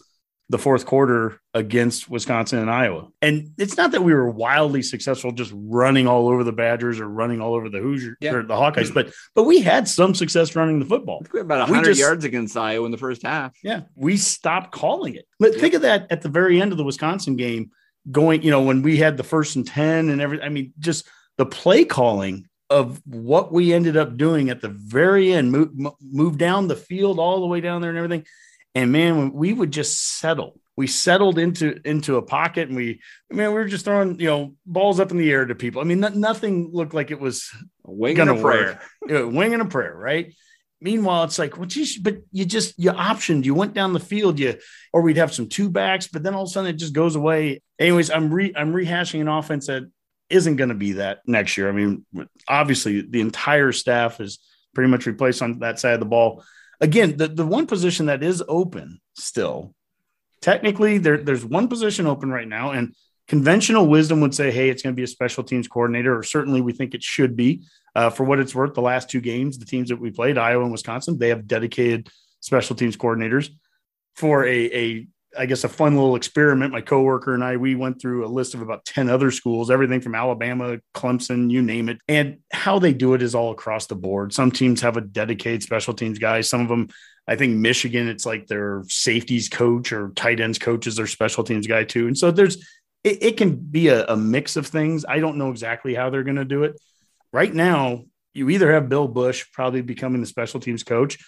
the 0.50 0.58
fourth 0.58 0.84
quarter 0.84 1.40
against 1.54 2.10
Wisconsin 2.10 2.58
and 2.58 2.68
Iowa. 2.68 3.06
And 3.22 3.50
it's 3.56 3.76
not 3.76 3.92
that 3.92 4.02
we 4.02 4.12
were 4.12 4.28
wildly 4.28 4.82
successful 4.82 5.30
just 5.30 5.52
running 5.54 6.08
all 6.08 6.28
over 6.28 6.42
the 6.42 6.50
Badgers 6.52 6.98
or 6.98 7.08
running 7.08 7.40
all 7.40 7.54
over 7.54 7.68
the 7.68 7.78
Hoosiers 7.78 8.16
Yeah. 8.20 8.34
or 8.34 8.42
the 8.42 8.54
Hawkeyes, 8.54 8.92
but 8.92 9.12
but 9.36 9.44
we 9.44 9.60
had 9.60 9.86
some 9.86 10.12
success 10.12 10.56
running 10.56 10.80
the 10.80 10.86
football. 10.86 11.22
We 11.32 11.38
had 11.38 11.46
about 11.46 11.68
We 11.68 11.74
100 11.76 11.90
just- 11.90 12.00
yards 12.00 12.24
against 12.24 12.56
Iowa 12.56 12.84
in 12.84 12.90
the 12.90 12.98
first 12.98 13.22
half. 13.22 13.52
Yeah, 13.62 13.82
we 13.94 14.16
stopped 14.16 14.72
calling 14.72 15.14
it. 15.14 15.26
But 15.38 15.54
think 15.54 15.74
of 15.74 15.82
that 15.82 16.08
at 16.10 16.20
the 16.22 16.28
very 16.28 16.60
end 16.60 16.72
of 16.72 16.78
the 16.78 16.84
Wisconsin 16.84 17.36
game, 17.36 17.70
going, 18.10 18.42
you 18.42 18.50
know, 18.50 18.62
when 18.62 18.82
we 18.82 18.96
had 18.96 19.16
the 19.16 19.22
first 19.22 19.54
and 19.56 19.64
10 19.66 20.08
and 20.08 20.20
everything. 20.20 20.44
I 20.44 20.48
mean, 20.48 20.72
just 20.80 21.06
the 21.38 21.46
play 21.46 21.84
calling 21.84 22.48
of 22.70 23.00
what 23.04 23.52
we 23.52 23.72
ended 23.72 23.96
up 23.96 24.16
doing 24.16 24.48
at 24.50 24.60
the 24.60 24.68
very 24.68 25.32
end, 25.32 25.52
move, 25.52 25.70
move 26.00 26.38
down 26.38 26.66
the 26.66 26.76
field 26.76 27.18
all 27.20 27.40
the 27.40 27.46
way 27.46 27.60
down 27.60 27.82
there 27.82 27.90
and 27.90 27.98
everything. 27.98 28.24
And 28.74 28.92
man, 28.92 29.33
we 29.33 29.52
would 29.52 29.72
just 29.72 30.18
settle. 30.18 30.61
We 30.76 30.87
settled 30.87 31.38
into 31.38 31.78
into 31.85 32.16
a 32.16 32.22
pocket, 32.22 32.68
and 32.68 32.76
we, 32.76 33.00
man, 33.30 33.48
we 33.48 33.54
were 33.54 33.66
just 33.66 33.85
throwing, 33.85 34.18
you 34.18 34.26
know, 34.28 34.54
balls 34.64 34.98
up 34.98 35.11
in 35.11 35.18
the 35.18 35.30
air 35.30 35.44
to 35.44 35.54
people. 35.54 35.83
I 35.83 35.85
mean, 35.85 36.00
no- 36.00 36.09
nothing 36.09 36.70
looked 36.72 36.94
like 36.94 37.11
it 37.11 37.20
was 37.20 37.50
A 37.85 37.92
wing 37.92 38.18
and 38.18 38.30
a 38.30 38.40
prayer. 38.40 38.80
Yeah, 39.09 39.22
wing 39.22 39.52
and 39.52 39.62
a 39.62 39.66
prayer, 39.66 39.94
right? 39.94 40.33
Meanwhile, 40.80 41.24
it's 41.24 41.38
like, 41.38 41.59
well, 41.59 41.66
geez, 41.66 41.98
but 41.98 42.18
you 42.33 42.46
just 42.46 42.78
you 42.78 42.92
optioned, 42.92 43.44
you 43.44 43.54
went 43.54 43.74
down 43.74 43.92
the 43.92 44.00
field, 44.00 44.38
you 44.38 44.56
or 44.92 45.02
we'd 45.02 45.18
have 45.18 45.35
some 45.35 45.48
two 45.48 45.68
backs, 45.68 46.06
but 46.06 46.22
then 46.22 46.35
all 46.35 46.44
of 46.44 46.48
a 46.48 46.50
sudden 46.50 46.70
it 46.70 46.78
just 46.78 46.94
goes 46.94 47.16
away. 47.16 47.61
Anyways, 47.78 48.11
I'm 48.11 48.33
re 48.33 48.52
I'm 48.56 48.72
rehashing 48.72 49.20
an 49.20 49.28
offense 49.28 49.66
that 49.66 49.83
isn't 50.30 50.56
going 50.56 50.68
to 50.70 50.74
be 50.74 50.92
that 50.92 51.18
next 51.26 51.59
year. 51.59 51.68
I 51.68 51.72
mean, 51.72 52.06
obviously 52.48 53.02
the 53.02 53.20
entire 53.20 53.72
staff 53.72 54.20
is 54.20 54.38
pretty 54.74 54.90
much 54.90 55.04
replaced 55.06 55.42
on 55.42 55.59
that 55.59 55.78
side 55.78 55.94
of 55.94 56.00
the 56.00 56.06
ball. 56.06 56.44
Again, 56.80 57.16
the, 57.16 57.28
the 57.28 57.46
one 57.46 57.66
position 57.66 58.06
that 58.06 58.22
is 58.22 58.42
open 58.48 59.00
still, 59.14 59.74
technically 60.40 60.98
there, 60.98 61.18
there's 61.18 61.44
one 61.44 61.68
position 61.68 62.06
open 62.06 62.30
right 62.30 62.48
now, 62.48 62.70
and 62.70 62.94
conventional 63.28 63.86
wisdom 63.86 64.20
would 64.20 64.34
say, 64.34 64.50
hey, 64.50 64.70
it's 64.70 64.82
going 64.82 64.94
to 64.94 64.96
be 64.96 65.04
a 65.04 65.06
special 65.06 65.44
teams 65.44 65.68
coordinator, 65.68 66.16
or 66.16 66.22
certainly 66.22 66.60
we 66.60 66.72
think 66.72 66.94
it 66.94 67.02
should 67.02 67.36
be. 67.36 67.62
Uh, 67.94 68.08
for 68.08 68.24
what 68.24 68.38
it's 68.40 68.54
worth, 68.54 68.74
the 68.74 68.80
last 68.80 69.10
two 69.10 69.20
games, 69.20 69.58
the 69.58 69.64
teams 69.64 69.88
that 69.88 70.00
we 70.00 70.10
played, 70.10 70.38
Iowa 70.38 70.62
and 70.62 70.72
Wisconsin, 70.72 71.18
they 71.18 71.28
have 71.28 71.46
dedicated 71.46 72.08
special 72.40 72.76
teams 72.76 72.96
coordinators 72.96 73.50
for 74.14 74.46
a, 74.46 74.64
a 74.74 75.06
I 75.36 75.46
guess 75.46 75.64
a 75.64 75.68
fun 75.68 75.94
little 75.94 76.16
experiment. 76.16 76.72
My 76.72 76.80
coworker 76.80 77.34
and 77.34 77.44
I, 77.44 77.56
we 77.56 77.74
went 77.74 78.00
through 78.00 78.24
a 78.24 78.28
list 78.28 78.54
of 78.54 78.62
about 78.62 78.84
10 78.84 79.08
other 79.08 79.30
schools, 79.30 79.70
everything 79.70 80.00
from 80.00 80.14
Alabama, 80.14 80.78
Clemson, 80.94 81.50
you 81.50 81.62
name 81.62 81.88
it. 81.88 81.98
And 82.08 82.38
how 82.52 82.78
they 82.78 82.92
do 82.92 83.14
it 83.14 83.22
is 83.22 83.34
all 83.34 83.52
across 83.52 83.86
the 83.86 83.94
board. 83.94 84.32
Some 84.32 84.50
teams 84.50 84.80
have 84.80 84.96
a 84.96 85.00
dedicated 85.00 85.62
special 85.62 85.94
teams 85.94 86.18
guy. 86.18 86.40
Some 86.40 86.60
of 86.62 86.68
them, 86.68 86.88
I 87.28 87.36
think 87.36 87.56
Michigan, 87.56 88.08
it's 88.08 88.26
like 88.26 88.48
their 88.48 88.82
safeties 88.88 89.48
coach 89.48 89.92
or 89.92 90.10
tight 90.10 90.40
ends 90.40 90.58
coach 90.58 90.86
is 90.86 90.96
their 90.96 91.06
special 91.06 91.44
teams 91.44 91.66
guy 91.66 91.84
too. 91.84 92.08
And 92.08 92.18
so 92.18 92.32
there's, 92.32 92.56
it, 93.04 93.22
it 93.22 93.36
can 93.36 93.54
be 93.54 93.88
a, 93.88 94.04
a 94.06 94.16
mix 94.16 94.56
of 94.56 94.66
things. 94.66 95.04
I 95.08 95.20
don't 95.20 95.38
know 95.38 95.50
exactly 95.50 95.94
how 95.94 96.10
they're 96.10 96.24
going 96.24 96.36
to 96.36 96.44
do 96.44 96.64
it. 96.64 96.80
Right 97.32 97.54
now, 97.54 98.04
you 98.34 98.50
either 98.50 98.72
have 98.72 98.88
Bill 98.88 99.06
Bush 99.06 99.46
probably 99.52 99.82
becoming 99.82 100.20
the 100.20 100.26
special 100.26 100.58
teams 100.58 100.82
coach. 100.82 101.18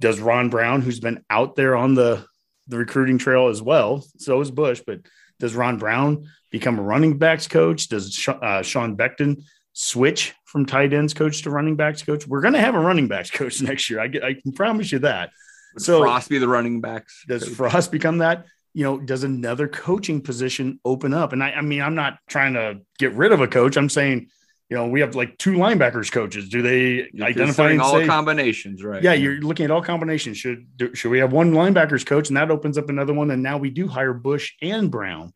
Does 0.00 0.20
Ron 0.20 0.50
Brown, 0.50 0.82
who's 0.82 1.00
been 1.00 1.24
out 1.28 1.56
there 1.56 1.76
on 1.76 1.94
the 1.94 2.24
the 2.70 2.78
recruiting 2.78 3.18
trail 3.18 3.48
as 3.48 3.60
well. 3.60 4.04
So 4.18 4.40
is 4.40 4.50
Bush, 4.50 4.80
but 4.86 5.00
does 5.38 5.54
Ron 5.54 5.78
Brown 5.78 6.26
become 6.50 6.78
a 6.78 6.82
running 6.82 7.18
backs 7.18 7.46
coach? 7.46 7.88
Does 7.88 8.26
uh, 8.28 8.62
Sean 8.62 8.96
Beckton 8.96 9.42
switch 9.72 10.34
from 10.44 10.66
tight 10.66 10.92
ends 10.92 11.14
coach 11.14 11.42
to 11.42 11.50
running 11.50 11.76
backs 11.76 12.02
coach? 12.02 12.26
We're 12.26 12.40
going 12.40 12.54
to 12.54 12.60
have 12.60 12.74
a 12.74 12.80
running 12.80 13.08
backs 13.08 13.30
coach 13.40 13.60
next 13.60 13.90
year. 13.90 14.00
I, 14.00 14.04
I 14.04 14.34
can 14.40 14.52
promise 14.52 14.92
you 14.92 15.00
that. 15.00 15.30
Would 15.74 15.82
So- 15.82 16.00
Frost 16.02 16.28
be 16.28 16.38
the 16.38 16.48
running 16.48 16.80
backs? 16.80 17.24
Does 17.28 17.44
coach? 17.44 17.52
Frost 17.54 17.92
become 17.92 18.18
that? 18.18 18.46
You 18.72 18.84
know, 18.84 18.98
does 19.00 19.24
another 19.24 19.66
coaching 19.66 20.20
position 20.20 20.78
open 20.84 21.12
up? 21.12 21.32
And 21.32 21.42
I, 21.42 21.50
I 21.52 21.60
mean, 21.60 21.82
I'm 21.82 21.96
not 21.96 22.18
trying 22.28 22.54
to 22.54 22.80
get 23.00 23.12
rid 23.14 23.32
of 23.32 23.40
a 23.40 23.48
coach. 23.48 23.76
I'm 23.76 23.88
saying, 23.88 24.28
you 24.70 24.76
know, 24.76 24.86
we 24.86 25.00
have 25.00 25.16
like 25.16 25.36
two 25.36 25.54
linebackers 25.54 26.12
coaches. 26.12 26.48
Do 26.48 26.62
they 26.62 27.08
You're 27.12 27.26
identify 27.26 27.76
all 27.76 27.98
say, 27.98 28.06
combinations, 28.06 28.84
right? 28.84 29.02
yeah, 29.02 29.14
you're 29.14 29.40
looking 29.40 29.64
at 29.64 29.72
all 29.72 29.82
combinations. 29.82 30.38
Should 30.38 30.76
do- 30.76 30.94
should 30.94 31.10
we 31.10 31.18
have 31.18 31.32
one 31.32 31.52
linebackers 31.52 32.06
coach 32.06 32.28
and 32.28 32.36
that 32.36 32.52
opens 32.52 32.78
up 32.78 32.88
another 32.88 33.12
one? 33.12 33.32
And 33.32 33.42
now 33.42 33.58
we 33.58 33.70
do 33.70 33.88
hire 33.88 34.12
Bush 34.12 34.52
and 34.62 34.88
Brown. 34.88 35.32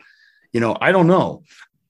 You 0.53 0.61
know, 0.61 0.77
I 0.81 0.93
don't 0.93 1.09
know 1.09 1.43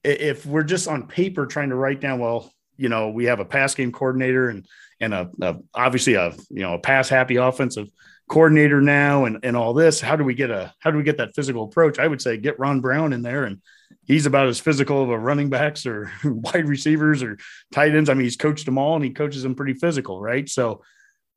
if 0.02 0.46
we're 0.46 0.62
just 0.62 0.88
on 0.88 1.06
paper 1.06 1.44
trying 1.44 1.68
to 1.68 1.74
write 1.74 2.00
down. 2.00 2.18
Well, 2.18 2.50
you 2.78 2.88
know, 2.88 3.10
we 3.10 3.26
have 3.26 3.40
a 3.40 3.44
pass 3.44 3.74
game 3.74 3.92
coordinator 3.92 4.48
and 4.48 4.66
and 4.98 5.12
a, 5.12 5.30
a 5.42 5.56
obviously 5.74 6.14
a 6.14 6.34
you 6.48 6.62
know 6.62 6.74
a 6.74 6.78
pass 6.78 7.10
happy 7.10 7.36
offensive 7.36 7.88
coordinator 8.26 8.80
now 8.80 9.26
and 9.26 9.40
and 9.42 9.54
all 9.54 9.74
this. 9.74 10.00
How 10.00 10.16
do 10.16 10.24
we 10.24 10.32
get 10.32 10.50
a 10.50 10.72
how 10.78 10.90
do 10.90 10.96
we 10.96 11.04
get 11.04 11.18
that 11.18 11.34
physical 11.34 11.64
approach? 11.64 11.98
I 11.98 12.08
would 12.08 12.22
say 12.22 12.38
get 12.38 12.58
Ron 12.58 12.80
Brown 12.80 13.12
in 13.12 13.20
there 13.20 13.44
and. 13.44 13.60
He's 14.06 14.26
about 14.26 14.48
as 14.48 14.60
physical 14.60 15.02
of 15.02 15.10
a 15.10 15.18
running 15.18 15.48
backs 15.50 15.86
or 15.86 16.10
wide 16.24 16.68
receivers 16.68 17.22
or 17.22 17.38
tight 17.72 17.94
ends. 17.94 18.10
I 18.10 18.14
mean, 18.14 18.24
he's 18.24 18.36
coached 18.36 18.66
them 18.66 18.78
all 18.78 18.96
and 18.96 19.04
he 19.04 19.10
coaches 19.10 19.42
them 19.42 19.54
pretty 19.54 19.74
physical, 19.74 20.20
right? 20.20 20.48
So, 20.48 20.82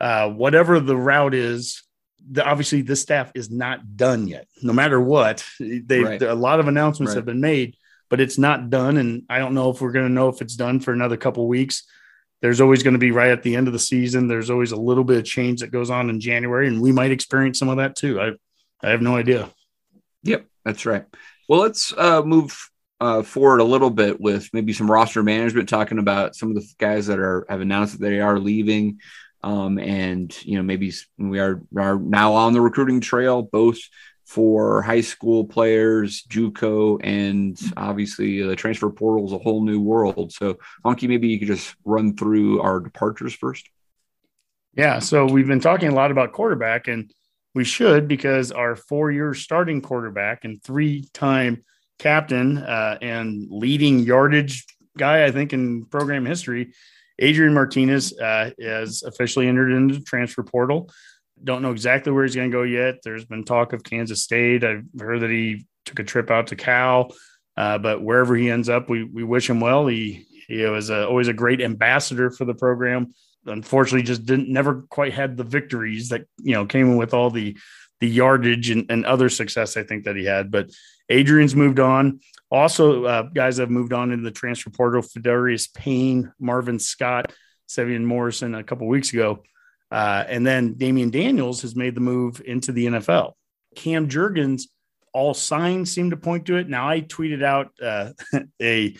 uh, 0.01 0.29
whatever 0.29 0.79
the 0.79 0.95
route 0.97 1.33
is, 1.33 1.83
the, 2.29 2.45
obviously 2.45 2.81
this 2.81 3.01
staff 3.01 3.31
is 3.35 3.49
not 3.49 3.95
done 3.95 4.27
yet. 4.27 4.47
No 4.61 4.73
matter 4.73 4.99
what, 4.99 5.45
they 5.59 6.01
Right. 6.03 6.21
a 6.21 6.35
lot 6.35 6.59
of 6.59 6.67
announcements 6.67 7.11
Right. 7.11 7.17
have 7.17 7.25
been 7.25 7.39
made, 7.41 7.75
but 8.09 8.19
it's 8.19 8.37
not 8.37 8.69
done. 8.69 8.97
And 8.97 9.23
I 9.29 9.39
don't 9.39 9.53
know 9.53 9.69
if 9.69 9.79
we're 9.81 9.91
going 9.93 10.07
to 10.07 10.13
know 10.13 10.27
if 10.29 10.41
it's 10.41 10.55
done 10.55 10.79
for 10.79 10.91
another 10.93 11.15
couple 11.17 11.43
of 11.43 11.49
weeks. 11.49 11.83
There's 12.41 12.61
always 12.61 12.83
going 12.83 12.93
to 12.93 12.99
be 12.99 13.11
right 13.11 13.31
at 13.31 13.41
the 13.43 13.55
end 13.55 13.67
of 13.67 13.73
the 13.73 13.79
season. 13.79 14.27
There's 14.27 14.49
always 14.51 14.71
a 14.71 14.75
little 14.79 15.03
bit 15.03 15.17
of 15.17 15.23
change 15.25 15.61
that 15.61 15.71
goes 15.71 15.89
on 15.89 16.09
in 16.09 16.19
January, 16.19 16.67
and 16.67 16.79
we 16.81 16.91
might 16.91 17.09
experience 17.11 17.57
some 17.57 17.69
of 17.69 17.77
that 17.77 17.95
too. 17.95 18.19
I 18.21 18.31
I 18.83 18.89
have 18.91 19.01
no 19.01 19.15
idea. 19.15 19.49
Yep, 20.23 20.45
that's 20.63 20.85
right. 20.85 21.05
Well, 21.47 21.61
let's 21.61 21.93
uh, 21.97 22.23
move 22.23 22.69
uh, 22.99 23.23
forward 23.23 23.59
a 23.59 23.65
little 23.65 23.89
bit 23.89 24.19
with 24.19 24.49
maybe 24.53 24.73
some 24.73 24.89
roster 24.89 25.23
management, 25.23 25.69
talking 25.69 25.99
about 25.99 26.35
some 26.35 26.49
of 26.49 26.55
the 26.55 26.67
guys 26.77 27.07
that 27.07 27.19
are 27.19 27.45
have 27.49 27.61
announced 27.61 27.93
that 27.93 28.05
they 28.05 28.19
are 28.19 28.39
leaving, 28.39 28.99
um, 29.43 29.77
and 29.77 30.35
you 30.43 30.57
know 30.57 30.63
maybe 30.63 30.91
we 31.17 31.39
are 31.39 31.61
are 31.77 31.97
now 31.99 32.33
on 32.33 32.53
the 32.53 32.61
recruiting 32.61 32.99
trail, 32.99 33.43
both 33.43 33.79
for 34.25 34.81
high 34.81 35.01
school 35.01 35.45
players, 35.45 36.23
JUCO, 36.23 36.99
and 37.01 37.57
obviously 37.77 38.41
the 38.41 38.57
transfer 38.57 38.89
portal 38.89 39.25
is 39.25 39.31
a 39.31 39.37
whole 39.37 39.63
new 39.63 39.79
world. 39.79 40.33
So, 40.33 40.57
Honke, 40.83 41.07
maybe 41.07 41.29
you 41.29 41.39
could 41.39 41.47
just 41.47 41.73
run 41.85 42.17
through 42.17 42.61
our 42.61 42.81
departures 42.81 43.33
first. 43.33 43.69
Yeah. 44.75 44.99
So 44.99 45.25
we've 45.25 45.47
been 45.47 45.61
talking 45.61 45.87
a 45.87 45.95
lot 45.95 46.11
about 46.11 46.33
quarterback, 46.33 46.89
and 46.89 47.09
we 47.57 47.63
should 47.63 48.07
because 48.07 48.51
our 48.51 48.75
four 48.75 49.11
year 49.11 49.33
starting 49.33 49.81
quarterback 49.81 50.45
and 50.45 50.61
three 50.61 51.09
time 51.11 51.63
captain 51.97 52.59
uh, 52.59 52.99
and 53.01 53.47
leading 53.49 53.97
yardage 53.97 54.63
guy, 54.95 55.25
I 55.25 55.31
think, 55.31 55.53
in 55.53 55.85
program 55.85 56.23
history, 56.23 56.73
Adrian 57.17 57.55
Martinez 57.55 58.15
uh, 58.19 58.51
has 58.61 59.01
officially 59.01 59.47
entered 59.47 59.71
into 59.71 59.95
the 59.95 60.03
transfer 60.03 60.43
portal. 60.43 60.91
Don't 61.43 61.63
know 61.63 61.71
exactly 61.71 62.11
where 62.11 62.23
he's 62.23 62.35
going 62.35 62.51
to 62.51 62.55
go 62.55 62.61
yet. 62.61 62.97
There's 63.03 63.25
been 63.25 63.43
talk 63.43 63.73
of 63.73 63.83
Kansas 63.83 64.21
State. 64.21 64.63
I've 64.63 64.83
heard 64.99 65.21
that 65.21 65.31
he 65.31 65.65
took 65.83 65.97
a 65.97 66.03
trip 66.03 66.29
out 66.29 66.45
to 66.47 66.55
Cal, 66.55 67.11
uh, 67.57 67.79
but 67.79 68.03
wherever 68.03 68.35
he 68.35 68.51
ends 68.51 68.69
up, 68.69 68.87
we, 68.87 69.03
we 69.03 69.23
wish 69.23 69.49
him 69.49 69.61
well. 69.61 69.87
He, 69.87 70.27
he 70.47 70.63
was 70.65 70.91
a, 70.91 71.07
always 71.07 71.27
a 71.27 71.33
great 71.33 71.61
ambassador 71.61 72.29
for 72.29 72.45
the 72.45 72.53
program 72.53 73.15
unfortunately 73.47 74.03
just 74.03 74.25
didn't 74.25 74.49
never 74.49 74.83
quite 74.89 75.13
had 75.13 75.37
the 75.37 75.43
victories 75.43 76.09
that 76.09 76.25
you 76.37 76.53
know 76.53 76.65
came 76.65 76.97
with 76.97 77.13
all 77.13 77.29
the 77.29 77.57
the 77.99 78.07
yardage 78.07 78.69
and, 78.69 78.85
and 78.89 79.05
other 79.05 79.29
success 79.29 79.77
I 79.77 79.83
think 79.83 80.05
that 80.05 80.15
he 80.15 80.25
had. 80.25 80.51
But 80.51 80.69
Adrian's 81.09 81.55
moved 81.55 81.79
on. 81.79 82.19
Also, 82.51 83.05
uh, 83.05 83.21
guys 83.23 83.57
have 83.57 83.69
moved 83.69 83.93
on 83.93 84.11
into 84.11 84.23
the 84.23 84.31
transfer 84.31 84.69
portal. 84.69 85.01
Fedarius 85.01 85.67
Payne, 85.67 86.31
Marvin 86.39 86.79
Scott, 86.79 87.33
Sevion 87.67 88.03
Morrison 88.03 88.55
a 88.55 88.63
couple 88.63 88.87
weeks 88.87 89.13
ago. 89.13 89.43
Uh, 89.89 90.23
and 90.27 90.45
then 90.45 90.75
Damion 90.75 91.11
Daniels 91.11 91.61
has 91.61 91.75
made 91.75 91.95
the 91.95 92.01
move 92.01 92.41
into 92.45 92.71
the 92.71 92.87
NFL. 92.87 93.33
Cam 93.75 94.09
Jurgens, 94.09 94.63
all 95.13 95.33
signs 95.33 95.93
seem 95.93 96.09
to 96.09 96.17
point 96.17 96.45
to 96.47 96.57
it. 96.57 96.67
Now, 96.67 96.89
I 96.89 97.01
tweeted 97.01 97.43
out 97.43 97.71
uh, 97.81 98.11
a 98.61 98.95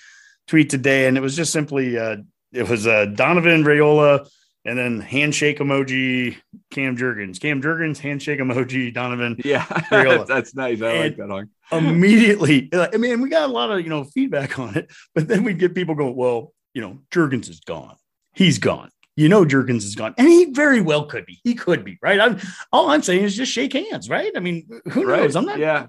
tweet 0.48 0.70
today, 0.70 1.08
and 1.08 1.18
it 1.18 1.22
was 1.22 1.36
just 1.36 1.52
simply 1.52 1.98
uh, 1.98 2.18
it 2.54 2.68
was 2.70 2.88
uh, 2.88 3.06
Donovan 3.06 3.64
Raiola 3.64 4.28
and 4.68 4.78
then 4.78 5.00
handshake 5.00 5.58
emoji 5.60 6.36
Cam 6.70 6.96
Jurgens. 6.96 7.40
Cam 7.40 7.62
Jurgens, 7.62 7.98
handshake 7.98 8.40
emoji 8.40 8.94
Donovan. 8.94 9.38
Yeah, 9.46 9.66
that's 10.28 10.54
nice. 10.54 10.82
I 10.82 11.00
like 11.00 11.18
that, 11.18 11.30
Honk. 11.30 11.50
Immediately, 11.72 12.70
I 12.74 12.98
mean, 12.98 13.22
we 13.22 13.30
got 13.30 13.50
a 13.50 13.52
lot 13.52 13.72
of 13.72 13.82
you 13.82 13.90
know 13.90 14.04
feedback 14.04 14.60
on 14.60 14.76
it, 14.78 14.92
but 15.16 15.28
then 15.28 15.44
we'd 15.44 15.58
get 15.60 15.74
people 15.74 15.96
going, 15.96 16.16
"Well, 16.16 16.54
you 16.74 16.82
know, 16.82 17.00
Jurgens 17.12 17.50
is 17.50 17.60
gone. 17.62 17.96
He's 18.34 18.60
gone. 18.60 18.92
you 19.16 19.30
know 19.30 19.44
Jurgens 19.46 19.84
is 19.84 19.96
gone, 19.96 20.14
and 20.18 20.28
he 20.28 20.52
very 20.52 20.80
well 20.80 21.06
could 21.08 21.26
be. 21.26 21.40
He 21.44 21.56
could 21.56 21.84
be 21.84 21.98
right. 22.04 22.20
I'm 22.20 22.40
all 22.72 22.90
I'm 22.92 23.02
saying 23.02 23.24
is 23.24 23.36
just 23.36 23.52
shake 23.52 23.74
hands, 23.74 24.10
right? 24.10 24.32
I 24.36 24.40
mean, 24.40 24.68
who 24.92 25.06
Right. 25.06 25.22
knows? 25.24 25.36
I'm 25.36 25.46
not, 25.46 25.58
Yeah. 25.60 25.88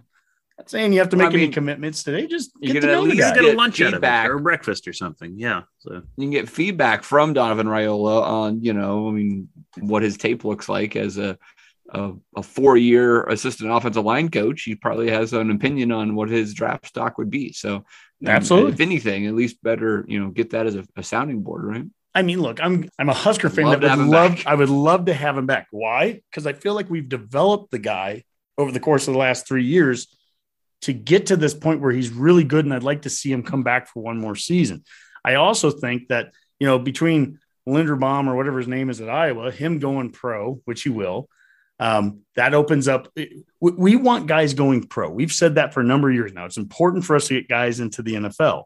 Not 0.58 0.68
saying 0.68 0.92
you 0.92 0.98
have 0.98 1.08
to 1.10 1.16
make 1.16 1.26
I 1.26 1.30
any 1.30 1.42
mean, 1.42 1.52
commitments 1.52 2.02
today. 2.02 2.26
Just 2.26 2.50
you 2.60 2.72
get 2.72 2.80
can 2.80 2.88
to 2.88 2.88
at 2.88 2.96
know 2.96 3.04
the 3.04 3.10
least 3.10 3.20
guy. 3.20 3.34
Get 3.34 3.42
get 3.42 3.54
a 3.54 3.56
lunch 3.56 3.80
out 3.80 3.94
of 3.94 4.02
it 4.02 4.30
or 4.30 4.38
breakfast 4.40 4.88
or 4.88 4.92
something. 4.92 5.38
Yeah. 5.38 5.62
So 5.78 5.94
You 5.94 6.02
can 6.24 6.30
get 6.30 6.48
feedback 6.48 7.04
from 7.04 7.32
Donovan 7.32 7.68
Raiola 7.68 8.22
on, 8.22 8.62
you 8.62 8.72
know, 8.72 9.08
I 9.08 9.12
mean, 9.12 9.48
what 9.78 10.02
his 10.02 10.16
tape 10.16 10.44
looks 10.44 10.68
like 10.68 10.96
as 10.96 11.16
a 11.16 11.38
a, 11.90 12.12
a 12.36 12.42
four 12.42 12.76
year 12.76 13.22
assistant 13.24 13.70
offensive 13.70 14.04
line 14.04 14.30
coach. 14.30 14.62
He 14.62 14.74
probably 14.74 15.10
has 15.10 15.32
an 15.32 15.50
opinion 15.50 15.92
on 15.92 16.14
what 16.14 16.28
his 16.28 16.52
draft 16.52 16.86
stock 16.86 17.16
would 17.18 17.30
be. 17.30 17.52
So, 17.52 17.84
Absolutely. 18.26 18.72
if 18.72 18.80
anything, 18.80 19.26
at 19.26 19.34
least 19.34 19.62
better, 19.62 20.04
you 20.06 20.20
know, 20.20 20.30
get 20.30 20.50
that 20.50 20.66
as 20.66 20.74
a, 20.74 20.84
a 20.96 21.02
sounding 21.02 21.42
board, 21.42 21.64
right? 21.64 21.84
I 22.14 22.22
mean, 22.22 22.42
look, 22.42 22.60
I'm 22.60 22.90
I'm 22.98 23.08
a 23.08 23.14
Husker 23.14 23.48
fan 23.48 23.66
Love 23.66 23.80
that 23.80 23.96
would 23.96 24.08
love 24.08 24.36
back. 24.36 24.46
I 24.46 24.54
would 24.54 24.68
love 24.70 25.06
to 25.06 25.14
have 25.14 25.38
him 25.38 25.46
back. 25.46 25.68
Why? 25.70 26.20
Because 26.30 26.46
I 26.46 26.52
feel 26.52 26.74
like 26.74 26.90
we've 26.90 27.08
developed 27.08 27.70
the 27.70 27.78
guy 27.78 28.24
over 28.58 28.72
the 28.72 28.80
course 28.80 29.06
of 29.06 29.14
the 29.14 29.20
last 29.20 29.46
three 29.46 29.64
years 29.64 30.17
to 30.82 30.92
get 30.92 31.26
to 31.26 31.36
this 31.36 31.54
point 31.54 31.80
where 31.80 31.92
he's 31.92 32.10
really 32.10 32.44
good, 32.44 32.64
and 32.64 32.74
I'd 32.74 32.82
like 32.82 33.02
to 33.02 33.10
see 33.10 33.32
him 33.32 33.42
come 33.42 33.62
back 33.62 33.88
for 33.88 34.02
one 34.02 34.18
more 34.18 34.36
season. 34.36 34.84
I 35.24 35.34
also 35.34 35.70
think 35.70 36.08
that 36.08 36.32
you 36.60 36.66
know 36.66 36.78
between 36.78 37.40
Linderbaum 37.68 38.28
or 38.28 38.36
whatever 38.36 38.58
his 38.58 38.68
name 38.68 38.90
is 38.90 39.00
at 39.00 39.10
Iowa, 39.10 39.50
him 39.50 39.78
going 39.78 40.10
pro, 40.10 40.60
which 40.64 40.82
he 40.82 40.88
will, 40.88 41.28
um, 41.80 42.20
that 42.34 42.54
opens 42.54 42.88
up. 42.88 43.08
We, 43.60 43.96
want 43.96 44.26
guys 44.26 44.54
going 44.54 44.86
pro. 44.86 45.10
We've 45.10 45.32
said 45.32 45.56
that 45.56 45.74
for 45.74 45.80
a 45.80 45.84
number 45.84 46.08
of 46.08 46.14
years 46.14 46.32
now. 46.32 46.44
It's 46.44 46.56
important 46.56 47.04
for 47.04 47.14
us 47.14 47.28
to 47.28 47.34
get 47.34 47.48
guys 47.48 47.80
into 47.80 48.02
the 48.02 48.14
NFL. 48.14 48.64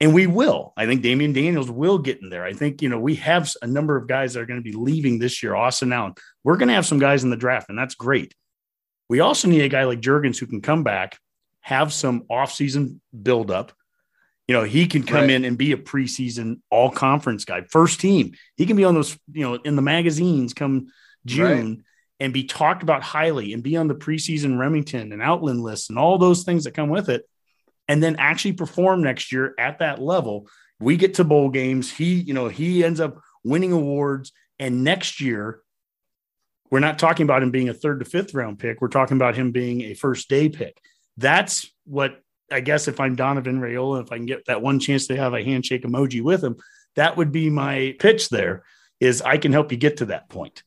And 0.00 0.14
we 0.14 0.26
will. 0.26 0.72
I 0.76 0.86
think 0.86 1.02
Damion 1.02 1.34
Daniels 1.34 1.70
will 1.70 1.98
get 1.98 2.22
in 2.22 2.30
there. 2.30 2.44
I 2.44 2.52
think, 2.52 2.82
you 2.82 2.88
know, 2.88 3.00
we 3.00 3.16
have 3.16 3.52
a 3.62 3.66
number 3.66 3.96
of 3.96 4.06
guys 4.06 4.34
that 4.34 4.40
are 4.40 4.46
going 4.46 4.62
to 4.62 4.70
be 4.70 4.76
leaving 4.76 5.18
this 5.18 5.42
year. 5.42 5.56
Austin 5.56 5.92
Allen. 5.92 6.14
We're 6.44 6.56
going 6.56 6.68
to 6.68 6.74
have 6.74 6.86
some 6.86 7.00
guys 7.00 7.24
in 7.24 7.30
the 7.30 7.36
draft, 7.36 7.68
and 7.68 7.76
that's 7.78 7.96
great. 7.96 8.32
We 9.08 9.20
also 9.20 9.48
need 9.48 9.62
a 9.62 9.68
guy 9.68 9.84
like 9.84 10.00
Jurgens 10.00 10.38
who 10.38 10.46
can 10.46 10.60
come 10.60 10.82
back, 10.84 11.18
have 11.60 11.92
some 11.92 12.24
offseason 12.30 13.00
buildup. 13.22 13.72
You 14.46 14.54
know, 14.54 14.64
he 14.64 14.86
can 14.86 15.02
come 15.02 15.22
Right. 15.22 15.30
in 15.30 15.44
and 15.44 15.58
be 15.58 15.72
a 15.72 15.76
preseason 15.76 16.60
all 16.70 16.90
conference 16.90 17.44
guy, 17.44 17.62
first 17.70 18.00
team. 18.00 18.32
He 18.56 18.66
can 18.66 18.76
be 18.76 18.84
on 18.84 18.94
those, 18.94 19.18
you 19.32 19.42
know, 19.42 19.54
in 19.54 19.76
the 19.76 19.82
magazines 19.82 20.54
come 20.54 20.88
June 21.26 21.84
and 22.20 22.32
be 22.32 22.44
talked 22.44 22.82
about 22.82 23.02
highly 23.02 23.52
and 23.52 23.62
be 23.62 23.76
on 23.76 23.88
the 23.88 23.94
preseason 23.94 24.58
Remington 24.58 25.12
and 25.12 25.22
Outland 25.22 25.60
lists 25.62 25.90
and 25.90 25.98
all 25.98 26.18
those 26.18 26.44
things 26.44 26.64
that 26.64 26.72
come 26.74 26.88
with 26.88 27.08
it 27.08 27.28
and 27.86 28.02
then 28.02 28.16
actually 28.16 28.52
perform 28.54 29.02
next 29.02 29.30
year 29.32 29.54
at 29.58 29.78
that 29.80 30.00
level. 30.00 30.48
We 30.80 30.96
get 30.96 31.14
to 31.14 31.24
bowl 31.24 31.50
games. 31.50 31.90
He, 31.90 32.14
you 32.14 32.34
know, 32.34 32.48
he 32.48 32.84
ends 32.84 33.00
up 33.00 33.20
winning 33.44 33.72
awards. 33.72 34.32
And 34.58 34.82
next 34.82 35.20
year, 35.20 35.60
we're 36.70 36.80
not 36.80 36.98
talking 36.98 37.24
about 37.24 37.42
him 37.42 37.50
being 37.50 37.68
a 37.68 37.74
third 37.74 38.00
to 38.00 38.04
fifth 38.04 38.34
round 38.34 38.58
pick. 38.58 38.80
We're 38.80 38.88
talking 38.88 39.16
about 39.16 39.36
him 39.36 39.52
being 39.52 39.82
a 39.82 39.94
first 39.94 40.28
day 40.28 40.48
pick. 40.48 40.80
That's 41.16 41.70
what 41.84 42.22
I 42.50 42.60
guess 42.60 42.88
if 42.88 43.00
I'm 43.00 43.16
Donovan 43.16 43.60
Raiola, 43.60 44.02
if 44.02 44.12
I 44.12 44.16
can 44.16 44.26
get 44.26 44.46
that 44.46 44.62
one 44.62 44.80
chance 44.80 45.06
to 45.08 45.16
have 45.16 45.34
a 45.34 45.44
handshake 45.44 45.82
emoji 45.82 46.22
with 46.22 46.42
him, 46.42 46.56
that 46.96 47.16
would 47.16 47.32
be 47.32 47.50
my 47.50 47.94
pitch 47.98 48.28
there 48.28 48.64
is 49.00 49.22
I 49.22 49.36
can 49.36 49.52
help 49.52 49.70
you 49.70 49.78
get 49.78 49.98
to 49.98 50.06
that 50.06 50.28
point. 50.28 50.62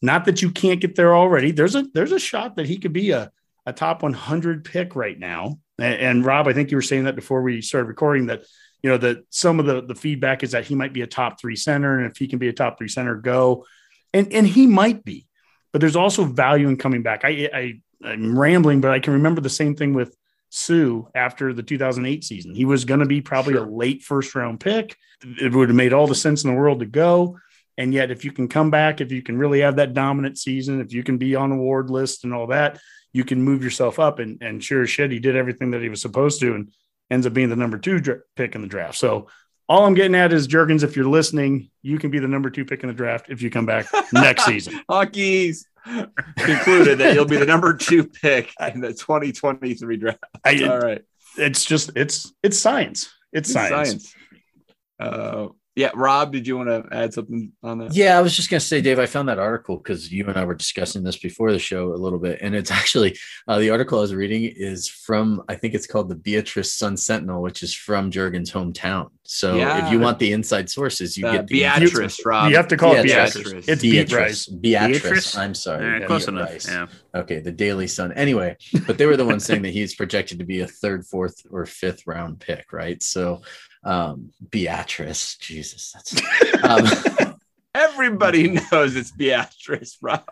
Not 0.00 0.24
that 0.24 0.42
you 0.42 0.50
can't 0.50 0.80
get 0.80 0.96
there 0.96 1.14
already. 1.14 1.52
There's 1.52 1.74
a 1.74 1.84
there's 1.94 2.12
a 2.12 2.18
shot 2.18 2.56
that 2.56 2.66
he 2.66 2.78
could 2.78 2.92
be 2.92 3.12
a, 3.12 3.30
a 3.66 3.72
top 3.72 4.02
100 4.02 4.64
pick 4.64 4.96
right 4.96 5.18
now. 5.18 5.58
And, 5.78 5.94
and 5.94 6.26
Rob, 6.26 6.48
I 6.48 6.52
think 6.52 6.70
you 6.70 6.76
were 6.76 6.82
saying 6.82 7.04
that 7.04 7.16
before 7.16 7.42
we 7.42 7.62
started 7.62 7.88
recording 7.88 8.26
that 8.26 8.42
you 8.82 8.90
know 8.90 8.98
that 8.98 9.24
some 9.30 9.60
of 9.60 9.66
the 9.66 9.82
the 9.82 9.94
feedback 9.94 10.42
is 10.42 10.52
that 10.52 10.64
he 10.64 10.74
might 10.74 10.92
be 10.92 11.02
a 11.02 11.06
top 11.06 11.40
three 11.40 11.56
center, 11.56 11.98
and 11.98 12.10
if 12.10 12.16
he 12.16 12.26
can 12.26 12.38
be 12.38 12.48
a 12.48 12.52
top 12.52 12.78
three 12.78 12.88
center, 12.88 13.14
go. 13.14 13.64
And 14.12 14.32
and 14.32 14.46
he 14.46 14.66
might 14.66 15.04
be, 15.04 15.26
but 15.72 15.80
there's 15.80 15.96
also 15.96 16.24
value 16.24 16.68
in 16.68 16.76
coming 16.76 17.02
back. 17.02 17.22
I 17.24 17.48
I 17.52 17.80
I'm 18.04 18.38
rambling, 18.38 18.80
but 18.80 18.90
I 18.90 19.00
can 19.00 19.14
remember 19.14 19.40
the 19.40 19.50
same 19.50 19.74
thing 19.74 19.94
with 19.94 20.16
Suh 20.50 21.02
after 21.14 21.54
the 21.54 21.62
2008 21.62 22.24
season. 22.24 22.54
He 22.54 22.64
was 22.64 22.84
going 22.84 23.00
to 23.00 23.06
be 23.06 23.20
probably 23.20 23.54
a 23.54 23.62
late 23.62 24.02
first 24.02 24.34
round 24.34 24.60
pick. 24.60 24.96
It 25.22 25.52
would 25.52 25.68
have 25.68 25.76
made 25.76 25.92
all 25.92 26.06
the 26.06 26.14
sense 26.14 26.44
in 26.44 26.50
the 26.50 26.56
world 26.56 26.80
to 26.80 26.86
go. 26.86 27.38
And 27.78 27.94
yet, 27.94 28.10
if 28.10 28.24
you 28.24 28.32
can 28.32 28.48
come 28.48 28.70
back, 28.70 29.00
if 29.00 29.10
you 29.10 29.22
can 29.22 29.38
really 29.38 29.60
have 29.60 29.76
that 29.76 29.94
dominant 29.94 30.36
season, 30.36 30.80
if 30.80 30.92
you 30.92 31.02
can 31.02 31.16
be 31.16 31.34
on 31.34 31.52
award 31.52 31.88
list 31.88 32.24
and 32.24 32.34
all 32.34 32.48
that, 32.48 32.78
you 33.14 33.24
can 33.24 33.42
move 33.42 33.64
yourself 33.64 33.98
up. 33.98 34.18
And, 34.18 34.42
and 34.42 34.62
sure 34.62 34.82
as 34.82 34.90
shit, 34.90 35.10
he 35.10 35.18
did 35.18 35.36
everything 35.36 35.70
that 35.70 35.82
he 35.82 35.88
was 35.88 36.02
supposed 36.02 36.40
to 36.40 36.54
and 36.54 36.70
ends 37.10 37.26
up 37.26 37.32
being 37.32 37.48
the 37.48 37.56
number 37.56 37.78
two 37.78 37.98
dra- 37.98 38.20
pick 38.36 38.54
in 38.54 38.60
the 38.60 38.68
draft. 38.68 38.98
So 38.98 39.28
all 39.72 39.86
I'm 39.86 39.94
getting 39.94 40.14
at 40.14 40.34
is 40.34 40.46
Jurgens, 40.46 40.82
if 40.82 40.96
you're 40.96 41.06
listening, 41.06 41.70
you 41.80 41.98
can 41.98 42.10
be 42.10 42.18
the 42.18 42.28
number 42.28 42.50
two 42.50 42.62
pick 42.62 42.82
in 42.82 42.88
the 42.88 42.94
draft 42.94 43.30
if 43.30 43.40
you 43.40 43.48
come 43.48 43.64
back 43.64 43.86
next 44.12 44.44
season. 44.44 44.78
Honke's 44.90 45.66
concluded 46.36 46.98
that 46.98 47.14
you'll 47.14 47.24
be 47.24 47.38
the 47.38 47.46
number 47.46 47.72
two 47.72 48.04
pick 48.04 48.52
in 48.60 48.82
the 48.82 48.88
2023 48.88 49.96
draft. 49.96 50.18
I, 50.44 50.62
All 50.64 50.78
right. 50.78 51.00
it's 51.38 51.64
just 51.64 51.92
it's 51.96 52.34
it's 52.42 52.58
science. 52.58 53.10
It's, 53.32 53.50
science. 53.50 54.14
Uh, 55.00 55.48
yeah, 55.74 55.90
Rob, 55.94 56.32
did 56.32 56.46
you 56.46 56.58
want 56.58 56.68
to 56.68 56.94
add 56.94 57.14
something 57.14 57.50
on 57.62 57.78
that? 57.78 57.94
Yeah, 57.94 58.18
I 58.18 58.20
was 58.20 58.36
just 58.36 58.50
going 58.50 58.60
to 58.60 58.66
say, 58.66 58.82
Dave, 58.82 58.98
I 58.98 59.06
found 59.06 59.30
that 59.30 59.38
article 59.38 59.78
because 59.78 60.12
you 60.12 60.26
and 60.26 60.36
I 60.36 60.44
were 60.44 60.54
discussing 60.54 61.02
this 61.02 61.16
before 61.16 61.50
the 61.50 61.58
show 61.58 61.94
a 61.94 61.96
little 61.96 62.18
bit. 62.18 62.40
And 62.42 62.54
it's 62.54 62.70
actually 62.70 63.16
uh, 63.48 63.58
the 63.58 63.70
article 63.70 63.98
I 63.98 64.02
was 64.02 64.14
reading 64.14 64.44
is 64.44 64.86
from, 64.86 65.42
I 65.48 65.54
think 65.54 65.72
it's 65.72 65.86
called 65.86 66.10
the 66.10 66.14
Beatrice 66.14 66.74
Sun 66.74 66.98
Sentinel, 66.98 67.40
which 67.40 67.62
is 67.62 67.74
from 67.74 68.10
Jurgen's 68.10 68.52
hometown. 68.52 69.10
So 69.32 69.56
Yeah. 69.56 69.86
if 69.86 69.92
you 69.92 69.98
want 69.98 70.18
the 70.18 70.32
inside 70.32 70.68
sources, 70.68 71.16
you 71.16 71.26
Uh, 71.26 71.32
get 71.32 71.46
the 71.46 71.60
Beatrice, 71.60 72.24
Rob. 72.24 72.50
You 72.50 72.56
have 72.56 72.68
to 72.68 72.76
call 72.76 72.94
it 72.94 73.04
Beatrice. 73.04 73.34
Beatrice. 73.34 73.68
It's 73.68 73.82
Beatrice. 73.82 74.46
Beatrice. 74.46 74.46
Beatrice. 74.46 75.02
Beatrice? 75.02 75.36
I'm 75.36 75.54
sorry. 75.54 76.00
Yeah, 76.00 76.06
close 76.06 76.28
enough. 76.28 76.66
Yeah. 76.66 76.86
Okay, 77.14 77.40
the 77.40 77.50
Daily 77.52 77.86
Sun. 77.86 78.12
Anyway, 78.12 78.56
but 78.86 78.98
they 78.98 79.06
were 79.06 79.16
the 79.16 79.24
ones 79.24 79.44
saying 79.44 79.62
that 79.62 79.72
he's 79.72 79.94
projected 79.94 80.38
to 80.40 80.44
be 80.44 80.60
a 80.60 80.66
third, 80.66 81.06
fourth, 81.06 81.46
or 81.50 81.64
fifth 81.64 82.06
round 82.06 82.40
pick, 82.40 82.72
right? 82.72 83.02
So, 83.02 83.40
um, 83.84 84.32
Beatrice, 84.50 85.36
Jesus, 85.36 85.92
that's 85.94 86.20
um, 86.62 87.36
Everybody 87.74 88.60
knows 88.70 88.96
it's 88.96 89.12
Beatrice, 89.12 89.96
Rob. 90.02 90.22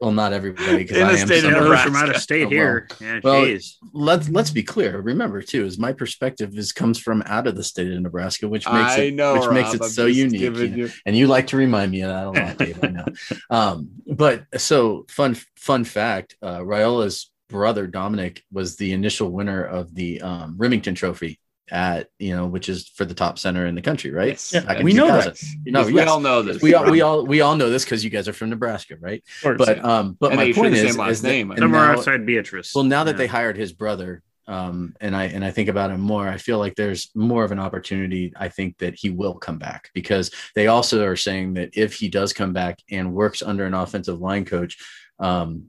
Well, 0.00 0.12
not 0.12 0.32
everybody 0.32 0.78
because 0.78 0.96
In 0.98 1.02
I 1.04 1.12
the 1.14 1.18
am 1.20 1.26
state 1.26 1.44
of 1.44 1.52
Those 1.52 1.62
Nebraska. 1.62 1.86
from 1.90 1.96
out 1.96 2.08
of 2.14 2.16
state 2.22 2.46
Oh, 2.46 2.50
here. 2.50 2.88
Yeah, 3.00 3.20
Well, 3.22 3.44
jeez. 3.46 3.74
let's 3.92 4.28
let's 4.28 4.50
be 4.50 4.62
clear. 4.62 5.00
Remember 5.00 5.42
too, 5.42 5.64
is 5.64 5.78
my 5.78 5.92
perspective 5.92 6.56
is 6.56 6.72
comes 6.72 6.98
from 6.98 7.22
out 7.26 7.46
of 7.46 7.56
the 7.56 7.64
state 7.64 7.90
of 7.92 8.00
Nebraska, 8.00 8.48
which 8.48 8.66
makes 8.66 8.92
I 8.92 8.98
it 9.02 9.14
know, 9.14 9.34
which 9.40 9.50
makes 9.50 9.74
it 9.74 9.82
I'm 9.82 9.88
so 9.88 10.06
unique. 10.06 10.40
you 10.40 10.50
know? 10.50 10.60
you- 10.76 10.90
and 11.06 11.16
you 11.16 11.26
like 11.26 11.48
to 11.48 11.56
remind 11.56 11.92
me 11.92 12.02
of 12.02 12.08
that 12.10 12.26
a 12.26 12.44
lot, 12.46 12.58
Dave. 12.58 12.78
I 12.82 12.88
know. 12.88 13.06
Um, 13.50 13.88
but 14.06 14.44
so 14.56 15.06
fun 15.08 15.36
fun 15.56 15.84
fact: 15.84 16.36
uh, 16.42 16.58
Raiola's 16.60 17.30
brother 17.48 17.86
Dominic 17.86 18.42
was 18.52 18.76
the 18.76 18.92
initial 18.92 19.30
winner 19.30 19.62
of 19.64 19.94
the 19.94 20.20
um, 20.20 20.54
Remington 20.58 20.94
Trophy 20.94 21.38
at 21.70 22.08
you 22.18 22.34
know, 22.36 22.46
which 22.46 22.68
is 22.68 22.88
for 22.88 23.04
the 23.04 23.14
top 23.14 23.38
center 23.38 23.66
in 23.66 23.74
the 23.74 23.82
country, 23.82 24.10
right? 24.10 24.28
Yes. 24.28 24.52
Yeah, 24.52 24.82
we 24.82 24.92
know 24.92 25.06
2000. 25.06 25.32
that. 25.64 25.72
No, 25.72 25.84
we 25.86 25.94
yes. 25.94 26.08
all 26.08 26.20
know 26.20 26.42
this. 26.42 26.62
We 26.62 26.74
all 26.74 26.90
we 26.90 27.00
all 27.00 27.26
we 27.26 27.40
all 27.40 27.56
know 27.56 27.70
this 27.70 27.84
because 27.84 28.04
you 28.04 28.10
guys 28.10 28.28
are 28.28 28.32
from 28.32 28.50
Nebraska, 28.50 28.96
right? 29.00 29.22
Of 29.38 29.42
course. 29.42 29.58
But 29.58 29.84
um, 29.84 30.16
but 30.20 30.32
And 30.32 30.40
my 30.40 30.52
point 30.52 30.74
is, 30.74 30.90
same 30.92 31.00
last 31.00 31.10
is 31.10 31.22
name. 31.22 31.50
and 31.50 31.58
Somewhere 31.60 31.86
now- 31.86 31.92
outside 31.98 32.24
Beatrice. 32.26 32.72
well, 32.74 32.84
now 32.84 33.04
that 33.04 33.12
Yeah. 33.12 33.18
they 33.18 33.26
hired 33.26 33.56
his 33.56 33.72
brother, 33.72 34.22
um, 34.48 34.94
and 35.00 35.16
I 35.16 35.24
and 35.24 35.44
I 35.44 35.50
think 35.50 35.68
about 35.68 35.90
him 35.90 36.00
more, 36.00 36.28
I 36.28 36.36
feel 36.38 36.58
like 36.58 36.76
there's 36.76 37.10
more 37.16 37.42
of 37.44 37.50
an 37.50 37.58
opportunity. 37.58 38.32
I 38.36 38.48
think 38.48 38.78
that 38.78 38.94
he 38.94 39.10
will 39.10 39.34
come 39.34 39.58
back 39.58 39.90
because 39.92 40.30
they 40.54 40.68
also 40.68 41.04
are 41.04 41.16
saying 41.16 41.54
that 41.54 41.70
if 41.76 41.94
he 41.94 42.08
does 42.08 42.32
come 42.32 42.52
back 42.52 42.78
and 42.90 43.12
works 43.12 43.42
under 43.42 43.64
an 43.66 43.74
offensive 43.74 44.20
line 44.20 44.44
coach, 44.44 44.76
um, 45.18 45.64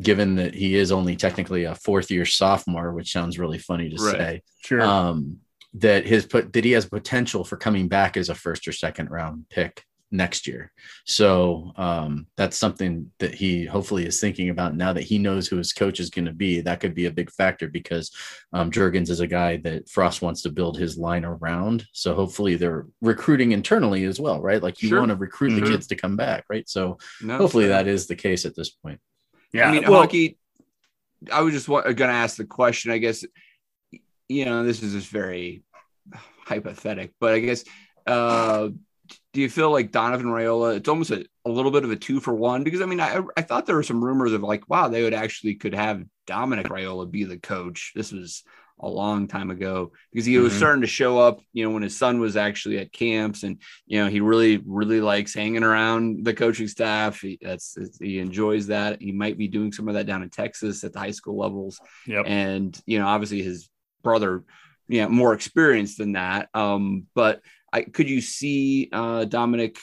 given 0.00 0.34
that 0.36 0.54
he 0.54 0.74
is 0.74 0.90
only 0.92 1.16
technically 1.16 1.64
a 1.64 1.74
fourth 1.74 2.10
year 2.10 2.24
sophomore, 2.24 2.92
which 2.92 3.12
sounds 3.12 3.38
really 3.38 3.58
funny 3.58 3.88
to 3.90 3.96
Right. 4.02 4.16
say, 4.16 4.42
sure. 4.64 4.82
um, 4.82 5.38
that 5.74 6.06
his 6.06 6.24
put 6.26 6.52
that 6.52 6.64
he 6.64 6.72
has 6.72 6.86
potential 6.86 7.42
for 7.44 7.56
coming 7.56 7.88
back 7.88 8.16
as 8.16 8.28
a 8.28 8.34
first 8.34 8.66
or 8.68 8.72
second 8.72 9.10
round 9.10 9.44
pick 9.50 9.84
next 10.12 10.46
year. 10.46 10.70
So 11.04 11.72
um, 11.76 12.28
that's 12.36 12.56
something 12.56 13.10
that 13.18 13.34
he 13.34 13.64
hopefully 13.64 14.06
is 14.06 14.20
thinking 14.20 14.50
about 14.50 14.76
now 14.76 14.92
that 14.92 15.02
he 15.02 15.18
knows 15.18 15.48
who 15.48 15.56
his 15.56 15.72
coach 15.72 15.98
is 15.98 16.10
going 16.10 16.26
to 16.26 16.32
be. 16.32 16.60
That 16.60 16.78
could 16.78 16.94
be 16.94 17.06
a 17.06 17.10
big 17.10 17.32
factor 17.32 17.66
because 17.66 18.12
um, 18.52 18.70
Jurgens 18.70 19.10
is 19.10 19.18
a 19.18 19.26
guy 19.26 19.56
that 19.58 19.88
Frost 19.88 20.22
wants 20.22 20.42
to 20.42 20.50
build 20.52 20.78
his 20.78 20.96
line 20.96 21.24
around. 21.24 21.84
So 21.92 22.14
hopefully 22.14 22.54
they're 22.54 22.86
recruiting 23.00 23.50
internally 23.50 24.04
as 24.04 24.20
well, 24.20 24.40
right? 24.40 24.62
Like 24.62 24.80
you 24.82 24.90
Sure. 24.90 25.00
want 25.00 25.10
to 25.10 25.16
recruit 25.16 25.50
Mhm. 25.54 25.64
the 25.64 25.70
kids 25.72 25.88
to 25.88 25.96
come 25.96 26.14
back, 26.16 26.44
right? 26.48 26.68
So 26.68 26.98
No, 27.20 27.36
hopefully 27.38 27.64
fair. 27.64 27.70
that 27.82 27.88
is 27.88 28.06
the 28.06 28.14
case 28.16 28.44
at 28.44 28.54
this 28.54 28.70
point. 28.70 29.00
Yeah. 29.54 29.68
I 29.68 29.72
mean, 29.72 29.88
well, 29.88 30.06
Honke. 30.06 30.36
I 31.32 31.40
was 31.40 31.54
just 31.54 31.68
going 31.68 31.96
to 31.96 32.04
ask 32.06 32.36
the 32.36 32.44
question. 32.44 32.90
I 32.90 32.98
guess 32.98 33.24
you 34.28 34.44
know 34.44 34.64
this 34.64 34.82
is 34.82 34.92
just 34.92 35.08
very 35.08 35.62
hypothetic, 36.44 37.12
but 37.18 37.34
I 37.34 37.38
guess 37.38 37.64
uh, 38.06 38.68
do 39.32 39.40
you 39.40 39.48
feel 39.48 39.70
like 39.70 39.92
Donovan 39.92 40.26
Raiola? 40.26 40.76
It's 40.76 40.88
almost 40.88 41.12
a, 41.12 41.24
a 41.44 41.50
little 41.50 41.70
bit 41.70 41.84
of 41.84 41.90
a 41.90 41.96
two 41.96 42.20
for 42.20 42.34
one 42.34 42.64
because 42.64 42.82
I 42.82 42.86
mean 42.86 43.00
I 43.00 43.20
I 43.36 43.42
thought 43.42 43.64
there 43.64 43.76
were 43.76 43.82
some 43.82 44.04
rumors 44.04 44.32
of 44.32 44.42
like 44.42 44.68
wow 44.68 44.88
they 44.88 45.02
would 45.02 45.14
actually 45.14 45.54
could 45.54 45.74
have 45.74 46.04
Dominic 46.26 46.66
Raiola 46.66 47.10
be 47.10 47.24
the 47.24 47.38
coach. 47.38 47.92
This 47.94 48.12
was 48.12 48.42
a 48.80 48.88
long 48.88 49.28
time 49.28 49.50
ago 49.50 49.92
because 50.12 50.26
he 50.26 50.36
was 50.38 50.52
Mhm. 50.52 50.56
starting 50.56 50.80
to 50.82 50.86
show 50.86 51.18
up, 51.18 51.40
you 51.52 51.64
know, 51.64 51.70
when 51.70 51.82
his 51.82 51.96
son 51.96 52.18
was 52.18 52.36
actually 52.36 52.78
at 52.78 52.92
camps 52.92 53.42
and, 53.44 53.60
you 53.86 53.98
know, 53.98 54.08
he 54.08 54.20
really, 54.20 54.62
really 54.66 55.00
likes 55.00 55.32
hanging 55.32 55.62
around 55.62 56.24
the 56.24 56.34
coaching 56.34 56.68
staff. 56.68 57.20
He, 57.20 57.38
that's, 57.40 57.78
he 58.00 58.18
enjoys 58.18 58.66
that. 58.66 59.00
He 59.00 59.12
might 59.12 59.38
be 59.38 59.48
doing 59.48 59.72
some 59.72 59.88
of 59.88 59.94
that 59.94 60.06
down 60.06 60.22
in 60.22 60.30
Texas 60.30 60.82
at 60.84 60.92
the 60.92 60.98
high 60.98 61.12
school 61.12 61.38
levels. 61.38 61.80
Yep. 62.06 62.24
And, 62.26 62.78
you 62.84 62.98
know, 62.98 63.06
obviously 63.06 63.42
his 63.42 63.70
brother, 64.02 64.44
you 64.88 65.02
know, 65.02 65.08
more 65.08 65.32
experienced 65.34 65.98
than 65.98 66.12
that. 66.12 66.48
Um, 66.52 67.06
but 67.14 67.40
I, 67.72 67.82
could 67.82 68.10
you 68.10 68.20
see 68.20 68.88
uh, 68.92 69.24
Dominic, 69.24 69.78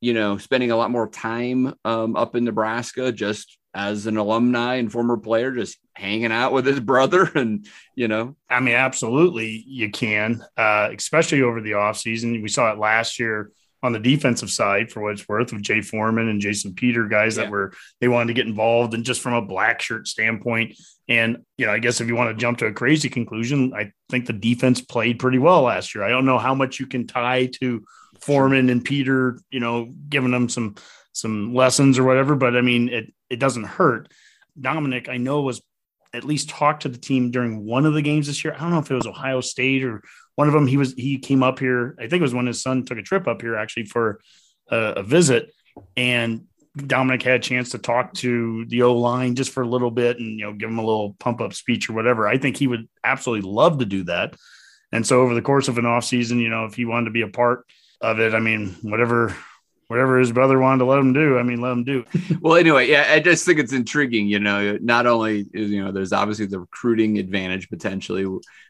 you 0.00 0.14
know, 0.14 0.38
spending 0.38 0.70
a 0.70 0.76
lot 0.76 0.92
more 0.92 1.08
time 1.08 1.74
um, 1.84 2.14
up 2.14 2.36
in 2.36 2.44
Nebraska 2.44 3.10
just 3.12 3.58
as 3.78 4.06
an 4.06 4.16
alumni 4.16 4.74
and 4.74 4.90
former 4.90 5.16
player, 5.16 5.52
just 5.52 5.78
hanging 5.94 6.32
out 6.32 6.52
with 6.52 6.66
his 6.66 6.80
brother 6.80 7.30
and, 7.36 7.64
you 7.94 8.08
know, 8.08 8.34
I 8.50 8.58
mean, 8.58 8.74
absolutely, 8.74 9.62
you 9.68 9.90
can, 9.92 10.42
uh, 10.56 10.88
especially 10.96 11.42
over 11.42 11.60
the 11.60 11.72
offseason. 11.72 12.42
We 12.42 12.48
saw 12.48 12.72
it 12.72 12.78
last 12.78 13.20
year 13.20 13.52
on 13.80 13.92
the 13.92 14.00
defensive 14.00 14.50
side, 14.50 14.90
for 14.90 15.00
what 15.00 15.12
it's 15.12 15.28
worth, 15.28 15.52
with 15.52 15.62
Jay 15.62 15.80
Foreman 15.80 16.28
and 16.28 16.40
Jason 16.40 16.74
Peter, 16.74 17.06
guys 17.06 17.36
Yeah. 17.36 17.44
that 17.44 17.52
were 17.52 17.72
they 18.00 18.08
wanted 18.08 18.26
to 18.26 18.34
get 18.34 18.48
involved, 18.48 18.94
and 18.94 19.04
just 19.04 19.20
from 19.20 19.34
a 19.34 19.42
black 19.42 19.80
shirt 19.80 20.08
standpoint. 20.08 20.76
And 21.08 21.44
you 21.56 21.66
know, 21.66 21.72
I 21.72 21.78
guess 21.78 22.00
if 22.00 22.08
you 22.08 22.16
want 22.16 22.30
to 22.36 22.40
jump 22.40 22.58
to 22.58 22.66
a 22.66 22.72
crazy 22.72 23.08
conclusion, 23.08 23.72
I 23.76 23.92
think 24.10 24.26
the 24.26 24.32
defense 24.32 24.80
played 24.80 25.20
pretty 25.20 25.38
well 25.38 25.62
last 25.62 25.94
year. 25.94 26.02
I 26.02 26.08
don't 26.08 26.26
know 26.26 26.38
how 26.38 26.56
much 26.56 26.80
you 26.80 26.86
can 26.88 27.06
tie 27.06 27.46
to 27.60 27.84
Foreman 28.20 28.68
and 28.68 28.84
Peter, 28.84 29.38
you 29.52 29.60
know, 29.60 29.94
giving 30.08 30.32
them 30.32 30.48
some 30.48 30.74
some 31.12 31.54
lessons 31.54 31.98
or 32.00 32.04
whatever, 32.04 32.34
but 32.34 32.56
I 32.56 32.60
mean, 32.62 32.88
it 32.88 33.12
it 33.30 33.38
doesn't 33.38 33.64
hurt. 33.64 34.12
Dominic, 34.60 35.08
I 35.08 35.16
know 35.18 35.42
was 35.42 35.62
at 36.14 36.24
least 36.24 36.48
talked 36.48 36.82
to 36.82 36.88
the 36.88 36.98
team 36.98 37.30
during 37.30 37.64
one 37.64 37.84
of 37.86 37.94
the 37.94 38.02
games 38.02 38.26
this 38.26 38.42
year. 38.42 38.54
I 38.54 38.60
don't 38.60 38.70
know 38.70 38.78
if 38.78 38.90
it 38.90 38.94
was 38.94 39.06
Ohio 39.06 39.40
State 39.40 39.84
or 39.84 40.02
one 40.36 40.48
of 40.48 40.54
them. 40.54 40.66
He 40.66 40.76
was 40.76 40.94
he 40.94 41.18
came 41.18 41.42
up 41.42 41.58
here. 41.58 41.94
I 41.98 42.02
think 42.02 42.14
it 42.14 42.22
was 42.22 42.34
when 42.34 42.46
his 42.46 42.62
son 42.62 42.84
took 42.84 42.98
a 42.98 43.02
trip 43.02 43.28
up 43.28 43.42
here 43.42 43.56
actually 43.56 43.84
for 43.84 44.20
a, 44.70 44.76
a 44.96 45.02
visit, 45.02 45.52
and 45.96 46.44
Dominic 46.76 47.22
had 47.22 47.34
a 47.34 47.40
chance 47.40 47.70
to 47.70 47.78
talk 47.78 48.14
to 48.14 48.64
the 48.66 48.82
O 48.82 48.94
line 48.94 49.34
just 49.34 49.52
for 49.52 49.62
a 49.62 49.68
little 49.68 49.90
bit 49.90 50.18
and 50.18 50.38
you 50.38 50.46
know 50.46 50.52
give 50.52 50.70
him 50.70 50.78
a 50.78 50.84
little 50.84 51.14
pump 51.18 51.40
up 51.40 51.52
speech 51.52 51.90
or 51.90 51.92
whatever. 51.92 52.26
I 52.26 52.38
think 52.38 52.56
he 52.56 52.66
would 52.66 52.88
absolutely 53.04 53.50
love 53.50 53.78
to 53.78 53.84
do 53.84 54.04
that. 54.04 54.34
And 54.92 55.06
so 55.06 55.20
over 55.20 55.34
the 55.34 55.42
course 55.42 55.68
of 55.68 55.76
an 55.76 55.86
off 55.86 56.04
season, 56.04 56.38
you 56.38 56.48
know, 56.48 56.64
if 56.64 56.74
he 56.74 56.86
wanted 56.86 57.06
to 57.06 57.10
be 57.10 57.20
a 57.20 57.28
part 57.28 57.66
of 58.00 58.20
it, 58.20 58.34
I 58.34 58.40
mean, 58.40 58.74
whatever 58.82 59.36
whatever 59.88 60.18
his 60.18 60.32
brother 60.32 60.58
wanted 60.58 60.78
to 60.78 60.84
let 60.84 60.98
him 60.98 61.12
do, 61.12 61.38
I 61.38 61.42
mean, 61.42 61.60
let 61.60 61.72
him 61.72 61.84
do. 61.84 62.04
well, 62.40 62.54
anyway, 62.54 62.88
yeah, 62.88 63.06
I 63.10 63.20
just 63.20 63.44
think 63.44 63.58
it's 63.58 63.72
intriguing. 63.72 64.28
You 64.28 64.38
know, 64.38 64.78
not 64.80 65.06
only 65.06 65.46
is 65.52 65.70
you 65.70 65.84
know, 65.84 65.90
there's 65.90 66.12
obviously 66.12 66.46
the 66.46 66.60
recruiting 66.60 67.18
advantage 67.18 67.68
potentially, 67.68 68.26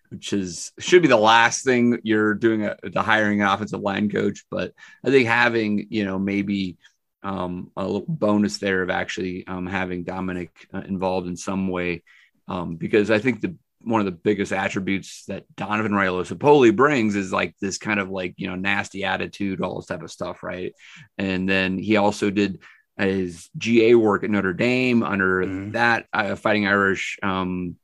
which 0.08 0.32
is 0.32 0.72
should 0.78 1.02
be 1.02 1.08
the 1.08 1.16
last 1.16 1.64
thing 1.64 1.98
you're 2.02 2.34
doing 2.34 2.64
a, 2.64 2.76
the 2.82 3.02
hiring 3.02 3.42
an 3.42 3.48
offensive 3.48 3.80
line 3.80 4.08
coach, 4.08 4.44
but 4.50 4.72
I 5.04 5.10
think 5.10 5.28
having 5.28 5.88
you 5.90 6.04
know 6.04 6.18
maybe 6.18 6.78
um, 7.22 7.70
a 7.76 7.84
little 7.84 8.04
bonus 8.08 8.58
there 8.58 8.82
of 8.82 8.90
actually 8.90 9.46
um, 9.46 9.66
having 9.66 10.04
Dominic 10.04 10.50
uh, 10.72 10.78
involved 10.78 11.26
in 11.26 11.36
some 11.36 11.68
way, 11.68 12.02
um, 12.46 12.76
because 12.76 13.10
I 13.10 13.18
think 13.18 13.40
the 13.40 13.56
one 13.80 14.00
of 14.00 14.06
the 14.06 14.12
biggest 14.12 14.52
attributes 14.52 15.24
that 15.26 15.44
Donovan 15.56 15.92
Raiola 15.92 16.26
Sapoli 16.26 16.74
brings 16.74 17.14
is 17.16 17.32
like 17.32 17.54
this 17.60 17.78
kind 17.78 18.00
of 18.00 18.10
like 18.10 18.34
you 18.36 18.48
know 18.48 18.56
nasty 18.56 19.04
attitude, 19.04 19.60
all 19.60 19.76
this 19.76 19.86
type 19.86 20.02
of 20.02 20.10
stuff, 20.10 20.42
right? 20.42 20.72
And 21.16 21.48
then 21.48 21.78
he 21.78 21.96
also 21.96 22.30
did 22.30 22.60
his 22.98 23.48
GA 23.56 23.94
work 23.94 24.24
at 24.24 24.30
Notre 24.30 24.52
Dame 24.52 25.02
under 25.04 25.44
Mhm. 25.44 25.72
that 25.72 26.06
uh, 26.12 26.34
Fighting 26.34 26.66
Irish 26.66 27.18
um, 27.22 27.76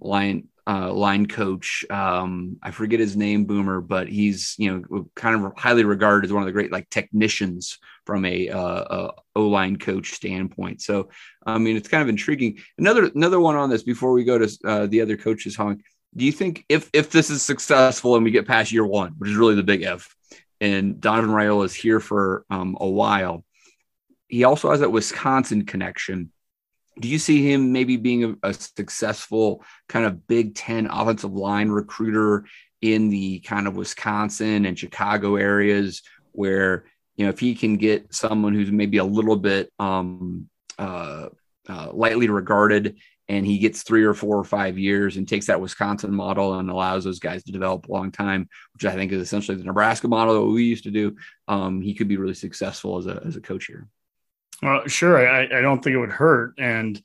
line 0.00 0.48
uh, 0.66 0.92
line 0.92 1.26
coach. 1.26 1.84
Um, 1.90 2.56
I 2.62 2.70
forget 2.70 2.98
his 3.00 3.16
name, 3.16 3.44
Boomer, 3.44 3.80
but 3.80 4.08
he's 4.08 4.54
you 4.58 4.84
know 4.88 5.10
kind 5.14 5.44
of 5.44 5.52
highly 5.56 5.84
regarded 5.84 6.26
as 6.26 6.32
one 6.32 6.42
of 6.42 6.46
the 6.46 6.52
great 6.52 6.72
like 6.72 6.88
technicians 6.88 7.78
from 8.04 8.24
a, 8.24 8.48
uh, 8.48 8.58
a 8.58 9.10
O 9.36 9.48
line 9.48 9.76
coach 9.76 10.12
standpoint. 10.12 10.82
So 10.82 11.08
I 11.44 11.58
mean, 11.58 11.76
it's 11.76 11.88
kind 11.88 12.02
of 12.02 12.08
intriguing. 12.08 12.58
Another 12.78 13.10
another 13.14 13.40
one 13.40 13.56
on 13.56 13.70
this 13.70 13.82
before 13.82 14.12
we 14.12 14.24
go 14.24 14.38
to 14.38 14.58
uh, 14.64 14.86
the 14.86 15.00
other 15.00 15.16
coaches, 15.16 15.56
Honk. 15.56 15.82
Do 16.16 16.24
you 16.24 16.32
think 16.32 16.64
if 16.68 16.90
if 16.92 17.10
this 17.10 17.30
is 17.30 17.42
successful 17.42 18.14
and 18.16 18.24
we 18.24 18.30
get 18.30 18.46
past 18.46 18.72
year 18.72 18.86
one, 18.86 19.14
which 19.18 19.30
is 19.30 19.36
really 19.36 19.56
the 19.56 19.62
big 19.62 19.82
if, 19.82 20.14
and 20.60 21.00
Donovan 21.00 21.30
Raiola 21.30 21.64
is 21.64 21.74
here 21.74 22.00
for 22.00 22.44
um, 22.50 22.76
a 22.80 22.88
while, 22.88 23.44
he 24.28 24.44
also 24.44 24.70
has 24.70 24.80
that 24.80 24.92
Wisconsin 24.92 25.66
connection. 25.66 26.30
Do 27.00 27.08
you 27.08 27.18
see 27.18 27.50
him 27.50 27.72
maybe 27.72 27.96
being 27.96 28.24
a, 28.24 28.48
a 28.50 28.54
successful 28.54 29.64
kind 29.88 30.04
of 30.06 30.28
Big 30.28 30.54
Ten 30.54 30.86
offensive 30.86 31.32
line 31.32 31.68
recruiter 31.68 32.44
in 32.80 33.08
the 33.08 33.40
kind 33.40 33.66
of 33.66 33.76
Wisconsin 33.76 34.66
and 34.66 34.78
Chicago 34.78 35.36
areas 35.36 36.02
where 36.32 36.84
you 37.16 37.24
know 37.24 37.30
if 37.30 37.38
he 37.38 37.54
can 37.54 37.76
get 37.76 38.14
someone 38.14 38.54
who's 38.54 38.70
maybe 38.70 38.98
a 38.98 39.04
little 39.04 39.36
bit 39.36 39.70
um, 39.78 40.48
uh, 40.78 41.28
uh, 41.68 41.90
lightly 41.92 42.28
regarded 42.28 42.96
and 43.28 43.46
he 43.46 43.58
gets 43.58 43.82
three 43.82 44.04
or 44.04 44.14
four 44.14 44.36
or 44.36 44.44
five 44.44 44.78
years 44.78 45.16
and 45.16 45.26
takes 45.26 45.46
that 45.46 45.60
Wisconsin 45.60 46.12
model 46.12 46.58
and 46.58 46.68
allows 46.68 47.04
those 47.04 47.18
guys 47.18 47.42
to 47.44 47.52
develop 47.52 47.88
a 47.88 47.92
long 47.92 48.12
time, 48.12 48.48
which 48.74 48.84
I 48.84 48.94
think 48.94 49.12
is 49.12 49.22
essentially 49.22 49.56
the 49.56 49.64
Nebraska 49.64 50.08
model 50.08 50.34
that 50.34 50.52
we 50.52 50.64
used 50.64 50.84
to 50.84 50.90
do. 50.90 51.16
Um, 51.48 51.80
he 51.80 51.94
could 51.94 52.08
be 52.08 52.18
really 52.18 52.34
successful 52.34 52.98
as 52.98 53.06
a, 53.06 53.22
as 53.24 53.36
a 53.36 53.40
coach 53.40 53.66
here. 53.66 53.88
Well, 54.62 54.86
sure. 54.88 55.26
I, 55.26 55.44
I 55.44 55.60
don't 55.62 55.82
think 55.82 55.94
it 55.94 56.00
would 56.00 56.12
hurt. 56.12 56.54
And, 56.58 56.96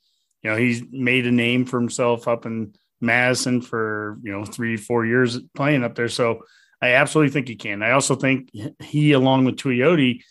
you 0.44 0.50
know, 0.50 0.58
he's 0.58 0.84
made 0.92 1.26
a 1.26 1.32
name 1.32 1.66
for 1.66 1.80
himself 1.80 2.28
up 2.28 2.46
in 2.46 2.74
Madison 3.00 3.62
for, 3.62 4.20
you 4.22 4.32
know, 4.32 4.44
three, 4.44 4.76
four 4.76 5.06
years 5.06 5.40
playing 5.56 5.84
up 5.84 5.96
there. 5.96 6.10
So 6.10 6.44
I 6.82 6.94
absolutely 6.94 7.32
think 7.32 7.48
he 7.48 7.56
can. 7.56 7.84
I 7.84 7.92
also 7.92 8.16
think 8.16 8.50
he, 8.82 9.12
along 9.12 9.46
with 9.46 9.58
Tuioti, 9.58 10.22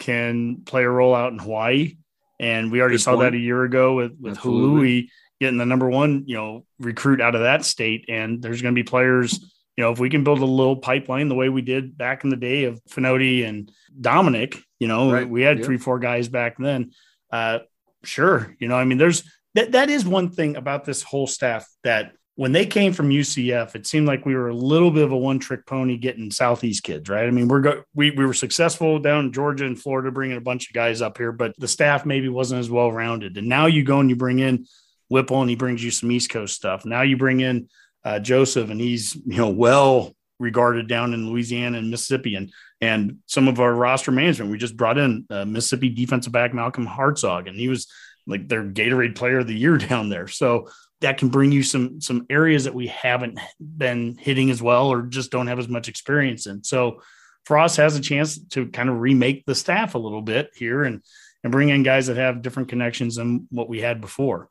can 0.00 0.62
play 0.64 0.84
a 0.84 0.88
role 0.90 1.14
out 1.14 1.32
in 1.32 1.38
Hawaii. 1.38 1.96
And 2.40 2.70
we 2.72 2.80
already 2.80 2.94
Good 2.94 3.02
saw 3.02 3.16
point. 3.16 3.32
that 3.32 3.34
a 3.34 3.40
year 3.40 3.64
ago 3.64 3.94
with, 3.94 4.12
with 4.20 4.36
Absolutely. 4.36 5.02
Hului 5.02 5.08
getting 5.40 5.58
the 5.58 5.66
number 5.66 5.88
one, 5.88 6.24
you 6.26 6.36
know, 6.36 6.64
recruit 6.78 7.20
out 7.20 7.34
of 7.34 7.42
that 7.42 7.64
state. 7.64 8.06
And 8.08 8.40
there's 8.42 8.62
going 8.62 8.74
to 8.74 8.78
be 8.78 8.84
players, 8.88 9.38
you 9.76 9.84
know, 9.84 9.90
if 9.92 9.98
we 9.98 10.08
can 10.10 10.24
build 10.24 10.38
a 10.40 10.44
little 10.44 10.76
pipeline 10.76 11.28
the 11.28 11.34
way 11.34 11.48
we 11.48 11.62
did 11.62 11.98
back 11.98 12.24
in 12.24 12.30
the 12.30 12.36
day 12.36 12.64
of 12.64 12.80
Fonoti 12.90 13.46
and 13.46 13.70
Dominic, 14.00 14.56
you 14.78 14.88
know, 14.88 15.12
Right. 15.12 15.28
we 15.28 15.42
had 15.42 15.58
Yeah. 15.58 15.64
three, 15.64 15.78
four 15.78 15.98
guys 15.98 16.28
back 16.28 16.56
then. 16.58 16.92
Uh, 17.32 17.58
sure. 18.04 18.54
You 18.60 18.68
know, 18.68 18.76
I 18.76 18.84
mean, 18.84 18.98
there's 18.98 19.24
that, 19.54 19.72
that 19.72 19.90
is 19.90 20.06
one 20.06 20.30
thing 20.30 20.56
about 20.56 20.84
this 20.84 21.02
whole 21.02 21.26
staff 21.26 21.66
that 21.82 22.12
when 22.38 22.52
they 22.52 22.66
came 22.66 22.92
from 22.92 23.10
UCF, 23.10 23.74
it 23.74 23.84
seemed 23.84 24.06
like 24.06 24.24
we 24.24 24.36
were 24.36 24.46
a 24.46 24.54
little 24.54 24.92
bit 24.92 25.02
of 25.02 25.10
a 25.10 25.16
one 25.16 25.40
trick 25.40 25.66
pony 25.66 25.96
getting 25.96 26.30
Southeast 26.30 26.84
kids, 26.84 27.08
right? 27.08 27.26
I 27.26 27.32
mean, 27.32 27.48
we're 27.48 27.60
go- 27.60 27.82
we, 27.96 28.12
we 28.12 28.24
were 28.24 28.32
successful 28.32 29.00
down 29.00 29.24
in 29.24 29.32
Georgia 29.32 29.66
and 29.66 29.76
Florida, 29.76 30.12
bringing 30.12 30.36
a 30.36 30.40
bunch 30.40 30.68
of 30.68 30.72
guys 30.72 31.02
up 31.02 31.18
here, 31.18 31.32
but 31.32 31.52
the 31.58 31.66
staff 31.66 32.06
maybe 32.06 32.28
wasn't 32.28 32.60
as 32.60 32.70
well 32.70 32.92
rounded. 32.92 33.38
And 33.38 33.48
now 33.48 33.66
you 33.66 33.82
go 33.82 33.98
and 33.98 34.08
you 34.08 34.14
bring 34.14 34.38
in 34.38 34.68
Whipple 35.08 35.40
and 35.40 35.50
he 35.50 35.56
brings 35.56 35.82
you 35.82 35.90
some 35.90 36.12
East 36.12 36.30
Coast 36.30 36.54
stuff. 36.54 36.84
Now 36.84 37.02
you 37.02 37.16
bring 37.16 37.40
in 37.40 37.68
uh, 38.04 38.20
Joseph 38.20 38.70
and 38.70 38.80
he's, 38.80 39.16
you 39.16 39.38
know, 39.38 39.50
well 39.50 40.14
regarded 40.38 40.86
down 40.86 41.14
in 41.14 41.28
Louisiana 41.28 41.78
and 41.78 41.90
Mississippi. 41.90 42.36
And, 42.36 42.52
and 42.80 43.16
some 43.26 43.48
of 43.48 43.58
our 43.58 43.74
roster 43.74 44.12
management, 44.12 44.52
we 44.52 44.58
just 44.58 44.76
brought 44.76 44.96
in 44.96 45.26
uh, 45.28 45.44
Mississippi 45.44 45.88
defensive 45.88 46.32
back 46.32 46.54
Malcolm 46.54 46.86
Hartzog, 46.86 47.48
and 47.48 47.58
he 47.58 47.66
was 47.66 47.88
like 48.28 48.46
their 48.46 48.62
Gatorade 48.62 49.16
player 49.16 49.40
of 49.40 49.48
the 49.48 49.56
year 49.56 49.76
down 49.78 50.08
there. 50.08 50.28
So 50.28 50.68
that 51.00 51.18
can 51.18 51.28
bring 51.28 51.52
you 51.52 51.62
some 51.62 52.00
some 52.00 52.26
areas 52.28 52.64
that 52.64 52.74
we 52.74 52.88
haven't 52.88 53.38
been 53.60 54.16
hitting 54.18 54.50
as 54.50 54.60
well 54.62 54.88
or 54.88 55.02
just 55.02 55.30
don't 55.30 55.46
have 55.46 55.58
as 55.58 55.68
much 55.68 55.88
experience 55.88 56.46
in. 56.46 56.64
So 56.64 57.02
Frost 57.44 57.76
has 57.76 57.96
a 57.96 58.00
chance 58.00 58.38
to 58.48 58.66
kind 58.68 58.88
of 58.88 58.98
remake 59.00 59.44
the 59.46 59.54
staff 59.54 59.94
a 59.94 59.98
little 59.98 60.22
bit 60.22 60.50
here 60.56 60.82
and 60.84 61.02
and 61.44 61.52
bring 61.52 61.68
in 61.68 61.82
guys 61.84 62.08
that 62.08 62.16
have 62.16 62.42
different 62.42 62.68
connections 62.68 63.14
than 63.16 63.46
what 63.50 63.68
we 63.68 63.80
had 63.80 64.00
before. 64.00 64.48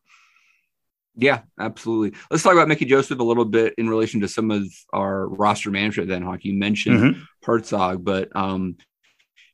Yeah, 1.20 1.42
absolutely. 1.60 2.18
Let's 2.30 2.44
talk 2.44 2.54
about 2.54 2.68
Mickey 2.68 2.86
Joseph 2.86 3.20
a 3.20 3.24
little 3.24 3.44
bit 3.44 3.74
in 3.78 3.90
relation 3.90 4.22
to 4.22 4.28
some 4.28 4.52
of 4.52 4.64
our 4.94 5.28
roster 5.28 5.72
management. 5.72 6.10
Then, 6.10 6.22
Hawk, 6.22 6.46
you 6.46 6.54
mentioned 6.54 7.00
Mhm. 7.00 7.22
Herzog, 7.44 8.04
but 8.06 8.34
um, 8.36 8.78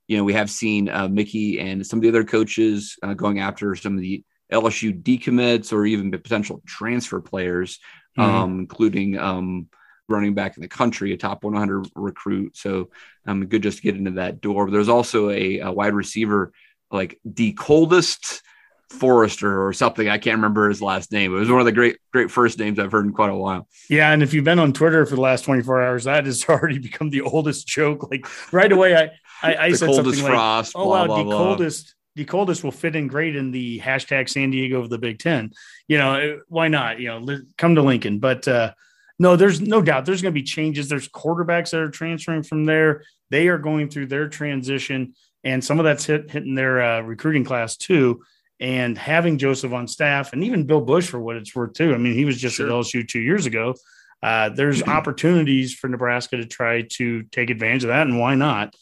you 0.07 0.17
know 0.17 0.25
we 0.25 0.33
have 0.33 0.51
seen 0.51 0.89
uh, 0.89 1.07
Mickey 1.07 1.59
and 1.59 1.85
some 1.87 1.97
of 1.99 2.03
the 2.03 2.09
other 2.09 2.25
coaches 2.25 2.97
uh, 3.01 3.13
going 3.13 3.39
after 3.39 3.75
some 3.75 3.95
of 3.95 4.01
the 4.01 4.23
LSU 4.53 4.93
decommits 5.01 5.73
or 5.73 5.85
even 5.85 6.11
potential 6.11 6.61
transfer 6.65 7.19
players, 7.19 7.79
Mhm. 8.17 8.23
um, 8.23 8.59
including 8.59 9.17
um, 9.17 9.67
running 10.07 10.33
back 10.35 10.55
in 10.57 10.61
the 10.61 10.67
country, 10.69 11.11
a 11.13 11.17
top 11.17 11.43
100 11.43 11.87
recruit. 11.95 12.55
So 12.55 12.89
um, 13.25 13.45
good 13.47 13.63
just 13.63 13.77
to 13.79 13.83
get 13.83 13.95
into 13.95 14.11
that 14.11 14.39
door. 14.41 14.69
There's 14.69 14.89
also 14.89 15.29
a, 15.29 15.59
a 15.59 15.71
wide 15.71 15.93
receiver, 15.93 16.51
like 16.91 17.19
the 17.25 17.53
coldest 17.53 18.41
Forrester 18.89 19.65
or 19.65 19.73
something. 19.73 20.07
I 20.07 20.19
can't 20.19 20.35
remember 20.37 20.69
his 20.69 20.79
last 20.81 21.11
name. 21.11 21.33
It 21.35 21.39
was 21.39 21.49
one 21.49 21.59
of 21.59 21.65
the 21.65 21.71
great, 21.71 21.97
great 22.11 22.29
first 22.29 22.59
names 22.59 22.77
I've 22.77 22.91
heard 22.91 23.05
in 23.05 23.11
quite 23.13 23.31
a 23.31 23.35
while. 23.35 23.67
Yeah, 23.89 24.11
and 24.11 24.21
if 24.21 24.35
you've 24.35 24.43
been 24.43 24.59
on 24.59 24.71
Twitter 24.71 25.03
for 25.07 25.15
the 25.15 25.21
last 25.21 25.45
24 25.45 25.81
hours, 25.81 26.03
that 26.03 26.25
has 26.27 26.45
already 26.49 26.77
become 26.77 27.09
the 27.09 27.21
oldest 27.21 27.65
joke. 27.65 28.11
Like 28.11 28.27
right 28.53 28.71
away, 28.71 28.95
I 28.95 29.09
I, 29.41 29.55
I 29.55 29.69
the 29.71 29.77
said 29.77 29.85
coldest 29.87 30.05
something 30.19 30.23
like, 30.23 30.31
frost. 30.33 30.73
"Oh 30.75 30.85
blah, 30.85 31.01
wow, 31.01 31.05
blah, 31.07 31.17
the 31.17 31.23
blah. 31.23 31.37
coldest, 31.37 31.92
the 32.15 32.25
coldest 32.25 32.63
will 32.63 32.71
fit 32.71 32.95
in 32.95 33.07
great 33.07 33.35
in 33.35 33.51
the 33.51 33.79
hashtag 33.79 34.29
San 34.29 34.51
Diego 34.51 34.79
of 34.79 34.89
the 34.89 34.97
Big 34.97 35.19
Ten. 35.19 35.51
You 35.87 35.97
know, 35.97 36.15
eh, 36.15 36.35
why 36.47 36.67
not? 36.67 36.99
You 36.99 37.19
know, 37.19 37.39
come 37.57 37.75
to 37.75 37.81
Lincoln. 37.81 38.19
But 38.19 38.47
uh, 38.47 38.73
No, 39.19 39.35
there's 39.35 39.61
no 39.61 39.81
doubt 39.81 40.05
there's 40.05 40.21
going 40.21 40.33
to 40.33 40.39
be 40.39 40.45
changes. 40.45 40.89
There's 40.89 41.09
quarterbacks 41.09 41.71
that 41.71 41.81
are 41.81 41.89
transferring 41.89 42.43
from 42.43 42.65
there. 42.65 43.03
They 43.29 43.47
are 43.47 43.57
going 43.57 43.89
through 43.89 44.07
their 44.07 44.27
transition, 44.27 45.15
and 45.43 45.63
some 45.63 45.79
of 45.79 45.85
that's 45.85 46.05
hit, 46.05 46.29
hitting 46.29 46.55
their 46.55 46.81
uh, 46.81 47.01
recruiting 47.01 47.43
class 47.43 47.77
too. 47.77 48.23
And 48.59 48.97
having 48.97 49.39
Joseph 49.39 49.73
on 49.73 49.87
staff, 49.87 50.31
and 50.31 50.43
even 50.43 50.67
Bill 50.67 50.81
Bush 50.81 51.07
for 51.07 51.19
what 51.19 51.35
it's 51.35 51.55
worth 51.55 51.73
too. 51.73 51.93
I 51.93 51.97
mean, 51.97 52.13
he 52.13 52.25
was 52.25 52.39
just 52.39 52.57
sure. 52.57 52.67
at 52.67 52.71
LSU 52.71 53.07
two 53.07 53.19
years 53.19 53.45
ago. 53.45 53.75
Uh, 54.21 54.49
there's 54.49 54.83
opportunities 54.87 55.73
for 55.73 55.87
Nebraska 55.89 56.37
to 56.37 56.45
try 56.45 56.83
to 56.93 57.23
take 57.23 57.49
advantage 57.49 57.83
of 57.83 57.89
that, 57.89 58.07
and 58.07 58.19
why 58.19 58.35
not? 58.35 58.75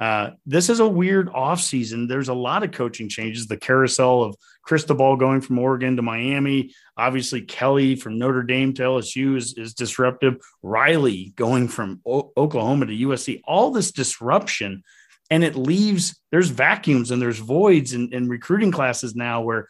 Uh, 0.00 0.30
this 0.46 0.68
is 0.68 0.78
a 0.78 0.88
weird 0.88 1.28
offseason. 1.28 2.08
There's 2.08 2.28
a 2.28 2.34
lot 2.34 2.62
of 2.62 2.70
coaching 2.70 3.08
changes. 3.08 3.46
The 3.46 3.56
carousel 3.56 4.22
of 4.22 4.36
Cristobal 4.62 5.16
going 5.16 5.40
from 5.40 5.58
Oregon 5.58 5.96
to 5.96 6.02
Miami. 6.02 6.72
Obviously, 6.96 7.42
Kelly 7.42 7.96
from 7.96 8.18
Notre 8.18 8.44
Dame 8.44 8.74
to 8.74 8.82
LSU 8.82 9.36
is, 9.36 9.54
is 9.56 9.74
disruptive. 9.74 10.36
Riley 10.62 11.32
going 11.36 11.68
from 11.68 12.00
o- 12.06 12.32
Oklahoma 12.36 12.86
to 12.86 12.92
USC. 12.92 13.40
All 13.44 13.72
this 13.72 13.90
disruption. 13.90 14.84
And 15.30 15.44
it 15.44 15.56
leaves, 15.56 16.18
there's 16.30 16.48
vacuums 16.48 17.10
and 17.10 17.20
there's 17.20 17.38
voids 17.38 17.92
in, 17.92 18.14
in 18.14 18.28
recruiting 18.28 18.70
classes 18.70 19.14
now 19.14 19.42
where 19.42 19.66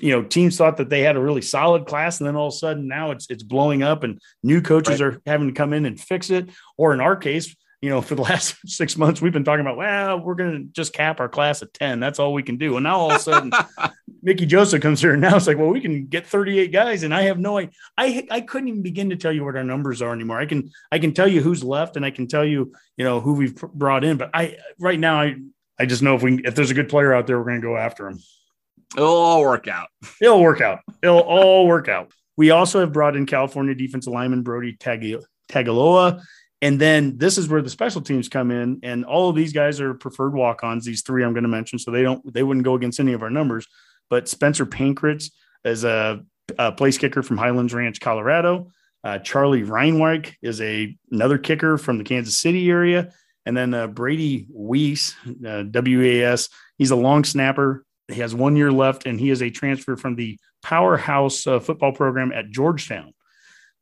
you 0.00 0.10
know 0.10 0.22
teams 0.22 0.56
thought 0.56 0.78
that 0.78 0.88
they 0.88 1.00
had 1.00 1.16
a 1.16 1.20
really 1.20 1.42
solid 1.42 1.84
class 1.84 2.18
and 2.18 2.26
then 2.26 2.34
all 2.34 2.48
of 2.48 2.54
a 2.54 2.56
sudden 2.56 2.88
now 2.88 3.10
it's 3.10 3.26
it's 3.28 3.42
blowing 3.42 3.82
up 3.82 4.04
and 4.04 4.22
new 4.42 4.62
coaches 4.62 5.02
right. 5.02 5.14
are 5.14 5.20
having 5.26 5.48
to 5.48 5.52
come 5.52 5.74
in 5.74 5.84
and 5.84 6.00
fix 6.00 6.30
it 6.30 6.48
or 6.78 6.94
in 6.94 7.00
our 7.02 7.14
case 7.14 7.54
you 7.82 7.90
know, 7.90 8.00
for 8.00 8.14
the 8.14 8.22
last 8.30 8.56
six 8.66 8.96
months, 8.96 9.20
we've 9.20 9.32
been 9.32 9.44
talking 9.44 9.60
about, 9.60 9.76
well, 9.76 10.20
we're 10.20 10.36
going 10.36 10.52
to 10.52 10.64
just 10.72 10.94
cap 10.94 11.20
our 11.20 11.28
class 11.28 11.60
at 11.62 11.74
10. 11.74 12.00
That's 12.00 12.18
all 12.18 12.32
we 12.32 12.42
can 12.42 12.56
do. 12.56 12.76
And 12.76 12.84
now 12.84 12.96
all 12.96 13.10
of 13.10 13.16
a 13.16 13.18
sudden, 13.18 13.52
Mickey 14.22 14.46
Joseph 14.46 14.80
comes 14.80 15.00
here 15.00 15.12
and 15.12 15.20
now 15.20 15.36
it's 15.36 15.48
like, 15.48 15.58
well, 15.58 15.68
we 15.68 15.80
can 15.80 16.06
get 16.06 16.26
38 16.26 16.72
guys. 16.72 17.02
And 17.02 17.12
I 17.12 17.22
have 17.22 17.38
no 17.38 17.58
idea. 17.58 17.72
I, 17.98 18.26
I 18.30 18.40
couldn't 18.40 18.68
even 18.68 18.82
begin 18.82 19.10
to 19.10 19.16
tell 19.16 19.32
you 19.32 19.44
what 19.44 19.56
our 19.56 19.64
numbers 19.64 20.00
are 20.00 20.12
anymore. 20.12 20.38
I 20.38 20.46
can, 20.46 20.70
I 20.92 21.00
can 21.00 21.12
tell 21.12 21.26
you 21.26 21.42
who's 21.42 21.64
left 21.64 21.96
and 21.96 22.06
I 22.06 22.10
can 22.10 22.28
tell 22.28 22.44
you, 22.44 22.72
you 22.96 23.04
know, 23.04 23.20
who 23.20 23.34
we've 23.34 23.56
brought 23.56 24.04
in. 24.04 24.16
But 24.16 24.30
I, 24.32 24.58
right 24.78 24.98
now, 24.98 25.20
I, 25.20 25.36
I 25.78 25.86
just 25.86 26.02
know 26.02 26.14
if 26.14 26.22
we, 26.22 26.40
if 26.44 26.54
there's 26.54 26.70
a 26.70 26.74
good 26.74 26.88
player 26.88 27.12
out 27.12 27.26
there, 27.26 27.38
we're 27.38 27.46
going 27.46 27.60
to 27.60 27.66
go 27.66 27.76
after 27.76 28.06
him. 28.06 28.20
It'll 28.96 29.08
all 29.08 29.40
work 29.40 29.66
out. 29.66 29.88
It'll 30.20 30.40
work 30.40 30.60
out. 30.60 30.80
It'll 31.02 31.18
all 31.18 31.66
work 31.66 31.88
out. 31.88 32.12
We 32.36 32.50
also 32.50 32.80
have 32.80 32.92
brought 32.92 33.16
in 33.16 33.26
California 33.26 33.74
defensive 33.74 34.12
lineman 34.12 34.42
Brody 34.42 34.76
Tagaloa 34.76 36.22
and 36.62 36.80
then 36.80 37.18
this 37.18 37.36
is 37.36 37.48
where 37.48 37.60
the 37.60 37.68
special 37.68 38.00
teams 38.00 38.28
come 38.28 38.52
in, 38.52 38.78
and 38.84 39.04
all 39.04 39.28
of 39.28 39.34
these 39.34 39.52
guys 39.52 39.80
are 39.80 39.94
preferred 39.94 40.32
walk-ons. 40.32 40.84
These 40.84 41.02
three 41.02 41.24
I'm 41.24 41.34
going 41.34 41.42
to 41.42 41.48
mention, 41.48 41.78
so 41.78 41.90
they 41.90 42.02
don't 42.02 42.32
they 42.32 42.44
wouldn't 42.44 42.64
go 42.64 42.76
against 42.76 43.00
any 43.00 43.12
of 43.12 43.22
our 43.22 43.30
numbers. 43.30 43.66
But 44.08 44.28
Spencer 44.28 44.64
Pankratz 44.64 45.32
is 45.64 45.82
a, 45.82 46.24
a 46.58 46.70
place 46.72 46.98
kicker 46.98 47.22
from 47.22 47.36
Highlands 47.36 47.74
Ranch, 47.74 48.00
Colorado. 48.00 48.70
Uh, 49.02 49.18
Charlie 49.18 49.64
Reinweig 49.64 50.34
is 50.40 50.60
a 50.60 50.96
another 51.10 51.36
kicker 51.36 51.76
from 51.78 51.98
the 51.98 52.04
Kansas 52.04 52.38
City 52.38 52.70
area, 52.70 53.12
and 53.44 53.56
then 53.56 53.74
uh, 53.74 53.88
Brady 53.88 54.46
Weiss, 54.48 55.16
uh, 55.44 55.64
WAS. 55.74 56.48
He's 56.78 56.92
a 56.92 56.96
long 56.96 57.24
snapper. 57.24 57.84
He 58.06 58.20
has 58.20 58.36
one 58.36 58.54
year 58.54 58.70
left, 58.70 59.04
and 59.04 59.18
he 59.18 59.30
is 59.30 59.42
a 59.42 59.50
transfer 59.50 59.96
from 59.96 60.14
the 60.14 60.38
powerhouse 60.62 61.44
uh, 61.44 61.58
football 61.58 61.92
program 61.92 62.30
at 62.32 62.50
Georgetown. 62.50 63.14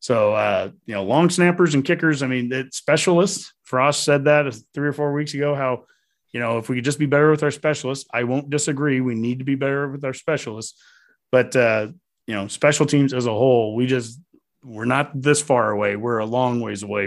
So, 0.01 0.33
uh, 0.33 0.71
you 0.87 0.95
know, 0.95 1.05
long 1.05 1.29
snappers 1.31 1.75
and 1.75 1.85
kickers, 1.85 2.23
I 2.23 2.27
mean, 2.27 2.51
it's 2.53 2.79
specialists. 2.79 3.53
Frost 3.63 4.03
said 4.03 4.25
that 4.25 4.53
three 4.75 4.89
or 4.89 4.93
four 4.93 5.13
weeks 5.13 5.35
ago, 5.35 5.55
how, 5.55 5.85
you 6.33 6.41
know, 6.41 6.59
if 6.59 6.69
we 6.69 6.77
could 6.77 6.85
just 6.85 6.99
be 6.99 7.07
better 7.07 7.31
with 7.31 7.43
our 7.43 7.51
specialists, 7.51 8.09
I 8.13 8.25
won't 8.25 8.51
disagree. 8.51 9.01
We 9.01 9.15
need 9.15 9.41
to 9.41 9.45
be 9.45 9.57
better 9.57 9.89
with 9.89 10.05
our 10.05 10.15
specialists. 10.15 10.81
But, 11.31 11.55
uh, 11.55 11.89
you 12.27 12.35
know, 12.35 12.49
special 12.49 12.87
teams 12.87 13.13
as 13.13 13.27
a 13.27 13.33
whole, 13.33 13.75
we 13.75 13.87
just, 13.87 14.19
we're 14.65 14.85
not 14.87 15.11
this 15.21 15.43
far 15.43 15.71
away. 15.71 15.97
We're 15.97 16.19
a 16.19 16.27
long 16.27 16.61
ways 16.61 16.83
away, 16.83 17.05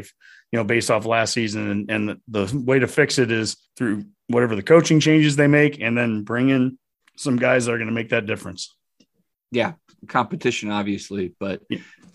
you 0.52 0.60
know, 0.60 0.64
based 0.64 0.92
off 0.92 1.06
last 1.06 1.34
season. 1.34 1.70
And, 1.70 1.92
and 1.92 2.10
the, 2.28 2.46
the 2.46 2.60
way 2.60 2.80
to 2.80 2.88
fix 2.88 3.18
it 3.18 3.32
is 3.32 3.58
through 3.76 4.06
whatever 4.28 4.56
the 4.56 4.64
coaching 4.64 5.00
changes 5.00 5.36
they 5.36 5.48
make 5.48 5.82
and 5.82 5.98
then 5.98 6.24
bring 6.24 6.50
in 6.50 6.78
some 7.18 7.38
guys 7.38 7.66
that 7.66 7.74
are 7.74 7.78
going 7.78 7.90
to 7.90 7.94
make 7.94 8.10
that 8.10 8.26
difference. 8.26 8.76
Yeah. 9.52 9.74
Competition, 10.08 10.70
obviously, 10.70 11.34
but, 11.40 11.62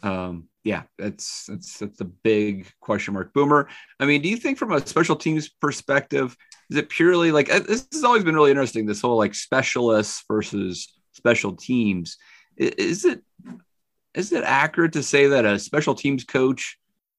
um, 0.02 0.48
yeah, 0.68 0.82
that's 0.98 1.46
that's 1.46 1.78
that's 1.78 2.00
a 2.02 2.04
big 2.04 2.70
question 2.80 3.14
mark. 3.14 3.32
Boomer, 3.32 3.68
I 3.98 4.04
mean, 4.04 4.20
do 4.20 4.28
you 4.28 4.36
think 4.36 4.58
from 4.58 4.70
a 4.70 4.86
special 4.86 5.16
teams 5.16 5.48
perspective, 5.48 6.36
is 6.68 6.76
it 6.76 6.90
purely 6.90 7.32
like 7.32 7.50
uh, 7.50 7.60
this 7.60 7.88
has 7.90 8.04
always 8.04 8.22
been 8.22 8.34
really 8.34 8.50
interesting? 8.50 8.84
This 8.84 9.00
whole 9.00 9.16
like 9.16 9.34
specialists 9.34 10.22
versus 10.28 10.92
special 11.12 11.56
teams. 11.56 12.18
Is 12.58 13.06
it 13.06 13.22
is 14.12 14.30
it 14.30 14.44
accurate 14.44 14.92
to 14.92 15.02
say 15.02 15.28
that 15.28 15.46
a 15.46 15.58
special 15.58 15.94
teams 15.94 16.24
coach 16.24 16.78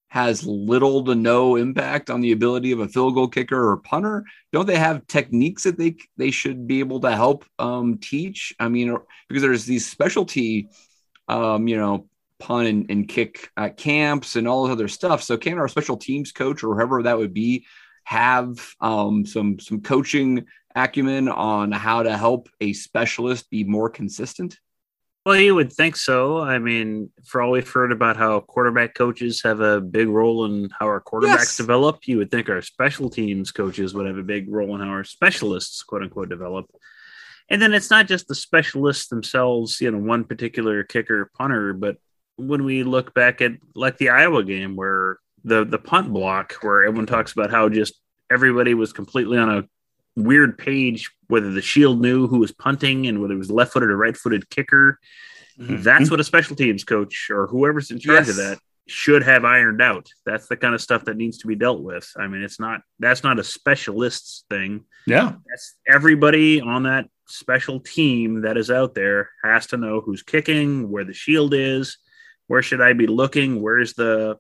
has 0.10 0.46
little 0.46 1.04
to 1.06 1.16
no 1.16 1.56
impact 1.56 2.12
on 2.12 2.22
the 2.22 2.34
ability 2.34 2.72
of 2.72 2.82
a 2.82 2.88
field 2.88 3.16
goal 3.16 3.28
kicker 3.28 3.72
or 3.72 3.78
punter? 3.78 4.26
Don't 4.54 4.68
they 4.68 4.78
have 4.78 5.08
techniques 5.08 5.64
that 5.64 5.80
they 5.80 5.96
they 6.18 6.30
should 6.30 6.68
be 6.68 6.82
able 6.82 7.00
to 7.00 7.16
help 7.16 7.46
um, 7.58 7.98
teach? 7.98 8.54
I 8.60 8.70
mean, 8.70 8.96
because 9.28 9.42
there's 9.42 9.66
these 9.66 9.90
specialty, 9.90 10.70
um, 11.28 11.68
you 11.68 11.78
know, 11.78 12.06
punt 12.40 12.68
and, 12.68 12.90
and 12.90 13.08
kick 13.08 13.50
at 13.58 13.78
camps 13.78 14.36
and 14.36 14.48
all 14.48 14.64
this 14.64 14.74
other 14.74 14.88
stuff. 14.88 15.22
So 15.22 15.38
can 15.38 15.60
our 15.60 15.68
special 15.68 15.98
teams 15.98 16.32
coach 16.32 16.64
or 16.64 16.76
whoever 16.76 17.04
that 17.04 17.18
would 17.18 17.34
be 17.34 17.66
have 18.06 18.74
um, 18.82 19.26
some 19.26 19.60
some 19.60 19.82
coaching 19.82 20.46
acumen 20.76 21.28
on 21.28 21.72
how 21.72 22.04
to 22.04 22.18
help 22.18 22.50
a 22.62 22.74
specialist 22.74 23.50
be 23.50 23.64
more 23.64 23.90
consistent? 23.90 24.58
Well, 25.26 25.36
you 25.36 25.54
would 25.54 25.72
think 25.72 25.96
so. 25.96 26.40
I 26.40 26.58
mean, 26.60 27.12
for 27.26 27.42
all 27.42 27.52
we've 27.52 27.70
heard 27.70 27.92
about 27.92 28.18
how 28.18 28.40
quarterback 28.40 28.96
coaches 28.96 29.44
have 29.44 29.60
a 29.60 29.82
big 29.82 30.08
role 30.08 30.46
in 30.46 30.70
how 30.80 30.88
our 30.88 31.02
quarterbacks 31.02 31.38
yes. 31.38 31.58
develop, 31.58 32.08
you 32.08 32.18
would 32.18 32.32
think 32.32 32.50
our 32.50 32.62
special 32.62 33.10
teams 33.10 33.52
coaches 33.52 33.94
would 33.94 34.08
have 34.08 34.18
a 34.18 34.24
big 34.24 34.50
role 34.50 34.74
in 34.76 34.82
how 34.82 34.88
our 34.88 35.04
specialists, 35.04 35.84
quote 35.84 36.04
unquote, 36.04 36.30
develop. 36.30 36.66
And 37.50 37.62
then 37.62 37.74
it's 37.74 37.92
not 37.92 38.08
just 38.08 38.28
the 38.28 38.36
specialists 38.36 39.08
themselves, 39.08 39.82
you 39.82 39.92
know, 39.92 39.98
one 39.98 40.24
particular 40.24 40.84
kicker, 40.84 41.30
punter, 41.38 41.74
but 41.74 41.98
when 42.40 42.64
we 42.64 42.84
look 42.84 43.14
back 43.14 43.42
at 43.42 43.52
like 43.76 43.98
the 43.98 44.10
Iowa 44.10 44.44
game 44.44 44.76
where 44.76 45.20
the 45.44 45.66
the 45.66 45.78
punt 45.78 46.12
block 46.12 46.54
where 46.62 46.84
everyone 46.84 47.06
talks 47.06 47.32
about 47.32 47.52
how 47.52 47.70
just 47.70 47.94
everybody 48.32 48.74
was 48.74 48.94
completely 48.94 49.38
on 49.38 49.50
a 49.50 49.64
weird 50.16 50.58
page 50.58 51.12
whether 51.28 51.52
the 51.52 51.62
shield 51.62 52.02
knew 52.02 52.28
who 52.28 52.40
was 52.40 52.52
punting 52.52 53.08
and 53.08 53.22
whether 53.22 53.34
it 53.34 53.38
was 53.38 53.52
left-footed 53.52 53.90
or 53.90 53.98
right-footed 53.98 54.50
kicker 54.50 55.00
mm-hmm. 55.58 55.82
that's 55.82 56.12
what 56.12 56.20
a 56.20 56.24
special 56.24 56.56
teams 56.56 56.84
coach 56.84 57.30
or 57.30 57.48
whoever's 57.48 57.92
in 57.92 58.00
charge 58.00 58.28
yes. 58.28 58.30
of 58.30 58.36
that 58.36 58.60
should 58.88 59.24
have 59.24 59.46
ironed 59.46 59.82
out 59.82 60.10
that's 60.26 60.48
the 60.48 60.58
kind 60.58 60.74
of 60.74 60.82
stuff 60.82 61.06
that 61.06 61.16
needs 61.16 61.38
to 61.38 61.48
be 61.48 61.56
dealt 61.56 61.82
with 61.82 62.12
i 62.18 62.28
mean 62.28 62.42
it's 62.42 62.60
not 62.60 62.82
that's 62.98 63.24
not 63.24 63.40
a 63.40 63.44
specialists 63.44 64.46
thing 64.50 64.84
yeah 65.06 65.34
that's 65.48 65.76
everybody 65.88 66.60
on 66.60 66.84
that 66.84 67.06
special 67.28 67.80
team 67.80 68.42
that 68.42 68.58
is 68.58 68.72
out 68.72 68.96
there 68.96 69.30
has 69.44 69.68
to 69.68 69.78
know 69.78 70.02
who's 70.02 70.24
kicking 70.24 70.90
where 70.90 71.06
the 71.06 71.14
shield 71.14 71.54
is 71.54 72.00
where 72.50 72.64
should 72.64 72.82
I 72.82 72.94
be 72.94 73.06
looking? 73.06 73.62
Where's 73.62 73.94
the 73.94 74.38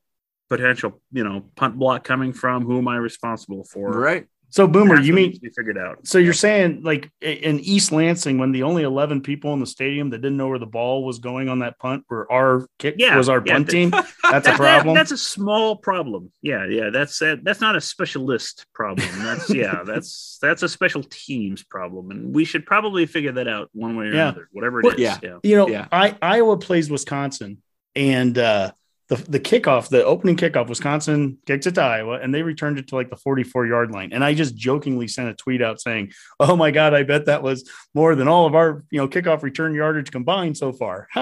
potential, 0.49 0.99
you 1.11 1.23
know, 1.23 1.45
punt 1.55 1.77
block 1.77 2.03
coming 2.03 2.33
from? 2.33 2.65
Who 2.65 2.79
am 2.79 2.87
I 2.87 2.95
responsible 2.95 3.63
for? 3.63 3.91
Right. 3.91 4.25
So 4.51 4.67
Boomer, 4.67 4.99
you 4.99 5.13
mean 5.13 5.37
we 5.43 5.51
figured 5.51 5.77
out? 5.77 6.07
So 6.07 6.17
you're 6.17 6.33
saying 6.33 6.81
like 6.81 7.11
in 7.21 7.59
East 7.59 7.91
Lansing, 7.91 8.39
when 8.39 8.51
the 8.51 8.63
only 8.63 8.81
11 8.81 9.21
people 9.21 9.53
in 9.53 9.59
the 9.59 9.67
stadium 9.67 10.09
that 10.09 10.23
didn't 10.23 10.37
know 10.37 10.47
where 10.47 10.57
the 10.57 10.65
ball 10.65 11.05
was 11.05 11.19
going 11.19 11.49
on 11.49 11.59
that 11.59 11.77
punt 11.77 12.03
were 12.09 12.29
our 12.31 12.65
kick 12.79 12.95
yeah, 12.97 13.15
was 13.15 13.29
our 13.29 13.43
yeah, 13.45 13.53
punt 13.53 13.69
team. 13.69 13.91
That's 14.31 14.47
a 14.47 14.53
problem. 14.53 14.95
That, 14.95 15.01
that's 15.01 15.11
a 15.11 15.17
small 15.17 15.75
problem. 15.75 16.31
Yeah, 16.41 16.65
yeah. 16.65 16.89
That's 16.91 17.19
that's 17.19 17.61
not 17.61 17.75
a 17.75 17.81
specialist 17.81 18.65
problem. 18.73 19.07
That's 19.19 19.49
yeah. 19.53 19.81
that's 19.83 20.37
that's 20.41 20.63
a 20.63 20.69
special 20.69 21.03
teams 21.03 21.63
problem, 21.63 22.11
and 22.11 22.33
we 22.33 22.45
should 22.45 22.65
probably 22.65 23.05
figure 23.05 23.31
that 23.33 23.47
out 23.47 23.69
one 23.73 23.95
way 23.95 24.05
or 24.05 24.13
yeah. 24.13 24.21
another. 24.21 24.49
Whatever 24.51 24.79
it 24.79 24.83
well, 24.83 24.93
is. 24.93 24.99
Yeah. 24.99 25.17
yeah. 25.23 25.37
You 25.43 25.55
know, 25.55 25.87
I 25.91 26.15
Iowa 26.21 26.57
plays 26.57 26.91
Wisconsin, 26.91 27.61
and 27.95 28.37
uh, 28.37 28.71
the 29.09 29.15
the 29.15 29.39
kickoff, 29.39 29.89
the 29.89 30.05
opening 30.05 30.37
kickoff, 30.37 30.67
Wisconsin 30.67 31.39
kicked 31.45 31.65
it 31.65 31.75
to 31.75 31.81
Iowa, 31.81 32.19
and 32.19 32.33
they 32.33 32.43
returned 32.43 32.77
it 32.77 32.87
to 32.89 32.95
like 32.95 33.09
the 33.09 33.15
44 33.17 33.65
yard 33.65 33.91
line. 33.91 34.13
And 34.13 34.23
I 34.23 34.33
just 34.35 34.55
jokingly 34.55 35.07
sent 35.07 35.29
a 35.29 35.33
tweet 35.33 35.61
out 35.61 35.81
saying, 35.81 36.13
"Oh 36.39 36.55
my 36.55 36.71
god, 36.71 36.93
I 36.93 37.03
bet 37.03 37.25
that 37.25 37.41
was 37.41 37.69
more 37.93 38.15
than 38.15 38.27
all 38.27 38.45
of 38.45 38.55
our 38.55 38.83
you 38.91 38.99
know 38.99 39.07
kickoff 39.07 39.41
return 39.41 39.73
yardage 39.73 40.11
combined 40.11 40.57
so 40.57 40.71
far." 40.71 41.07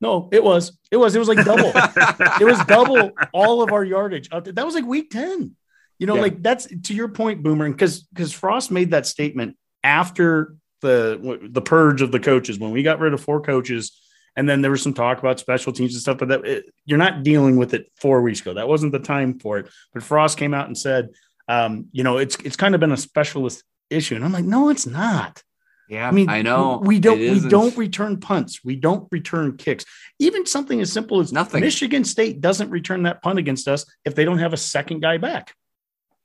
no, 0.00 0.28
it 0.32 0.42
was, 0.42 0.76
it 0.90 0.96
was, 0.96 1.14
it 1.14 1.20
was 1.20 1.28
like 1.28 1.44
double. 1.44 1.72
it 2.40 2.44
was 2.44 2.58
double 2.66 3.12
all 3.32 3.62
of 3.62 3.72
our 3.72 3.84
yardage. 3.84 4.28
That 4.28 4.66
was 4.66 4.74
like 4.74 4.84
week 4.84 5.10
10. 5.10 5.54
You 6.00 6.06
know, 6.08 6.16
yeah. 6.16 6.22
like 6.22 6.42
that's 6.42 6.66
to 6.66 6.94
your 6.94 7.08
point, 7.08 7.44
Boomer, 7.44 7.70
because 7.70 8.02
because 8.02 8.32
Frost 8.32 8.72
made 8.72 8.90
that 8.90 9.06
statement 9.06 9.56
after 9.84 10.56
the 10.80 11.38
the 11.48 11.62
purge 11.62 12.02
of 12.02 12.10
the 12.10 12.18
coaches 12.18 12.58
when 12.58 12.72
we 12.72 12.82
got 12.82 12.98
rid 12.98 13.14
of 13.14 13.20
four 13.20 13.40
coaches 13.40 13.98
and 14.36 14.48
then 14.48 14.62
there 14.62 14.70
was 14.70 14.82
some 14.82 14.94
talk 14.94 15.18
about 15.18 15.38
special 15.38 15.72
teams 15.72 15.94
and 15.94 16.02
stuff, 16.02 16.18
but 16.18 16.28
that 16.28 16.44
it, 16.44 16.66
you're 16.84 16.98
not 16.98 17.22
dealing 17.22 17.56
with 17.56 17.74
it 17.74 17.90
four 17.96 18.22
weeks 18.22 18.40
ago. 18.40 18.54
That 18.54 18.68
wasn't 18.68 18.92
the 18.92 18.98
time 18.98 19.38
for 19.38 19.58
it. 19.58 19.68
But 19.92 20.02
Frost 20.02 20.38
came 20.38 20.54
out 20.54 20.66
and 20.66 20.76
said, 20.76 21.10
um, 21.48 21.86
you 21.92 22.04
know, 22.04 22.18
it's 22.18 22.36
it's 22.36 22.56
kind 22.56 22.74
of 22.74 22.80
been 22.80 22.92
a 22.92 22.96
specialist 22.96 23.62
issue, 23.90 24.14
and 24.16 24.24
I'm 24.24 24.32
like, 24.32 24.44
no, 24.44 24.70
it's 24.70 24.86
not. 24.86 25.42
Yeah, 25.88 26.08
I 26.08 26.10
mean, 26.12 26.30
I 26.30 26.40
know 26.40 26.80
we 26.82 26.98
don't 26.98 27.18
we 27.18 27.46
don't 27.48 27.76
return 27.76 28.18
punts. 28.18 28.64
We 28.64 28.76
don't 28.76 29.06
return 29.12 29.56
kicks. 29.58 29.84
Even 30.18 30.46
something 30.46 30.80
as 30.80 30.90
simple 30.90 31.20
as 31.20 31.32
Nothing. 31.32 31.60
Michigan 31.60 32.04
State 32.04 32.40
doesn't 32.40 32.70
return 32.70 33.02
that 33.02 33.22
punt 33.22 33.38
against 33.38 33.68
us 33.68 33.84
if 34.04 34.14
they 34.14 34.24
don't 34.24 34.38
have 34.38 34.54
a 34.54 34.58
second 34.58 35.00
guy 35.00 35.18
back. 35.18 35.54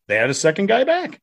They 0.08 0.16
had 0.16 0.30
a 0.30 0.34
second 0.34 0.68
guy 0.68 0.86
back. 0.86 1.20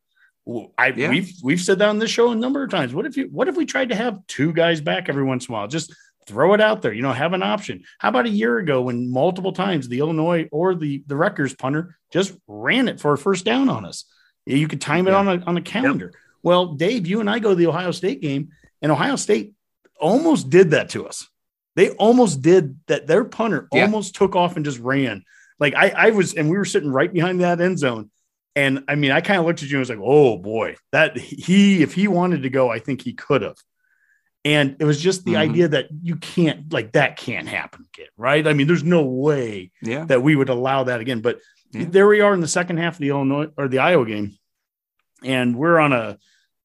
I 0.78 0.88
Yeah. 0.88 1.10
we've 1.10 1.32
we've 1.42 1.60
said 1.60 1.78
that 1.80 1.88
on 1.88 1.98
this 1.98 2.10
show 2.10 2.30
a 2.30 2.34
number 2.36 2.62
of 2.62 2.70
times. 2.70 2.94
What 2.94 3.06
if 3.06 3.16
you 3.16 3.28
what 3.32 3.48
if 3.48 3.56
we 3.56 3.66
tried 3.66 3.88
to 3.88 3.96
have 3.96 4.24
two 4.26 4.52
guys 4.52 4.80
back 4.80 5.08
every 5.08 5.24
once 5.24 5.48
in 5.48 5.54
a 5.54 5.58
while? 5.58 5.66
Just 5.66 5.94
throw 6.26 6.54
it 6.54 6.60
out 6.60 6.82
there, 6.82 6.92
you 6.92 7.02
know, 7.02 7.12
have 7.12 7.32
an 7.32 7.42
option. 7.42 7.84
How 7.98 8.08
about 8.08 8.26
a 8.26 8.30
year 8.30 8.58
ago 8.58 8.82
when 8.82 9.10
multiple 9.10 9.52
times 9.52 9.88
the 9.88 10.00
Illinois 10.00 10.48
or 10.52 10.74
the 10.74 11.02
the 11.06 11.16
Rutgers 11.16 11.54
punter 11.54 11.96
just 12.12 12.34
ran 12.46 12.88
it 12.88 13.00
for 13.00 13.12
a 13.12 13.18
first 13.18 13.44
down 13.44 13.68
on 13.68 13.84
us? 13.84 14.04
You 14.44 14.68
could 14.68 14.80
time 14.80 15.06
it 15.06 15.12
Yeah. 15.12 15.16
on 15.18 15.28
a 15.28 15.44
on 15.46 15.56
a 15.56 15.62
calendar. 15.62 16.12
Well, 16.42 16.74
Dave, 16.74 17.06
you 17.06 17.20
and 17.20 17.28
I 17.30 17.38
go 17.38 17.50
to 17.50 17.54
the 17.54 17.66
Ohio 17.66 17.90
State 17.90 18.20
game, 18.22 18.50
and 18.82 18.92
Ohio 18.92 19.16
State 19.16 19.52
almost 20.00 20.50
did 20.50 20.70
that 20.70 20.90
to 20.90 21.06
us. 21.06 21.28
They 21.74 21.90
almost 21.90 22.42
did 22.42 22.76
that. 22.86 23.06
Their 23.06 23.24
punter 23.24 23.68
Yeah. 23.72 23.82
almost 23.82 24.14
took 24.14 24.36
off 24.36 24.56
and 24.56 24.64
just 24.64 24.78
ran. 24.78 25.24
Like 25.58 25.74
I, 25.74 25.88
I 25.90 26.10
was, 26.10 26.34
and 26.34 26.50
we 26.50 26.56
were 26.58 26.64
sitting 26.64 26.90
right 26.90 27.12
behind 27.12 27.40
that 27.40 27.60
end 27.60 27.78
zone. 27.78 28.10
And 28.54 28.84
I 28.88 28.94
mean, 28.94 29.10
I 29.10 29.20
kind 29.20 29.38
of 29.40 29.46
looked 29.46 29.62
at 29.62 29.68
you 29.68 29.76
and 29.76 29.80
was 29.80 29.90
like, 29.90 29.98
oh 30.02 30.38
boy, 30.38 30.76
that 30.92 31.16
he, 31.18 31.82
if 31.82 31.92
he 31.94 32.08
wanted 32.08 32.42
to 32.44 32.50
go, 32.50 32.70
I 32.70 32.78
think 32.78 33.02
he 33.02 33.12
could 33.12 33.42
have. 33.42 33.56
And 34.46 34.76
it 34.78 34.84
was 34.84 35.00
just 35.02 35.24
the 35.24 35.32
Mhm. 35.32 35.38
idea 35.38 35.68
that 35.68 35.88
you 36.04 36.14
can't, 36.14 36.72
like, 36.72 36.92
that 36.92 37.16
can't 37.16 37.48
happen 37.48 37.84
again, 37.92 38.06
right? 38.16 38.46
I 38.46 38.52
mean, 38.52 38.68
there's 38.68 38.84
no 38.84 39.02
way 39.04 39.72
Yeah, 39.82 40.04
that 40.04 40.22
we 40.22 40.36
would 40.36 40.48
allow 40.48 40.84
that 40.84 41.00
again. 41.00 41.20
But 41.20 41.40
Yeah. 41.72 41.86
there 41.90 42.06
we 42.06 42.20
are 42.20 42.32
in 42.32 42.40
the 42.40 42.46
second 42.46 42.76
half 42.76 42.94
of 42.94 43.00
the 43.00 43.08
Illinois 43.08 43.48
or 43.56 43.66
the 43.66 43.80
Iowa 43.80 44.06
game, 44.06 44.38
and 45.24 45.56
we're 45.56 45.80
on 45.80 45.92
a 45.92 46.18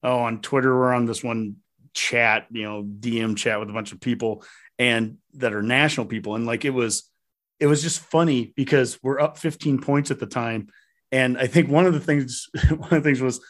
oh 0.03 0.19
on 0.19 0.41
Twitter 0.41 0.77
we're 0.77 0.93
on 0.93 1.05
this 1.07 1.23
one 1.23 1.55
chat, 1.95 2.45
you 2.51 2.61
know, 2.63 2.83
DM 2.83 3.35
chat 3.35 3.59
with 3.59 3.69
a 3.71 3.73
bunch 3.73 3.91
of 3.93 3.99
people 3.99 4.43
and 4.77 5.17
that 5.33 5.51
are 5.53 5.63
national 5.63 6.05
people, 6.05 6.35
and 6.35 6.45
like 6.45 6.65
it 6.65 6.69
was 6.75 7.09
it 7.59 7.65
was 7.65 7.81
just 7.81 7.99
funny 7.99 8.53
because 8.55 8.99
we're 9.01 9.19
up 9.19 9.39
15 9.39 9.79
points 9.81 10.11
at 10.11 10.19
the 10.19 10.27
time, 10.27 10.67
and 11.11 11.35
I 11.35 11.47
think 11.47 11.67
one 11.67 11.87
of 11.87 11.93
the 11.95 11.99
things 11.99 12.47
one 12.69 12.93
of 12.93 13.01
the 13.03 13.07
things 13.09 13.21
was 13.21 13.41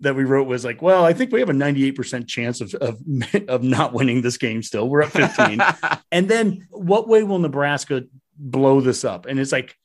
that 0.00 0.14
we 0.14 0.24
wrote 0.24 0.46
was 0.46 0.64
like, 0.64 0.80
well, 0.80 1.04
I 1.04 1.12
think 1.12 1.32
we 1.32 1.40
have 1.40 1.48
a 1.48 1.54
98% 1.54 2.28
chance 2.28 2.60
of, 2.60 2.74
of, 2.74 3.00
of 3.48 3.62
not 3.62 3.92
winning 3.92 4.22
this 4.22 4.36
game 4.36 4.62
still. 4.62 4.88
We're 4.88 5.02
up 5.02 5.10
15. 5.10 5.60
And 6.10 6.28
then 6.28 6.66
what 6.70 7.06
way 7.06 7.22
will 7.22 7.38
Nebraska 7.38 8.04
blow 8.38 8.80
this 8.80 9.04
up? 9.04 9.26
And 9.26 9.38
it's 9.38 9.52
like, 9.52 9.76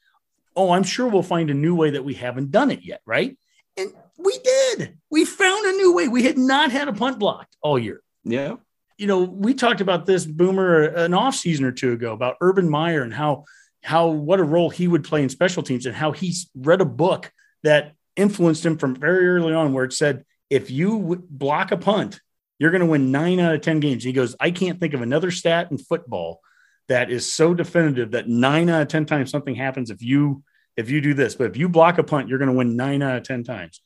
oh, 0.55 0.71
I'm 0.71 0.83
sure 0.83 1.07
we'll 1.07 1.21
find 1.21 1.49
a 1.49 1.53
new 1.53 1.75
way 1.75 1.91
that 1.91 2.05
we 2.05 2.13
haven't 2.13 2.51
done 2.51 2.71
it 2.71 2.79
yet, 2.83 3.01
right? 3.05 3.37
And 3.75 3.91
we 4.17 4.37
did. 4.43 4.97
We 5.11 5.25
found 5.25 5.65
a 5.65 5.71
new 5.73 5.93
way. 5.93 6.07
We 6.07 6.23
had 6.23 6.37
not 6.37 6.71
had 6.71 6.87
a 6.87 6.93
punt 6.93 7.19
blocked 7.19 7.57
all 7.61 7.77
year. 7.77 8.01
yeah, 8.23 8.55
You 8.97 9.07
know, 9.07 9.23
we 9.23 9.53
talked 9.53 9.81
about 9.81 10.05
this 10.05 10.25
boomer 10.25 10.83
an 10.83 11.13
off 11.13 11.35
season 11.35 11.65
or 11.65 11.71
two 11.71 11.91
ago 11.91 12.13
about 12.13 12.37
Urban 12.39 12.69
Meyer 12.69 13.01
and 13.01 13.13
how 13.13 13.43
how 13.83 14.07
what 14.07 14.39
a 14.39 14.43
role 14.43 14.69
he 14.69 14.87
would 14.87 15.03
play 15.03 15.23
in 15.23 15.29
special 15.29 15.61
teams 15.61 15.85
and 15.85 15.93
how 15.95 16.13
he's 16.13 16.49
read 16.55 16.79
a 16.79 16.85
book 16.85 17.31
that 17.63 17.95
influenced 18.15 18.65
him 18.65 18.77
from 18.77 18.95
very 18.95 19.27
early 19.27 19.53
on 19.53 19.73
where 19.73 19.85
it 19.85 19.93
said 19.93 20.25
if 20.49 20.69
you 20.69 21.25
block 21.29 21.71
a 21.71 21.77
punt, 21.77 22.19
you're 22.59 22.71
going 22.71 22.81
to 22.81 22.87
win 22.87 23.11
9 23.11 23.39
out 23.39 23.55
of 23.55 23.61
10 23.61 23.79
games. 23.79 24.03
He 24.03 24.13
goes, 24.13 24.35
I 24.39 24.51
can't 24.51 24.79
think 24.79 24.93
of 24.93 25.01
another 25.01 25.31
stat 25.31 25.71
in 25.71 25.77
football 25.77 26.39
that 26.87 27.09
is 27.09 27.31
so 27.31 27.53
definitive 27.53 28.11
that 28.11 28.27
9 28.27 28.69
out 28.69 28.83
of 28.83 28.87
10 28.87 29.05
times 29.05 29.31
something 29.31 29.55
happens 29.55 29.89
if 29.89 30.01
you 30.01 30.43
if 30.75 30.89
you 30.89 31.01
do 31.01 31.13
this, 31.13 31.35
but 31.35 31.47
if 31.47 31.57
you 31.57 31.69
block 31.69 31.97
a 31.97 32.03
punt, 32.03 32.29
you're 32.29 32.39
going 32.39 32.49
to 32.49 32.57
win 32.57 32.75
9 32.75 33.01
out 33.01 33.17
of 33.17 33.23
10 33.23 33.43
times. 33.43 33.81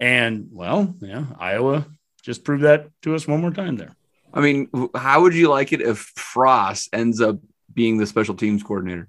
And 0.00 0.48
well, 0.50 0.94
yeah, 1.00 1.26
Iowa 1.38 1.86
just 2.22 2.44
proved 2.44 2.64
that 2.64 2.88
to 3.02 3.14
us 3.14 3.28
one 3.28 3.40
more 3.40 3.52
time 3.52 3.76
there. 3.76 3.94
I 4.32 4.40
mean, 4.40 4.68
how 4.96 5.22
would 5.22 5.34
you 5.34 5.48
like 5.48 5.72
it 5.72 5.80
if 5.80 5.98
Frost 6.16 6.88
ends 6.92 7.20
up 7.20 7.38
being 7.72 7.98
the 7.98 8.06
special 8.06 8.34
teams 8.34 8.62
coordinator? 8.62 9.08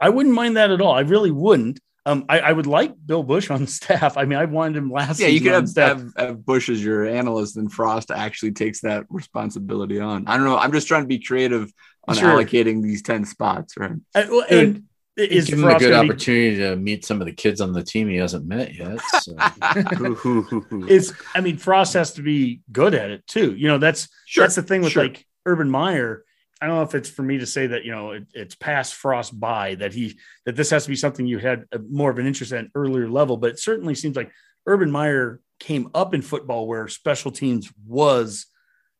I 0.00 0.08
wouldn't 0.08 0.34
mind 0.34 0.56
that 0.56 0.70
at 0.70 0.80
all. 0.80 0.92
I 0.92 1.00
really 1.00 1.30
wouldn't. 1.30 1.80
Um, 2.06 2.24
I, 2.28 2.38
I 2.38 2.52
would 2.52 2.66
like 2.66 2.94
Bill 3.04 3.22
Bush 3.24 3.50
on 3.50 3.66
staff. 3.78 4.16
I 4.16 4.24
mean, 4.24 4.38
I 4.38 4.44
wanted 4.46 4.76
him 4.78 4.90
last. 4.90 5.18
Year. 5.18 5.28
Yeah, 5.28 5.32
you 5.34 5.40
season 5.40 5.66
could 5.66 5.76
have, 5.76 5.98
have, 5.98 6.12
have 6.16 6.46
Bush 6.46 6.68
as 6.70 6.82
your 6.82 7.04
analyst, 7.04 7.56
and 7.56 7.70
Frost 7.70 8.10
actually 8.12 8.52
takes 8.52 8.80
that 8.82 9.04
responsibility 9.10 10.00
on. 10.00 10.26
I 10.28 10.36
don't 10.36 10.46
know. 10.46 10.56
I'm 10.56 10.72
just 10.72 10.86
trying 10.88 11.02
to 11.02 11.08
be 11.08 11.18
creative 11.18 11.72
on 12.08 12.14
Sure. 12.14 12.28
allocating 12.30 12.82
these 12.82 13.02
10 13.02 13.24
spots, 13.24 13.76
right? 13.76 13.90
Uh, 14.14 14.22
well, 14.30 14.44
and 14.48 14.84
is 15.16 15.46
Give 15.46 15.58
him 15.58 15.64
a 15.64 15.78
good 15.78 15.90
gonna 15.90 16.02
be- 16.04 16.10
opportunity 16.10 16.56
to 16.58 16.76
meet 16.76 17.04
some 17.04 17.20
of 17.20 17.26
the 17.26 17.32
kids 17.32 17.60
on 17.60 17.72
the 17.72 17.82
team 17.82 18.08
he 18.08 18.16
hasn't 18.16 18.46
met 18.46 18.74
yet. 18.74 19.00
So. 19.22 19.34
It's. 20.88 21.12
I 21.34 21.40
mean, 21.40 21.56
Frost 21.56 21.94
has 21.94 22.12
to 22.14 22.22
be 22.22 22.60
good 22.70 22.94
at 22.94 23.10
it 23.10 23.26
too. 23.26 23.54
You 23.54 23.68
know, 23.68 23.78
that's 23.78 24.08
Sure, 24.26 24.44
that's 24.44 24.54
the 24.54 24.62
thing 24.62 24.82
with 24.82 24.92
sure. 24.92 25.04
like 25.04 25.26
Urban 25.44 25.70
Meyer. 25.70 26.22
I 26.60 26.66
don't 26.66 26.76
know 26.76 26.82
if 26.82 26.94
it's 26.94 27.10
for 27.10 27.22
me 27.22 27.38
to 27.38 27.46
say 27.46 27.66
that 27.68 27.84
you 27.84 27.90
know 27.92 28.12
it, 28.12 28.24
it's 28.32 28.54
past 28.54 28.94
Frost 28.94 29.38
by 29.38 29.74
that 29.76 29.92
he 29.92 30.18
that 30.46 30.56
this 30.56 30.70
has 30.70 30.84
to 30.84 30.88
be 30.88 30.96
something 30.96 31.26
you 31.26 31.38
had 31.38 31.64
a, 31.72 31.78
more 31.78 32.10
of 32.10 32.18
an 32.18 32.26
interest 32.26 32.52
at 32.52 32.60
an 32.60 32.70
earlier 32.74 33.08
level, 33.08 33.36
but 33.36 33.50
it 33.50 33.58
certainly 33.58 33.94
seems 33.94 34.16
like 34.16 34.30
Urban 34.66 34.90
Meyer 34.90 35.40
came 35.60 35.90
up 35.94 36.14
in 36.14 36.22
football 36.22 36.66
where 36.66 36.88
special 36.88 37.30
teams 37.30 37.72
was 37.86 38.46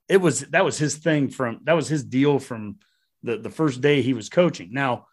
it 0.08 0.18
was 0.18 0.40
that 0.40 0.64
was 0.64 0.78
his 0.78 0.96
thing 0.96 1.28
from 1.28 1.60
that 1.64 1.72
was 1.74 1.88
his 1.88 2.04
deal 2.04 2.38
from 2.38 2.76
the 3.22 3.38
the 3.38 3.50
first 3.50 3.80
day 3.80 4.02
he 4.02 4.12
was 4.12 4.28
coaching. 4.28 4.68
Now, 4.72 5.06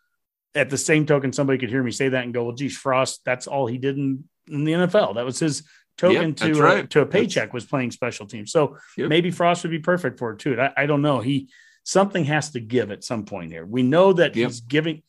at 0.54 0.70
the 0.70 0.78
same 0.78 1.06
token, 1.06 1.34
somebody 1.34 1.58
could 1.58 1.70
hear 1.70 1.82
me 1.82 1.92
say 1.92 2.10
that 2.10 2.24
and 2.26 2.34
go, 2.34 2.44
"Well, 2.44 2.56
geez, 2.56 2.78
Frost, 2.78 3.22
that's 3.26 3.48
all 3.48 3.66
he 3.68 3.78
did 3.78 3.98
in, 3.98 4.26
in 4.50 4.66
the 4.66 4.74
NFL. 4.74 5.16
That 5.16 5.26
was 5.26 5.40
his 5.40 5.64
token 5.98 6.30
Yep, 6.30 6.36
to 6.38 6.54
right. 6.62 6.84
a, 6.84 6.88
to 6.88 7.02
a 7.02 7.06
That's- 7.06 7.22
paycheck 7.22 7.54
was 7.54 7.66
playing 7.66 7.92
special 7.92 8.28
teams. 8.28 8.52
So 8.52 8.78
Yep. 8.98 9.10
maybe 9.10 9.32
Frost 9.32 9.64
would 9.64 9.72
be 9.72 9.80
perfect 9.80 10.20
for 10.20 10.34
it 10.34 10.40
too. 10.40 10.60
I, 10.60 10.72
I 10.76 10.86
don't 10.86 11.02
know. 11.02 11.22
He 11.22 11.50
something 11.84 12.26
has 12.26 12.52
to 12.52 12.60
give 12.60 12.92
at 12.92 13.04
some 13.04 13.26
point 13.26 13.52
here. 13.52 13.66
We 13.66 13.84
know 13.84 14.14
that 14.14 14.36
Yep. 14.36 14.48
he's 14.50 14.62
giving. 14.62 15.04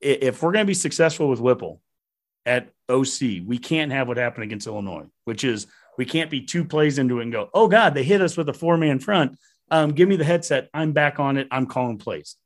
If 0.00 0.42
we're 0.42 0.52
going 0.52 0.64
to 0.64 0.70
be 0.70 0.74
successful 0.74 1.28
with 1.28 1.40
Whipple 1.40 1.80
at 2.44 2.70
OC, 2.88 3.40
we 3.46 3.58
can't 3.58 3.92
have 3.92 4.08
what 4.08 4.16
happened 4.16 4.44
against 4.44 4.66
Illinois, 4.66 5.06
which 5.24 5.44
is 5.44 5.66
we 5.96 6.04
can't 6.04 6.30
be 6.30 6.42
two 6.42 6.64
plays 6.64 6.98
into 6.98 7.20
it 7.20 7.22
and 7.22 7.32
go, 7.32 7.48
"Oh 7.54 7.68
God, 7.68 7.94
they 7.94 8.02
hit 8.04 8.20
us 8.20 8.36
with 8.36 8.48
a 8.48 8.52
four 8.54 8.76
man 8.76 8.98
front." 8.98 9.38
Um, 9.70 9.92
give 9.92 10.08
me 10.08 10.16
the 10.16 10.24
headset. 10.24 10.68
I'm 10.74 10.92
back 10.92 11.18
on 11.20 11.36
it. 11.38 11.48
I'm 11.50 11.66
calling 11.66 11.98
plays. 11.98 12.36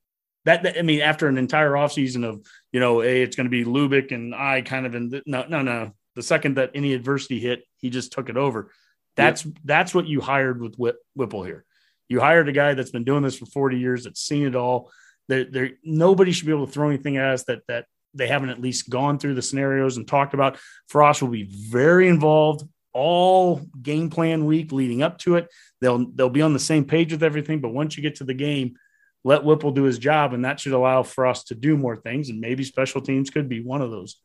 That, 0.44 0.62
that- 0.62 0.78
I 0.78 0.82
mean, 0.82 1.00
after 1.00 1.26
an 1.26 1.36
entire 1.36 1.72
offseason 1.72 2.24
of 2.24 2.44
you 2.72 2.78
know, 2.80 3.00
hey, 3.00 3.22
it's 3.22 3.34
going 3.36 3.46
to 3.46 3.50
be 3.50 3.64
Lubick 3.64 4.12
and 4.12 4.34
I 4.34 4.62
kind 4.62 4.86
of 4.86 4.94
in 4.94 5.08
the, 5.08 5.22
no, 5.26 5.44
no, 5.48 5.62
no. 5.62 5.92
The 6.14 6.22
second 6.22 6.56
that 6.56 6.70
any 6.74 6.94
adversity 6.94 7.38
hit, 7.40 7.62
he 7.76 7.90
just 7.90 8.12
took 8.12 8.28
it 8.28 8.36
over. 8.36 8.72
That's 9.16 9.44
that's 9.64 9.94
what 9.94 10.06
you 10.06 10.20
hired 10.20 10.60
with 10.60 10.76
Whipple 11.14 11.42
here. 11.42 11.64
You 12.08 12.20
hired 12.20 12.48
a 12.48 12.52
guy 12.52 12.74
that's 12.74 12.90
been 12.90 13.04
doing 13.04 13.22
this 13.22 13.38
for 13.38 13.46
40 13.46 13.78
years, 13.78 14.04
that's 14.04 14.20
seen 14.20 14.46
it 14.46 14.56
all. 14.56 14.90
There, 15.28 15.72
nobody 15.84 16.32
should 16.32 16.46
be 16.46 16.52
able 16.52 16.66
to 16.66 16.72
throw 16.72 16.88
anything 16.88 17.18
at 17.18 17.34
us 17.34 17.44
that 17.44 17.60
that 17.68 17.84
they 18.14 18.26
haven't 18.26 18.48
at 18.48 18.60
least 18.60 18.88
gone 18.88 19.18
through 19.18 19.34
the 19.34 19.42
scenarios 19.42 19.98
and 19.98 20.08
talked 20.08 20.32
about. 20.32 20.58
Frost 20.88 21.20
will 21.20 21.28
be 21.28 21.48
very 21.50 22.08
involved 22.08 22.66
all 22.94 23.60
game 23.82 24.08
plan 24.08 24.46
week 24.46 24.72
leading 24.72 25.02
up 25.02 25.18
to 25.18 25.36
it. 25.36 25.48
They'll 25.80 26.10
they'll 26.12 26.30
be 26.30 26.42
on 26.42 26.54
the 26.54 26.58
same 26.58 26.84
page 26.84 27.12
with 27.12 27.22
everything, 27.22 27.60
but 27.60 27.74
once 27.74 27.96
you 27.96 28.02
get 28.02 28.16
to 28.16 28.24
the 28.24 28.34
game, 28.34 28.76
let 29.24 29.44
Whipple 29.44 29.72
do 29.72 29.82
his 29.82 29.98
job, 29.98 30.32
and 30.32 30.44
that 30.44 30.60
should 30.60 30.72
allow 30.72 31.02
Frost 31.02 31.48
to 31.48 31.54
do 31.54 31.76
more 31.76 31.96
things. 31.96 32.30
And 32.30 32.40
maybe 32.40 32.64
special 32.64 33.00
teams 33.00 33.30
could 33.30 33.48
be 33.48 33.60
one 33.60 33.82
of 33.82 33.90
those. 33.90 34.16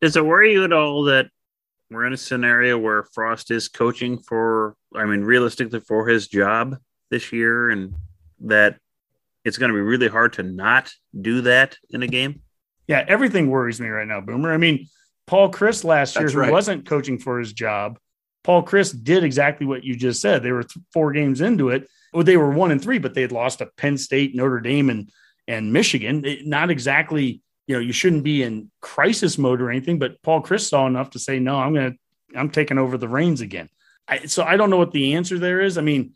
Does 0.00 0.16
it 0.16 0.24
worry 0.24 0.52
you 0.52 0.64
at 0.64 0.72
all 0.72 1.04
that 1.04 1.28
we're 1.92 2.06
in 2.06 2.12
a 2.12 2.18
scenario 2.18 2.78
where 2.78 3.04
Frost 3.12 3.50
is 3.50 3.68
coaching 3.68 4.18
for, 4.18 4.74
I 4.94 5.04
mean, 5.04 5.22
realistically 5.22 5.80
for 5.80 6.06
his 6.06 6.28
job 6.28 6.76
this 7.10 7.32
year, 7.32 7.70
and 7.70 7.94
that 8.40 8.78
it's 9.44 9.58
going 9.58 9.70
to 9.70 9.74
be 9.74 9.80
really 9.80 10.08
hard 10.08 10.32
to 10.34 10.42
not 10.42 10.92
do 11.20 11.42
that 11.42 11.76
in 11.90 12.02
a 12.02 12.06
game? 12.06 12.42
Yeah, 12.88 13.04
everything 13.06 13.48
worries 13.50 13.80
me 13.80 13.88
right 13.88 14.06
now, 14.06 14.20
Boomer. 14.20 14.52
I 14.52 14.56
mean, 14.56 14.88
Paul 15.26 15.50
Chryst 15.50 15.84
last 15.84 16.16
year, 16.16 16.24
That's 16.24 16.34
who 16.34 16.40
right. 16.40 16.52
wasn't 16.52 16.86
coaching 16.86 17.18
for 17.18 17.38
his 17.38 17.52
job, 17.52 17.98
Paul 18.44 18.64
Chryst 18.64 19.04
did 19.04 19.22
exactly 19.24 19.66
what 19.66 19.84
you 19.84 19.94
just 19.94 20.20
said. 20.20 20.42
They 20.42 20.52
were 20.52 20.64
th- 20.64 20.84
four 20.92 21.12
games 21.12 21.40
into 21.40 21.68
it. 21.68 21.88
Well, 22.12 22.24
they 22.24 22.36
were 22.36 22.50
one 22.50 22.70
and 22.72 22.82
three, 22.82 22.98
but 22.98 23.14
they 23.14 23.22
had 23.22 23.32
lost 23.32 23.58
to 23.58 23.66
Penn 23.76 23.96
State, 23.96 24.34
Notre 24.34 24.60
Dame, 24.60 24.90
and 24.90 25.10
and 25.48 25.72
Michigan. 25.72 26.24
It- 26.24 26.46
not 26.46 26.70
exactly, 26.70 27.41
you 27.66 27.74
know, 27.74 27.80
you 27.80 27.92
shouldn't 27.92 28.24
be 28.24 28.42
in 28.42 28.70
crisis 28.80 29.38
mode 29.38 29.60
or 29.60 29.70
anything. 29.70 29.98
But 29.98 30.20
Paul 30.22 30.42
Chryst 30.42 30.68
saw 30.68 30.86
enough 30.86 31.10
to 31.10 31.18
say, 31.18 31.38
no, 31.38 31.56
I'm 31.56 31.74
gonna, 31.74 31.92
I'm 32.36 32.50
taking 32.50 32.78
over 32.78 32.98
the 32.98 33.08
reins 33.08 33.40
again. 33.40 33.68
I, 34.08 34.26
so 34.26 34.42
I 34.42 34.56
don't 34.56 34.70
know 34.70 34.78
what 34.78 34.92
the 34.92 35.14
answer 35.14 35.38
there 35.38 35.60
is. 35.60 35.78
I 35.78 35.82
mean, 35.82 36.14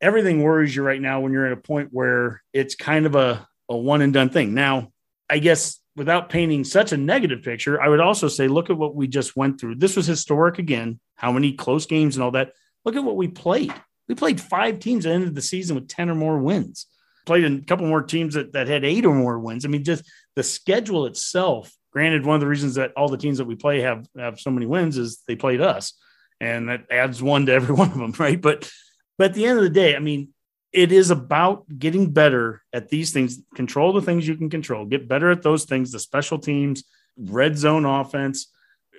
everything 0.00 0.42
worries 0.42 0.74
you 0.74 0.82
right 0.82 1.00
now 1.00 1.20
when 1.20 1.32
you're 1.32 1.46
at 1.46 1.52
a 1.52 1.56
point 1.56 1.90
where 1.92 2.42
it's 2.52 2.74
kind 2.74 3.06
of 3.06 3.14
a, 3.14 3.46
a 3.68 3.76
one 3.76 4.02
and 4.02 4.12
done 4.12 4.30
thing. 4.30 4.54
Now, 4.54 4.92
I 5.30 5.38
guess 5.38 5.78
without 5.96 6.30
painting 6.30 6.64
such 6.64 6.92
a 6.92 6.96
negative 6.96 7.42
picture, 7.42 7.80
I 7.80 7.88
would 7.88 8.00
also 8.00 8.28
say, 8.28 8.48
look 8.48 8.70
at 8.70 8.78
what 8.78 8.94
we 8.94 9.08
just 9.08 9.36
went 9.36 9.60
through. 9.60 9.76
This 9.76 9.96
was 9.96 10.06
historic 10.06 10.58
again. 10.58 11.00
How 11.16 11.32
many 11.32 11.52
close 11.52 11.86
games 11.86 12.16
and 12.16 12.22
all 12.22 12.30
that. 12.32 12.52
Look 12.84 12.96
at 12.96 13.04
what 13.04 13.16
we 13.16 13.28
played. 13.28 13.74
We 14.08 14.14
played 14.14 14.40
five 14.40 14.78
teams 14.78 15.04
that 15.04 15.10
ended 15.10 15.34
the 15.34 15.42
season 15.42 15.74
with 15.74 15.88
10 15.88 16.08
or 16.08 16.14
more 16.14 16.38
wins. 16.38 16.86
Played 17.26 17.44
a 17.44 17.64
couple 17.64 17.86
more 17.86 18.02
teams 18.02 18.34
that, 18.34 18.52
that 18.52 18.68
had 18.68 18.84
eight 18.84 19.04
or 19.04 19.14
more 19.14 19.38
wins. 19.38 19.64
I 19.64 19.68
mean, 19.68 19.84
just 19.84 20.04
the 20.38 20.44
schedule 20.44 21.06
itself. 21.06 21.74
Granted, 21.92 22.24
one 22.24 22.36
of 22.36 22.40
the 22.40 22.46
reasons 22.46 22.76
that 22.76 22.92
all 22.96 23.08
the 23.08 23.18
teams 23.18 23.38
that 23.38 23.44
we 23.46 23.56
play 23.56 23.80
have 23.80 24.06
have 24.16 24.38
so 24.38 24.52
many 24.52 24.66
wins 24.66 24.96
is 24.96 25.20
they 25.26 25.34
played 25.34 25.60
us, 25.60 25.94
and 26.40 26.68
that 26.68 26.84
adds 26.92 27.20
one 27.20 27.46
to 27.46 27.52
every 27.52 27.74
one 27.82 27.90
of 27.90 27.98
them, 27.98 28.14
right? 28.18 28.40
But 28.40 28.70
But 29.18 29.30
at 29.30 29.34
the 29.34 29.46
end 29.46 29.58
of 29.58 29.64
the 29.64 29.70
day, 29.70 29.96
I 29.96 29.98
mean, 29.98 30.28
it 30.72 30.92
is 30.92 31.10
about 31.10 31.64
getting 31.76 32.12
better 32.12 32.62
at 32.72 32.88
these 32.88 33.12
things. 33.12 33.40
Control 33.56 33.92
the 33.92 34.00
things 34.00 34.28
you 34.28 34.36
can 34.36 34.48
control. 34.48 34.84
Get 34.84 35.08
better 35.08 35.28
at 35.32 35.42
those 35.42 35.64
things. 35.64 35.90
The 35.90 35.98
special 35.98 36.38
teams, 36.38 36.84
red 37.16 37.58
zone 37.58 37.84
offense. 37.84 38.52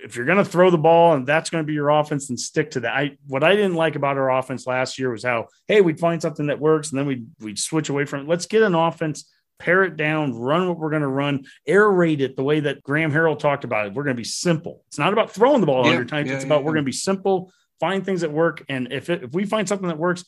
If 0.03 0.17
you're 0.17 0.25
going 0.25 0.37
to 0.37 0.45
throw 0.45 0.69
the 0.69 0.77
ball 0.77 1.13
and 1.13 1.25
that's 1.25 1.49
going 1.49 1.63
to 1.63 1.67
be 1.67 1.73
your 1.73 1.89
offense, 1.89 2.27
then 2.27 2.37
stick 2.37 2.71
to 2.71 2.81
that. 2.81 2.93
I 2.93 3.17
what 3.27 3.45
I 3.45 3.55
didn't 3.55 3.75
like 3.75 3.95
about 3.95 4.17
our 4.17 4.29
offense 4.29 4.67
last 4.67 4.99
year 4.99 5.09
was 5.09 5.23
how 5.23 5.47
hey 5.69 5.79
we'd 5.79 6.01
find 6.01 6.21
something 6.21 6.47
that 6.47 6.59
works 6.59 6.89
and 6.89 6.99
then 6.99 7.05
we'd 7.05 7.27
we'd 7.39 7.59
switch 7.59 7.87
away 7.87 8.03
from 8.03 8.21
it. 8.21 8.27
Let's 8.27 8.45
get 8.45 8.61
an 8.61 8.75
offense 8.75 9.23
pare 9.59 9.83
it 9.83 9.97
down, 9.97 10.33
run 10.33 10.67
what 10.67 10.77
we're 10.79 10.89
going 10.89 11.01
to 11.01 11.07
run, 11.07 11.43
raid 11.67 12.21
it 12.21 12.35
the 12.35 12.43
way 12.43 12.61
that 12.61 12.81
Graham 12.81 13.11
Harrell 13.11 13.37
talked 13.37 13.65
about 13.65 13.85
it. 13.85 13.93
We're 13.93 14.03
going 14.03 14.15
to 14.15 14.19
be 14.19 14.23
simple. 14.25 14.83
It's 14.87 14.97
not 14.97 15.13
about 15.13 15.31
throwing 15.31 15.59
the 15.59 15.67
ball 15.67 15.83
Yeah, 15.83 15.91
100 15.91 16.07
times. 16.07 16.29
yeah, 16.29 16.35
it's 16.35 16.45
about 16.45 16.61
yeah, 16.61 16.65
we're 16.65 16.73
going 16.73 16.85
to 16.85 16.89
be 16.89 16.91
simple, 16.93 17.51
find 17.79 18.03
things 18.03 18.21
that 18.21 18.31
work. 18.31 18.63
And 18.69 18.91
if, 18.91 19.09
it, 19.09 19.23
if 19.23 19.33
we 19.33 19.45
find 19.45 19.67
something 19.67 19.87
that 19.89 19.97
works, 19.97 20.23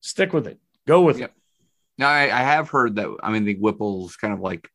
stick 0.00 0.32
with 0.32 0.46
it, 0.46 0.58
go 0.86 1.02
with 1.02 1.20
it. 1.20 1.32
Now 1.98 2.08
I, 2.08 2.22
I 2.24 2.42
have 2.42 2.70
heard 2.70 2.96
that. 2.96 3.14
I 3.22 3.30
mean, 3.30 3.44
the 3.44 3.56
Whipple's 3.56 4.16
kind 4.16 4.32
of 4.32 4.40
like 4.40 4.68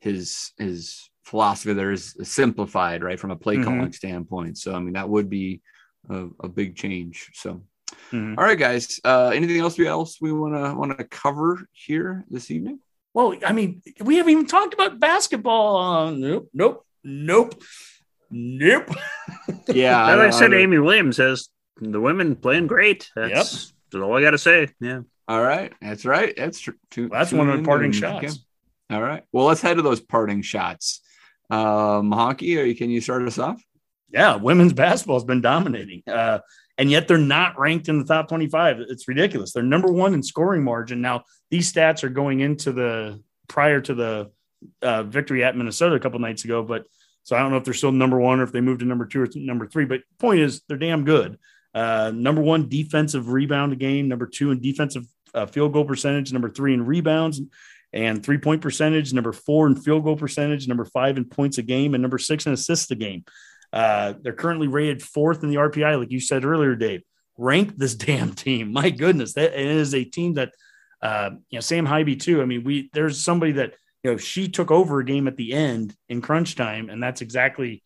his 0.00 0.52
his 0.58 1.10
philosophy 1.24 1.72
there 1.74 1.90
is 1.92 2.14
simplified, 2.22 3.02
right, 3.02 3.18
from 3.20 3.30
a 3.30 3.36
play 3.36 3.56
Mhm. 3.56 3.64
calling 3.64 3.92
standpoint. 3.92 4.58
So 4.58 4.74
I 4.74 4.78
mean, 4.78 4.92
that 4.94 5.08
would 5.08 5.30
be 5.30 5.62
a, 6.10 6.26
a 6.40 6.48
big 6.48 6.76
change. 6.76 7.30
So, 7.34 7.62
Mhm. 8.12 8.36
all 8.36 8.44
right, 8.44 8.58
guys. 8.58 9.00
Uh, 9.04 9.30
anything 9.34 9.58
else 9.60 9.78
we 9.78 9.86
else 9.86 10.18
we 10.20 10.32
want 10.32 10.54
to 10.54 10.74
want 10.74 10.98
to 10.98 11.04
cover 11.04 11.66
here 11.72 12.24
this 12.28 12.50
evening? 12.50 12.78
Well, 13.14 13.34
I 13.44 13.52
mean, 13.52 13.82
we 14.00 14.16
haven't 14.16 14.32
even 14.32 14.46
talked 14.46 14.74
about 14.74 15.00
basketball. 15.00 15.76
Uh, 15.78 16.10
nope, 16.12 16.48
nope, 16.54 16.86
nope, 17.04 17.54
nope. 18.30 18.88
Yeah, 19.68 20.04
As 20.06 20.08
I, 20.18 20.22
don't- 20.22 20.32
said, 20.32 20.50
don't- 20.52 20.60
Amy 20.60 20.78
Williams 20.78 21.16
says 21.16 21.48
the 21.80 22.00
women 22.00 22.36
playing 22.36 22.66
great. 22.68 23.08
That's, 23.16 23.72
that's 23.90 24.02
all 24.02 24.16
I 24.16 24.20
got 24.20 24.30
to 24.32 24.38
say. 24.38 24.68
Yeah. 24.80 25.00
All 25.28 25.42
right, 25.42 25.72
that's 25.80 26.04
right. 26.04 26.34
That's 26.36 26.60
true. 26.60 26.74
Two- 26.90 27.08
Well, 27.08 27.18
that's 27.20 27.30
two 27.30 27.36
one 27.38 27.48
of 27.50 27.58
the 27.58 27.64
parting 27.64 27.92
shots. 27.92 28.24
okay. 28.24 28.34
All 28.90 29.02
right. 29.02 29.22
Well, 29.32 29.46
let's 29.46 29.60
head 29.60 29.76
to 29.76 29.82
those 29.82 30.00
parting 30.00 30.42
shots. 30.42 31.00
Um, 31.50 32.10
Honke, 32.12 32.60
are 32.60 32.64
you, 32.64 32.74
can 32.76 32.90
you 32.90 33.00
start 33.00 33.22
us 33.22 33.38
off? 33.38 33.62
Yeah, 34.12 34.36
women's 34.36 34.72
basketball 34.72 35.16
has 35.16 35.24
been 35.24 35.40
dominating. 35.40 36.02
Uh, 36.06 36.40
and 36.80 36.90
yet 36.90 37.06
they're 37.06 37.18
not 37.18 37.58
ranked 37.58 37.90
in 37.90 37.98
the 37.98 38.06
top 38.06 38.26
25. 38.28 38.80
It's 38.80 39.06
ridiculous. 39.06 39.52
They're 39.52 39.62
number 39.62 39.92
one 39.92 40.14
in 40.14 40.22
scoring 40.22 40.64
margin. 40.64 41.02
Now, 41.02 41.24
these 41.50 41.70
stats 41.70 42.02
are 42.04 42.08
going 42.08 42.40
into 42.40 42.72
the 42.72 43.22
prior 43.48 43.82
to 43.82 43.94
the 43.94 44.30
uh, 44.80 45.02
victory 45.02 45.44
at 45.44 45.54
Minnesota 45.54 45.96
a 45.96 46.00
couple 46.00 46.18
nights 46.20 46.46
ago. 46.46 46.62
But 46.62 46.86
so 47.22 47.36
I 47.36 47.40
don't 47.40 47.50
know 47.50 47.58
if 47.58 47.64
they're 47.64 47.74
still 47.74 47.92
number 47.92 48.18
one 48.18 48.40
or 48.40 48.44
if 48.44 48.52
they 48.52 48.62
moved 48.62 48.80
to 48.80 48.86
number 48.86 49.04
two 49.04 49.20
or 49.20 49.26
th- 49.26 49.44
number 49.44 49.68
three. 49.68 49.84
But 49.84 50.00
point 50.18 50.40
is, 50.40 50.62
they're 50.68 50.78
damn 50.78 51.04
good. 51.04 51.38
Uh, 51.74 52.12
number 52.14 52.40
one 52.40 52.70
defensive 52.70 53.28
rebound 53.28 53.74
a 53.74 53.76
game, 53.76 54.08
number 54.08 54.26
two 54.26 54.50
in 54.50 54.62
defensive 54.62 55.04
uh, 55.34 55.44
field 55.44 55.74
goal 55.74 55.84
percentage, 55.84 56.32
number 56.32 56.48
three 56.48 56.72
in 56.72 56.86
rebounds 56.86 57.42
and 57.92 58.24
three 58.24 58.38
point 58.38 58.62
percentage, 58.62 59.12
number 59.12 59.32
four 59.32 59.66
in 59.66 59.76
field 59.76 60.04
goal 60.04 60.16
percentage, 60.16 60.66
number 60.66 60.86
five 60.86 61.18
in 61.18 61.26
points 61.26 61.58
a 61.58 61.62
game, 61.62 61.92
and 61.92 62.00
number 62.00 62.18
six 62.18 62.46
in 62.46 62.54
assists 62.54 62.90
a 62.90 62.94
game. 62.94 63.22
Uh, 63.72 64.14
they're 64.20 64.32
currently 64.32 64.68
rated 64.68 65.02
fourth 65.02 65.42
in 65.42 65.48
the 65.48 65.56
RPI, 65.56 65.98
like 65.98 66.10
you 66.10 66.20
said 66.20 66.44
earlier, 66.44 66.74
Dave. 66.74 67.02
Rank 67.38 67.76
this 67.76 67.94
damn 68.06 68.34
team. 68.34 68.72
My 68.72 68.90
goodness, 68.90 69.34
that 69.34 69.58
is 69.58 69.94
a 69.94 70.04
team 70.04 70.34
that, 70.34 70.52
uh, 71.02 71.30
you 71.48 71.56
know, 71.56 71.60
Sam 71.60 71.86
Haiby 71.86 72.20
too. 72.20 72.42
I 72.42 72.44
mean, 72.44 72.64
we 72.64 72.90
there's 72.92 73.22
somebody 73.22 73.52
that 73.52 73.74
you 74.02 74.10
know 74.10 74.16
she 74.16 74.48
took 74.48 74.70
over 74.70 75.00
a 75.00 75.04
game 75.04 75.28
at 75.28 75.36
the 75.36 75.52
end 75.52 75.94
in 76.08 76.20
crunch 76.20 76.56
time, 76.56 76.90
and 76.90 77.02
that's 77.02 77.20
exactly 77.20 77.82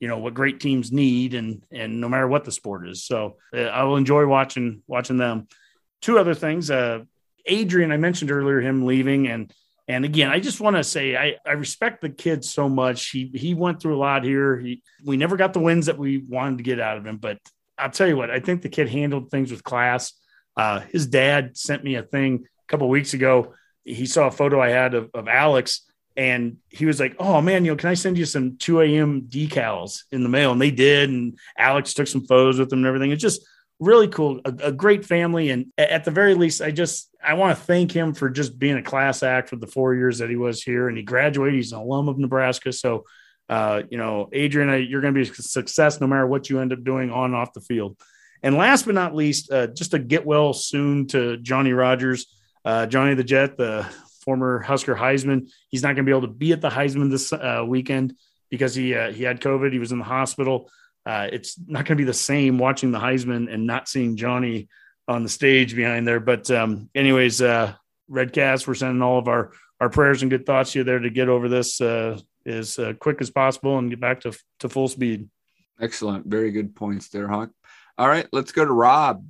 you 0.00 0.08
know 0.08 0.18
what 0.18 0.34
great 0.34 0.60
teams 0.60 0.92
need, 0.92 1.34
and 1.34 1.64
and 1.70 2.00
no 2.00 2.08
matter 2.08 2.26
what 2.26 2.44
the 2.44 2.52
sport 2.52 2.88
is. 2.88 3.04
So 3.04 3.36
uh, 3.54 3.60
I 3.60 3.84
will 3.84 3.96
enjoy 3.96 4.26
watching 4.26 4.82
watching 4.86 5.16
them. 5.16 5.48
Two 6.02 6.18
other 6.18 6.34
things. 6.34 6.70
Uh, 6.70 7.00
Adrian, 7.46 7.92
I 7.92 7.96
mentioned 7.96 8.30
earlier 8.30 8.60
him 8.60 8.84
leaving, 8.84 9.28
and 9.28 9.52
and 9.88 10.04
again, 10.04 10.30
I 10.30 10.40
just 10.40 10.60
want 10.60 10.76
to 10.76 10.84
say 10.84 11.16
I, 11.16 11.36
I 11.46 11.52
respect 11.52 12.00
the 12.00 12.10
kid 12.10 12.44
so 12.44 12.68
much. 12.68 13.10
He 13.10 13.30
he 13.34 13.54
went 13.54 13.80
through 13.80 13.96
a 13.96 13.98
lot 13.98 14.24
here. 14.24 14.58
He, 14.58 14.82
we 15.04 15.16
never 15.16 15.36
got 15.36 15.52
the 15.52 15.60
wins 15.60 15.86
that 15.86 15.98
we 15.98 16.18
wanted 16.18 16.58
to 16.58 16.64
get 16.64 16.80
out 16.80 16.96
of 16.96 17.06
him, 17.06 17.18
but 17.18 17.38
I'll 17.78 17.90
tell 17.90 18.08
you 18.08 18.16
what, 18.16 18.30
I 18.30 18.40
think 18.40 18.62
the 18.62 18.68
kid 18.68 18.88
handled 18.88 19.30
things 19.30 19.50
with 19.50 19.62
class. 19.62 20.12
Uh, 20.56 20.80
his 20.80 21.06
dad 21.06 21.56
sent 21.56 21.84
me 21.84 21.96
a 21.96 22.02
thing 22.02 22.46
a 22.46 22.66
couple 22.68 22.88
weeks 22.88 23.14
ago. 23.14 23.54
He 23.84 24.06
saw 24.06 24.26
a 24.26 24.30
photo 24.32 24.60
I 24.60 24.70
had 24.70 24.94
of, 24.94 25.10
of 25.14 25.28
Alex, 25.28 25.82
and 26.16 26.56
he 26.68 26.86
was 26.86 26.98
like, 26.98 27.14
"Oh 27.20 27.40
man, 27.40 27.64
you 27.64 27.72
know, 27.72 27.76
can 27.76 27.90
I 27.90 27.94
send 27.94 28.18
you 28.18 28.24
some 28.24 28.56
2 28.56 28.80
a.m. 28.80 29.22
decals 29.28 30.02
in 30.10 30.22
the 30.22 30.28
mail?" 30.28 30.50
And 30.52 30.60
they 30.60 30.70
did, 30.72 31.10
and 31.10 31.38
Alex 31.56 31.94
took 31.94 32.08
some 32.08 32.26
photos 32.26 32.58
with 32.58 32.70
them 32.70 32.80
and 32.80 32.86
everything. 32.86 33.12
It's 33.12 33.22
just 33.22 33.46
really 33.78 34.08
cool, 34.08 34.40
a, 34.44 34.52
a 34.64 34.72
great 34.72 35.04
family, 35.04 35.50
and 35.50 35.66
at 35.78 36.04
the 36.04 36.10
very 36.10 36.34
least, 36.34 36.62
I 36.62 36.70
just 36.70 37.10
I 37.26 37.34
want 37.34 37.58
to 37.58 37.64
thank 37.64 37.90
him 37.90 38.14
for 38.14 38.30
just 38.30 38.58
being 38.58 38.76
a 38.76 38.82
class 38.82 39.22
act 39.22 39.48
for 39.48 39.56
the 39.56 39.66
four 39.66 39.94
years 39.94 40.18
that 40.18 40.30
he 40.30 40.36
was 40.36 40.62
here, 40.62 40.88
and 40.88 40.96
he 40.96 41.02
graduated. 41.02 41.56
He's 41.56 41.72
an 41.72 41.78
alum 41.78 42.08
of 42.08 42.18
Nebraska, 42.18 42.72
so 42.72 43.04
uh, 43.48 43.82
you 43.90 43.98
know, 43.98 44.28
Adrian, 44.32 44.86
you're 44.88 45.00
going 45.00 45.14
to 45.14 45.24
be 45.24 45.28
a 45.28 45.34
success 45.34 46.00
no 46.00 46.06
matter 46.06 46.26
what 46.26 46.50
you 46.50 46.60
end 46.60 46.72
up 46.72 46.82
doing 46.82 47.10
on 47.10 47.34
off 47.34 47.52
the 47.52 47.60
field. 47.60 47.96
And 48.42 48.56
last 48.56 48.86
but 48.86 48.94
not 48.94 49.14
least, 49.14 49.50
uh, 49.50 49.68
just 49.68 49.92
to 49.92 49.98
get 49.98 50.26
well 50.26 50.52
soon 50.52 51.06
to 51.08 51.36
Johnny 51.38 51.72
Rodgers, 51.72 52.26
uh, 52.64 52.86
Johnny 52.86 53.14
the 53.14 53.24
Jet, 53.24 53.56
the 53.56 53.86
former 54.24 54.60
Husker 54.60 54.94
Heisman. 54.94 55.48
He's 55.68 55.82
not 55.82 55.88
going 55.94 56.04
to 56.04 56.10
be 56.10 56.10
able 56.10 56.28
to 56.28 56.34
be 56.34 56.52
at 56.52 56.60
the 56.60 56.68
Heisman 56.68 57.10
this 57.10 57.32
uh, 57.32 57.64
weekend 57.66 58.14
because 58.50 58.74
he 58.74 58.94
uh, 58.94 59.12
he 59.12 59.22
had 59.22 59.40
COVID. 59.40 59.72
He 59.72 59.78
was 59.78 59.92
in 59.92 59.98
the 59.98 60.04
hospital. 60.04 60.70
Uh, 61.04 61.28
it's 61.32 61.56
not 61.58 61.86
going 61.86 61.96
to 61.96 62.02
be 62.02 62.04
the 62.04 62.12
same 62.12 62.58
watching 62.58 62.90
the 62.90 62.98
Heisman 62.98 63.52
and 63.52 63.66
not 63.66 63.88
seeing 63.88 64.16
Johnny 64.16 64.68
on 65.08 65.22
the 65.22 65.28
stage 65.28 65.74
behind 65.74 66.06
there. 66.06 66.20
But 66.20 66.50
um, 66.50 66.90
anyways, 66.94 67.40
uh, 67.42 67.74
Redcast, 68.10 68.66
we're 68.66 68.74
sending 68.74 69.02
all 69.02 69.18
of 69.18 69.28
our 69.28 69.52
our 69.80 69.90
prayers 69.90 70.22
and 70.22 70.30
good 70.30 70.46
thoughts 70.46 70.72
to 70.72 70.78
you 70.78 70.84
there 70.84 70.98
to 70.98 71.10
get 71.10 71.28
over 71.28 71.48
this 71.48 71.80
uh, 71.80 72.18
as 72.46 72.78
uh, 72.78 72.94
quick 72.98 73.20
as 73.20 73.30
possible 73.30 73.78
and 73.78 73.90
get 73.90 74.00
back 74.00 74.20
to 74.22 74.36
to 74.60 74.68
full 74.68 74.88
speed. 74.88 75.28
Excellent. 75.80 76.26
Very 76.26 76.50
good 76.50 76.74
points 76.74 77.08
there, 77.08 77.28
Hawk. 77.28 77.50
All 77.98 78.08
right, 78.08 78.26
let's 78.32 78.52
go 78.52 78.64
to 78.64 78.72
Rob. 78.72 79.24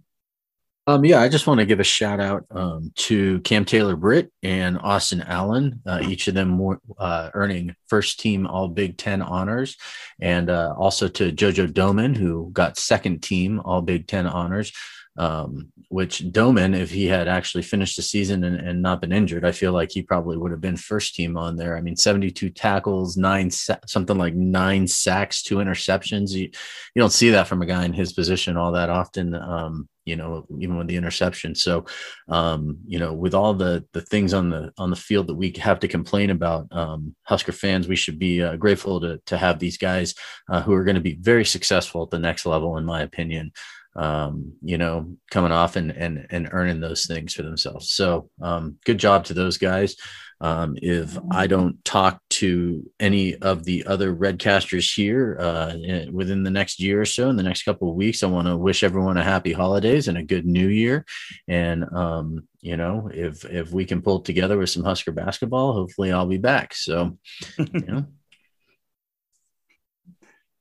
Um, 0.88 1.04
yeah, 1.04 1.20
I 1.20 1.28
just 1.28 1.48
want 1.48 1.58
to 1.58 1.66
give 1.66 1.80
a 1.80 1.84
shout 1.84 2.20
out 2.20 2.46
um, 2.52 2.92
to 2.94 3.40
Cam 3.40 3.64
Taylor 3.64 3.96
Britt 3.96 4.30
and 4.44 4.78
Austin 4.78 5.20
Allen, 5.20 5.82
uh, 5.84 6.00
each 6.06 6.28
of 6.28 6.34
them 6.34 6.48
more, 6.48 6.80
uh, 6.96 7.30
earning 7.34 7.74
first 7.88 8.20
team 8.20 8.46
All 8.46 8.68
Big 8.68 8.96
Ten 8.96 9.20
honors, 9.20 9.76
and 10.20 10.48
uh, 10.48 10.74
also 10.78 11.08
to 11.08 11.32
JoJo 11.32 11.72
Domann, 11.72 12.16
who 12.16 12.50
got 12.52 12.78
second 12.78 13.20
team 13.20 13.60
All 13.64 13.82
Big 13.82 14.06
Ten 14.06 14.28
honors. 14.28 14.72
Um, 15.18 15.72
which 15.88 16.20
Domann, 16.24 16.76
if 16.76 16.90
he 16.90 17.06
had 17.06 17.28
actually 17.28 17.62
finished 17.62 17.96
the 17.96 18.02
season 18.02 18.44
and, 18.44 18.56
and 18.56 18.82
not 18.82 19.00
been 19.00 19.12
injured, 19.12 19.44
I 19.44 19.52
feel 19.52 19.72
like 19.72 19.90
he 19.92 20.02
probably 20.02 20.36
would 20.36 20.50
have 20.50 20.60
been 20.60 20.76
first 20.76 21.14
team 21.14 21.36
on 21.36 21.56
there. 21.56 21.76
I 21.76 21.80
mean, 21.80 21.96
72 21.96 22.50
tackles, 22.50 23.16
nine, 23.16 23.50
sa- 23.50 23.78
something 23.86 24.18
like 24.18 24.34
nine 24.34 24.86
sacks, 24.86 25.42
two 25.42 25.56
interceptions. 25.56 26.32
You, 26.32 26.50
you 26.94 27.00
don't 27.00 27.12
see 27.12 27.30
that 27.30 27.46
from 27.46 27.62
a 27.62 27.66
guy 27.66 27.84
in 27.84 27.92
his 27.92 28.12
position 28.12 28.56
all 28.56 28.72
that 28.72 28.90
often. 28.90 29.34
Um, 29.34 29.88
you 30.06 30.14
know, 30.14 30.46
even 30.60 30.78
with 30.78 30.86
the 30.86 30.96
interception. 30.96 31.54
So, 31.56 31.84
um, 32.28 32.78
you 32.86 32.98
know, 32.98 33.12
with 33.12 33.34
all 33.34 33.52
the 33.54 33.84
the 33.92 34.00
things 34.00 34.32
on 34.32 34.50
the 34.50 34.72
on 34.78 34.88
the 34.88 34.96
field 34.96 35.26
that 35.26 35.34
we 35.34 35.52
have 35.58 35.80
to 35.80 35.88
complain 35.88 36.30
about, 36.30 36.68
um, 36.70 37.14
Husker 37.24 37.52
fans, 37.52 37.88
we 37.88 37.96
should 37.96 38.18
be 38.18 38.40
uh, 38.40 38.54
grateful 38.56 39.00
to 39.00 39.20
to 39.26 39.36
have 39.36 39.58
these 39.58 39.76
guys 39.76 40.14
uh, 40.48 40.62
who 40.62 40.72
are 40.74 40.84
going 40.84 40.94
to 40.94 41.00
be 41.00 41.18
very 41.20 41.44
successful 41.44 42.04
at 42.04 42.10
the 42.10 42.20
next 42.20 42.46
level, 42.46 42.78
in 42.78 42.84
my 42.84 43.02
opinion. 43.02 43.50
Um, 43.96 44.52
you 44.62 44.78
know, 44.78 45.16
coming 45.30 45.52
off 45.52 45.76
and 45.76 45.90
and 45.90 46.26
and 46.30 46.48
earning 46.52 46.80
those 46.80 47.06
things 47.06 47.34
for 47.34 47.42
themselves. 47.42 47.90
So, 47.90 48.30
um, 48.40 48.76
good 48.84 48.98
job 48.98 49.24
to 49.26 49.34
those 49.34 49.58
guys. 49.58 49.96
Um, 50.40 50.76
if 50.82 51.16
I 51.30 51.46
don't 51.46 51.82
talk 51.84 52.20
to 52.28 52.90
any 53.00 53.36
of 53.36 53.64
the 53.64 53.86
other 53.86 54.14
Redcasters 54.14 54.94
here 54.94 55.38
uh, 55.40 55.74
within 56.12 56.42
the 56.42 56.50
next 56.50 56.78
year 56.78 57.00
or 57.00 57.06
so, 57.06 57.30
in 57.30 57.36
the 57.36 57.42
next 57.42 57.62
couple 57.62 57.88
of 57.88 57.96
weeks, 57.96 58.22
I 58.22 58.26
want 58.26 58.46
to 58.46 58.56
wish 58.56 58.82
everyone 58.82 59.16
a 59.16 59.24
happy 59.24 59.54
holidays 59.54 60.08
and 60.08 60.18
a 60.18 60.22
good 60.22 60.44
new 60.44 60.68
year. 60.68 61.06
And 61.48 61.84
um, 61.94 62.46
you 62.60 62.76
know, 62.76 63.10
if 63.12 63.44
if 63.46 63.70
we 63.72 63.86
can 63.86 64.02
pull 64.02 64.18
it 64.18 64.24
together 64.26 64.58
with 64.58 64.68
some 64.68 64.84
Husker 64.84 65.12
basketball, 65.12 65.72
hopefully 65.72 66.12
I'll 66.12 66.26
be 66.26 66.38
back. 66.38 66.74
So, 66.74 67.16
you 67.58 67.86
know, 67.86 68.06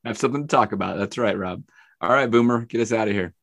I 0.06 0.10
Have 0.10 0.18
something 0.18 0.48
to 0.48 0.56
talk 0.56 0.72
about. 0.72 0.98
That's 0.98 1.18
right, 1.18 1.38
Rob. 1.38 1.64
All 2.02 2.10
right, 2.10 2.30
Boomer, 2.30 2.66
get 2.66 2.82
us 2.82 2.92
out 2.92 3.08
of 3.08 3.14
here. 3.14 3.34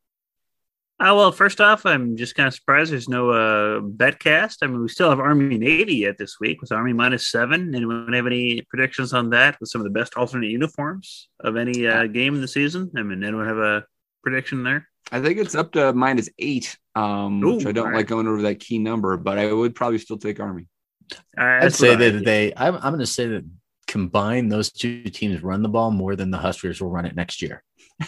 Uh, 1.00 1.14
well, 1.16 1.32
first 1.32 1.60
off, 1.60 1.84
I'm 1.84 2.16
just 2.16 2.36
kind 2.36 2.46
of 2.46 2.54
surprised 2.54 2.92
there's 2.92 3.08
no 3.08 3.30
uh, 3.30 3.80
bet 3.80 4.20
cast. 4.20 4.62
I 4.62 4.68
mean, 4.68 4.82
we 4.82 4.88
still 4.88 5.10
have 5.10 5.18
Army 5.18 5.58
Navy 5.58 5.96
yet 5.96 6.16
this 6.16 6.38
week 6.38 6.60
with 6.60 6.70
Army 6.70 6.92
minus 6.92 7.26
seven. 7.28 7.74
Anyone 7.74 8.12
have 8.12 8.26
any 8.26 8.62
predictions 8.62 9.12
on 9.12 9.30
that 9.30 9.58
with 9.58 9.68
some 9.68 9.80
of 9.80 9.84
the 9.84 9.98
best 9.98 10.14
alternate 10.16 10.50
uniforms 10.50 11.28
of 11.40 11.56
any 11.56 11.88
uh, 11.88 12.06
game 12.06 12.36
in 12.36 12.40
the 12.40 12.46
season? 12.46 12.90
I 12.96 13.02
mean, 13.02 13.24
anyone 13.24 13.48
have 13.48 13.58
a 13.58 13.84
prediction 14.22 14.62
there? 14.62 14.86
I 15.10 15.20
think 15.20 15.38
it's 15.38 15.56
up 15.56 15.72
to 15.72 15.92
minus 15.92 16.28
eight, 16.38 16.78
um, 16.94 17.40
which 17.40 17.66
I 17.66 17.72
don't 17.72 17.86
all 17.86 17.90
right. 17.90 17.96
like 17.96 18.06
going 18.06 18.28
over 18.28 18.42
that 18.42 18.60
key 18.60 18.78
number, 18.78 19.16
but 19.16 19.38
I 19.38 19.52
would 19.52 19.74
probably 19.74 19.98
still 19.98 20.18
take 20.18 20.38
Army. 20.38 20.68
Uh, 21.36 21.42
I'd 21.42 21.62
that's 21.64 21.78
say 21.78 21.88
what 21.88 22.02
I- 22.02 22.10
that 22.10 22.24
they. 22.24 22.52
I'm, 22.56 22.76
I'm 22.76 22.92
going 22.92 23.00
to 23.00 23.06
say 23.06 23.26
that 23.26 23.44
combined, 23.88 24.52
those 24.52 24.70
two 24.70 25.02
teams 25.04 25.42
run 25.42 25.62
the 25.62 25.68
ball 25.68 25.90
more 25.90 26.14
than 26.14 26.30
the 26.30 26.38
Huskers 26.38 26.80
will 26.80 26.90
run 26.90 27.06
it 27.06 27.16
next 27.16 27.42
year. 27.42 27.64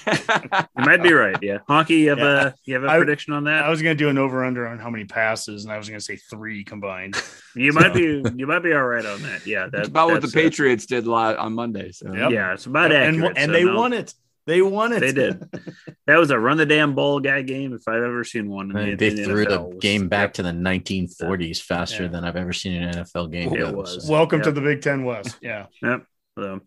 You 0.06 0.84
might 0.84 1.02
be 1.02 1.12
right. 1.12 1.36
Yeah, 1.42 1.58
Honke, 1.68 1.90
you 1.90 2.08
have 2.10 2.18
Yeah. 2.18 2.46
a 2.48 2.52
you 2.64 2.74
have 2.74 2.84
a 2.84 2.88
I- 2.88 2.96
prediction 2.98 3.32
on 3.32 3.44
that? 3.44 3.64
I 3.64 3.70
was 3.70 3.82
going 3.82 3.96
to 3.96 4.02
do 4.04 4.08
an 4.08 4.18
over 4.18 4.44
under 4.44 4.66
on 4.66 4.78
how 4.78 4.90
many 4.90 5.04
passes, 5.04 5.64
and 5.64 5.72
I 5.72 5.78
was 5.78 5.88
going 5.88 5.98
to 5.98 6.04
say 6.04 6.16
three 6.16 6.64
combined. 6.64 7.16
You 7.56 7.72
might 7.72 7.94
be 7.94 8.20
you 8.34 8.48
might 8.48 8.64
be 8.64 8.72
all 8.72 8.82
right 8.82 9.06
on 9.06 9.22
that. 9.22 9.46
Yeah, 9.46 9.68
That's 9.70 9.82
that, 9.82 9.86
about 9.86 10.08
what 10.08 10.14
the 10.14 10.20
that's, 10.22 10.34
uh, 10.34 10.40
Patriots 10.40 10.86
did 10.86 11.06
li- 11.06 11.12
on 11.36 11.52
Monday. 11.52 11.92
So 11.92 12.12
Yep. 12.12 12.32
yeah, 12.32 12.52
it's 12.52 12.66
about 12.66 12.90
and 12.90 13.16
accurate. 13.18 13.38
and 13.38 13.46
so 13.46 13.52
they 13.52 13.62
no, 13.64 13.76
won 13.76 13.92
it. 13.92 14.12
They 14.46 14.60
won 14.60 14.92
it. 14.92 14.98
They 15.00 15.12
did. 15.12 15.42
That 16.08 16.18
was 16.18 16.30
a 16.30 16.38
run 16.38 16.56
the 16.58 16.66
damn 16.66 16.94
ball 16.96 17.18
guy 17.20 17.40
game 17.42 17.72
if 17.72 17.86
I've 17.88 18.02
ever 18.02 18.24
seen 18.24 18.50
one. 18.50 18.76
In 18.76 18.90
the, 18.90 18.94
they 18.96 19.08
in 19.08 19.14
the 19.16 19.24
threw 19.24 19.44
the 19.44 19.50
NFL. 19.56 19.68
Was- 19.74 19.78
game 19.80 20.08
back 20.08 20.34
to 20.34 20.42
the 20.42 20.50
1940s 20.50 21.62
faster 21.62 22.02
Yeah. 22.02 22.08
than 22.10 22.24
I've 22.24 22.36
ever 22.36 22.52
seen 22.52 22.82
an 22.82 22.92
NFL 22.94 23.30
game. 23.32 23.54
It 23.54 23.58
go, 23.58 23.72
was. 23.72 24.04
so. 24.04 24.12
Welcome 24.12 24.42
to 24.42 24.50
the 24.52 24.60
Big 24.60 24.82
Ten 24.82 25.04
West. 25.04 25.38
Yeah. 25.40 25.66
Yep. 25.80 26.04
So, 26.38 26.60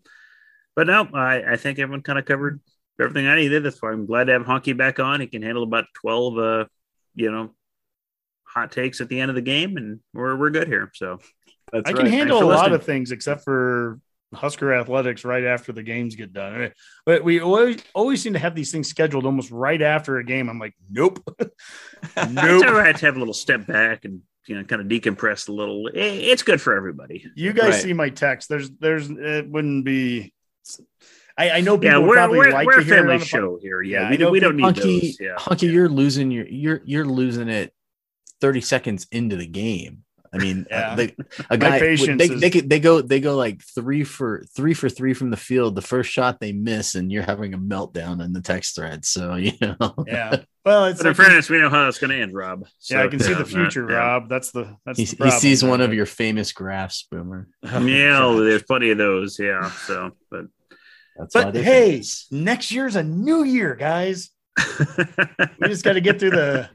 but 0.74 0.86
no, 0.86 1.06
I, 1.14 1.52
I 1.52 1.56
think 1.56 1.78
everyone 1.78 2.00
kind 2.02 2.18
of 2.18 2.24
covered 2.24 2.60
everything 3.00 3.26
I 3.26 3.36
needed. 3.36 3.62
That's 3.62 3.80
why 3.80 3.92
I'm 3.92 4.06
glad 4.06 4.24
to 4.24 4.32
have 4.32 4.42
Honke 4.42 4.76
back 4.76 4.98
on. 4.98 5.20
He 5.20 5.26
can 5.26 5.42
handle 5.42 5.62
about 5.62 5.84
12, 6.00 6.38
uh, 6.38 6.64
you 7.14 7.30
know, 7.30 7.50
hot 8.44 8.72
takes 8.72 9.00
at 9.00 9.08
the 9.08 9.20
end 9.20 9.30
of 9.30 9.34
the 9.34 9.42
game, 9.42 9.76
and 9.76 10.00
we're, 10.14 10.36
we're 10.36 10.50
good 10.50 10.68
here. 10.68 10.90
So, 10.94 11.18
that's 11.72 11.88
I 11.88 11.92
right. 11.92 11.96
can 12.02 12.06
handle 12.06 12.38
a 12.38 12.40
Thanks 12.40 12.54
for 12.54 12.56
lot 12.68 12.72
of 12.72 12.84
things 12.84 13.12
except 13.12 13.44
for 13.44 14.00
Husker 14.34 14.74
athletics 14.74 15.24
right 15.24 15.44
after 15.44 15.72
the 15.72 15.82
games 15.82 16.14
get 16.14 16.32
done. 16.32 16.72
But 17.06 17.24
we 17.24 17.40
always 17.40 17.78
always 17.94 18.20
seem 18.22 18.34
to 18.34 18.38
have 18.38 18.54
these 18.54 18.70
things 18.72 18.88
scheduled 18.88 19.24
almost 19.24 19.50
right 19.50 19.80
after 19.80 20.18
a 20.18 20.24
game. 20.24 20.48
I'm 20.50 20.58
like, 20.58 20.74
nope, 20.90 21.22
it's 21.40 22.32
nope. 22.32 22.66
all 22.66 22.72
right 22.74 22.94
to 22.96 23.06
have 23.06 23.16
a 23.16 23.18
little 23.18 23.32
step 23.34 23.66
back 23.66 24.04
and, 24.04 24.20
you 24.46 24.54
know, 24.56 24.64
kind 24.64 24.82
of 24.82 24.88
decompress 24.88 25.48
a 25.48 25.52
little. 25.52 25.88
It's 25.94 26.42
good 26.42 26.60
for 26.60 26.74
everybody. 26.76 27.24
You 27.36 27.52
guys 27.54 27.74
Right. 27.74 27.82
see 27.82 27.92
my 27.94 28.10
text. 28.10 28.48
There's 28.50 28.70
there's 28.70 29.10
it 29.10 29.48
wouldn't 29.48 29.84
be. 29.84 30.32
I, 31.38 31.50
I 31.50 31.60
know 31.60 31.78
people 31.78 32.00
Yeah, 32.00 32.06
we're, 32.06 32.14
probably 32.16 32.38
we're, 32.38 32.50
like 32.50 32.66
we're 32.66 32.74
to 32.74 32.80
a 32.80 32.84
hear 32.84 32.94
it 32.94 32.96
family 32.98 33.14
on 33.14 33.20
the 33.20 33.24
pod- 33.24 33.28
show 33.28 33.58
here. 33.62 33.80
Yeah, 33.82 34.02
Yeah, 34.02 34.10
we, 34.10 34.16
know 34.16 34.26
do, 34.26 34.32
we 34.32 34.40
don't 34.40 34.56
need 34.56 34.64
Honke, 34.64 34.82
those. 35.02 35.20
Yeah. 35.20 35.36
Honke, 35.38 35.72
you're 35.72 35.88
losing 35.88 36.30
your 36.30 36.46
you're 36.48 36.80
you're 36.84 37.04
losing 37.06 37.48
it 37.48 37.72
30 38.40 38.60
seconds 38.60 39.06
into 39.12 39.36
the 39.36 39.46
game. 39.46 40.04
I 40.30 40.36
mean, 40.36 40.66
Yeah. 40.70 40.90
uh, 40.90 40.94
they, 40.96 41.16
a 41.48 41.56
guy 41.56 41.78
they, 41.78 41.92
is- 41.94 42.40
they 42.40 42.50
could- 42.50 42.68
they 42.68 42.80
go 42.80 43.00
they 43.00 43.18
go 43.20 43.34
like 43.36 43.62
three 43.62 44.04
for 44.04 44.44
three 44.54 44.74
for 44.74 44.88
three 44.90 45.14
from 45.14 45.30
the 45.30 45.36
field. 45.38 45.74
The 45.74 45.80
first 45.80 46.10
shot 46.10 46.38
they 46.40 46.52
miss, 46.52 46.94
and 46.96 47.10
you're 47.10 47.22
having 47.22 47.54
a 47.54 47.58
meltdown 47.58 48.22
in 48.22 48.32
the 48.34 48.42
text 48.42 48.74
thread. 48.74 49.04
So 49.06 49.34
you 49.36 49.52
know, 49.62 49.94
Yeah. 50.06 50.42
Well, 50.66 50.84
it's 50.86 50.98
But 51.00 51.08
in 51.08 51.14
fairness, 51.14 51.48
we 51.48 51.58
know 51.58 51.70
how 51.70 51.88
it's 51.88 51.98
going 51.98 52.10
to 52.10 52.20
end, 52.20 52.34
Rob. 52.34 52.66
yeah, 52.90 53.00
I 53.00 53.04
So, 53.04 53.08
can 53.08 53.20
see 53.20 53.32
the 53.32 53.44
future, 53.56 53.88
yeah. 53.88 53.96
Rob. 53.96 54.28
That's 54.28 54.50
the 54.50 54.76
that's 54.84 54.98
he, 54.98 55.04
the 55.06 55.10
he 55.12 55.16
problem 55.16 55.40
sees 55.40 55.64
one 55.64 55.80
of 55.80 55.94
your 55.94 56.04
famous 56.04 56.52
graphs, 56.52 57.06
Boomer. 57.10 57.48
Yeah, 57.64 58.34
there's 58.38 58.64
plenty 58.64 58.90
of 58.90 58.98
those. 58.98 59.38
Yeah. 59.38 59.70
So, 59.70 60.10
but 60.30 60.44
That's 61.18 61.34
But 61.34 61.54
hey, 61.54 61.90
famous. 61.92 62.26
next 62.30 62.70
year's 62.72 62.96
a 62.96 63.02
new 63.02 63.42
year, 63.44 63.74
guys. 63.74 64.30
We 65.60 65.68
just 65.68 65.84
got 65.84 65.94
to 65.94 66.00
get 66.00 66.18
through 66.20 66.30
the 66.30 66.68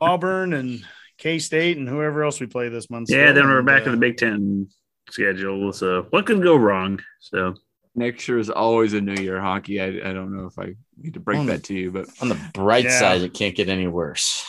Auburn 0.00 0.52
and 0.54 0.82
K 1.18 1.38
State 1.38 1.76
and 1.76 1.88
whoever 1.88 2.24
else 2.24 2.40
we 2.40 2.46
play 2.46 2.68
this 2.68 2.88
month. 2.90 3.10
yeah, 3.10 3.26
still, 3.26 3.34
then 3.34 3.44
we're 3.44 3.58
and, 3.58 3.66
back 3.66 3.82
uh, 3.82 3.86
in 3.86 3.90
the 3.92 3.98
Big 3.98 4.16
Ten 4.16 4.68
schedule. 5.10 5.72
So, 5.72 6.06
what 6.10 6.26
could 6.26 6.42
go 6.42 6.56
wrong? 6.56 7.00
So, 7.20 7.54
Next 7.98 8.28
year 8.28 8.38
is 8.38 8.50
always 8.50 8.92
a 8.92 9.00
new 9.00 9.14
year 9.14 9.38
Honke. 9.38 9.80
I, 9.80 10.10
I 10.10 10.12
don't 10.12 10.36
know 10.36 10.46
if 10.46 10.58
I 10.58 10.74
need 10.98 11.14
to 11.14 11.20
break 11.20 11.38
On 11.38 11.46
the- 11.46 11.52
that 11.52 11.64
to 11.64 11.74
you, 11.74 11.90
but 11.90 12.06
On 12.20 12.28
the 12.28 12.38
bright 12.52 12.84
Yeah. 12.84 12.98
side, 12.98 13.22
it 13.22 13.32
can't 13.32 13.54
get 13.54 13.70
any 13.70 13.86
worse. 13.86 14.44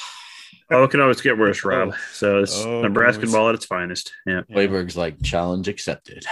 oh, 0.70 0.84
it 0.84 0.92
can 0.92 1.00
always 1.00 1.22
get 1.22 1.38
worse, 1.38 1.64
Rob. 1.64 1.94
So, 2.12 2.40
it's 2.40 2.60
Oh, 2.66 2.82
Nebraska 2.82 3.22
boys. 3.22 3.32
ball 3.32 3.48
at 3.50 3.56
its 3.56 3.66
finest. 3.66 4.12
Yeah. 4.26 4.42
Hoiberg's 4.52 4.98
like 4.98 5.22
challenge 5.24 5.70
accepted. 5.70 6.26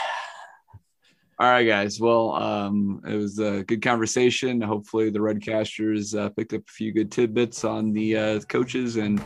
All 1.38 1.50
right, 1.50 1.66
guys. 1.66 2.00
Well, 2.00 2.34
um, 2.36 3.02
it 3.06 3.16
was 3.16 3.40
a 3.40 3.64
good 3.64 3.82
conversation. 3.82 4.62
Hopefully, 4.62 5.10
the 5.10 5.20
Redcasters 5.20 6.18
uh, 6.18 6.30
picked 6.30 6.54
up 6.54 6.62
a 6.62 6.72
few 6.72 6.94
good 6.94 7.12
tidbits 7.12 7.66
on 7.66 7.92
the 7.92 8.18
uh, 8.18 8.40
coaches 8.42 8.96
and 8.96 9.22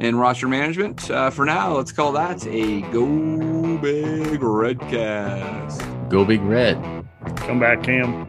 and 0.00 0.18
roster 0.20 0.46
management. 0.46 1.10
Uh, 1.10 1.30
for 1.30 1.44
now, 1.44 1.76
let's 1.76 1.90
call 1.90 2.12
that 2.12 2.46
a 2.46 2.82
go 2.92 3.06
big 3.78 4.40
Redcast. 4.40 6.08
Go 6.08 6.24
big 6.24 6.42
red. 6.42 6.76
Come 7.36 7.58
back, 7.58 7.82
Cam. 7.82 8.28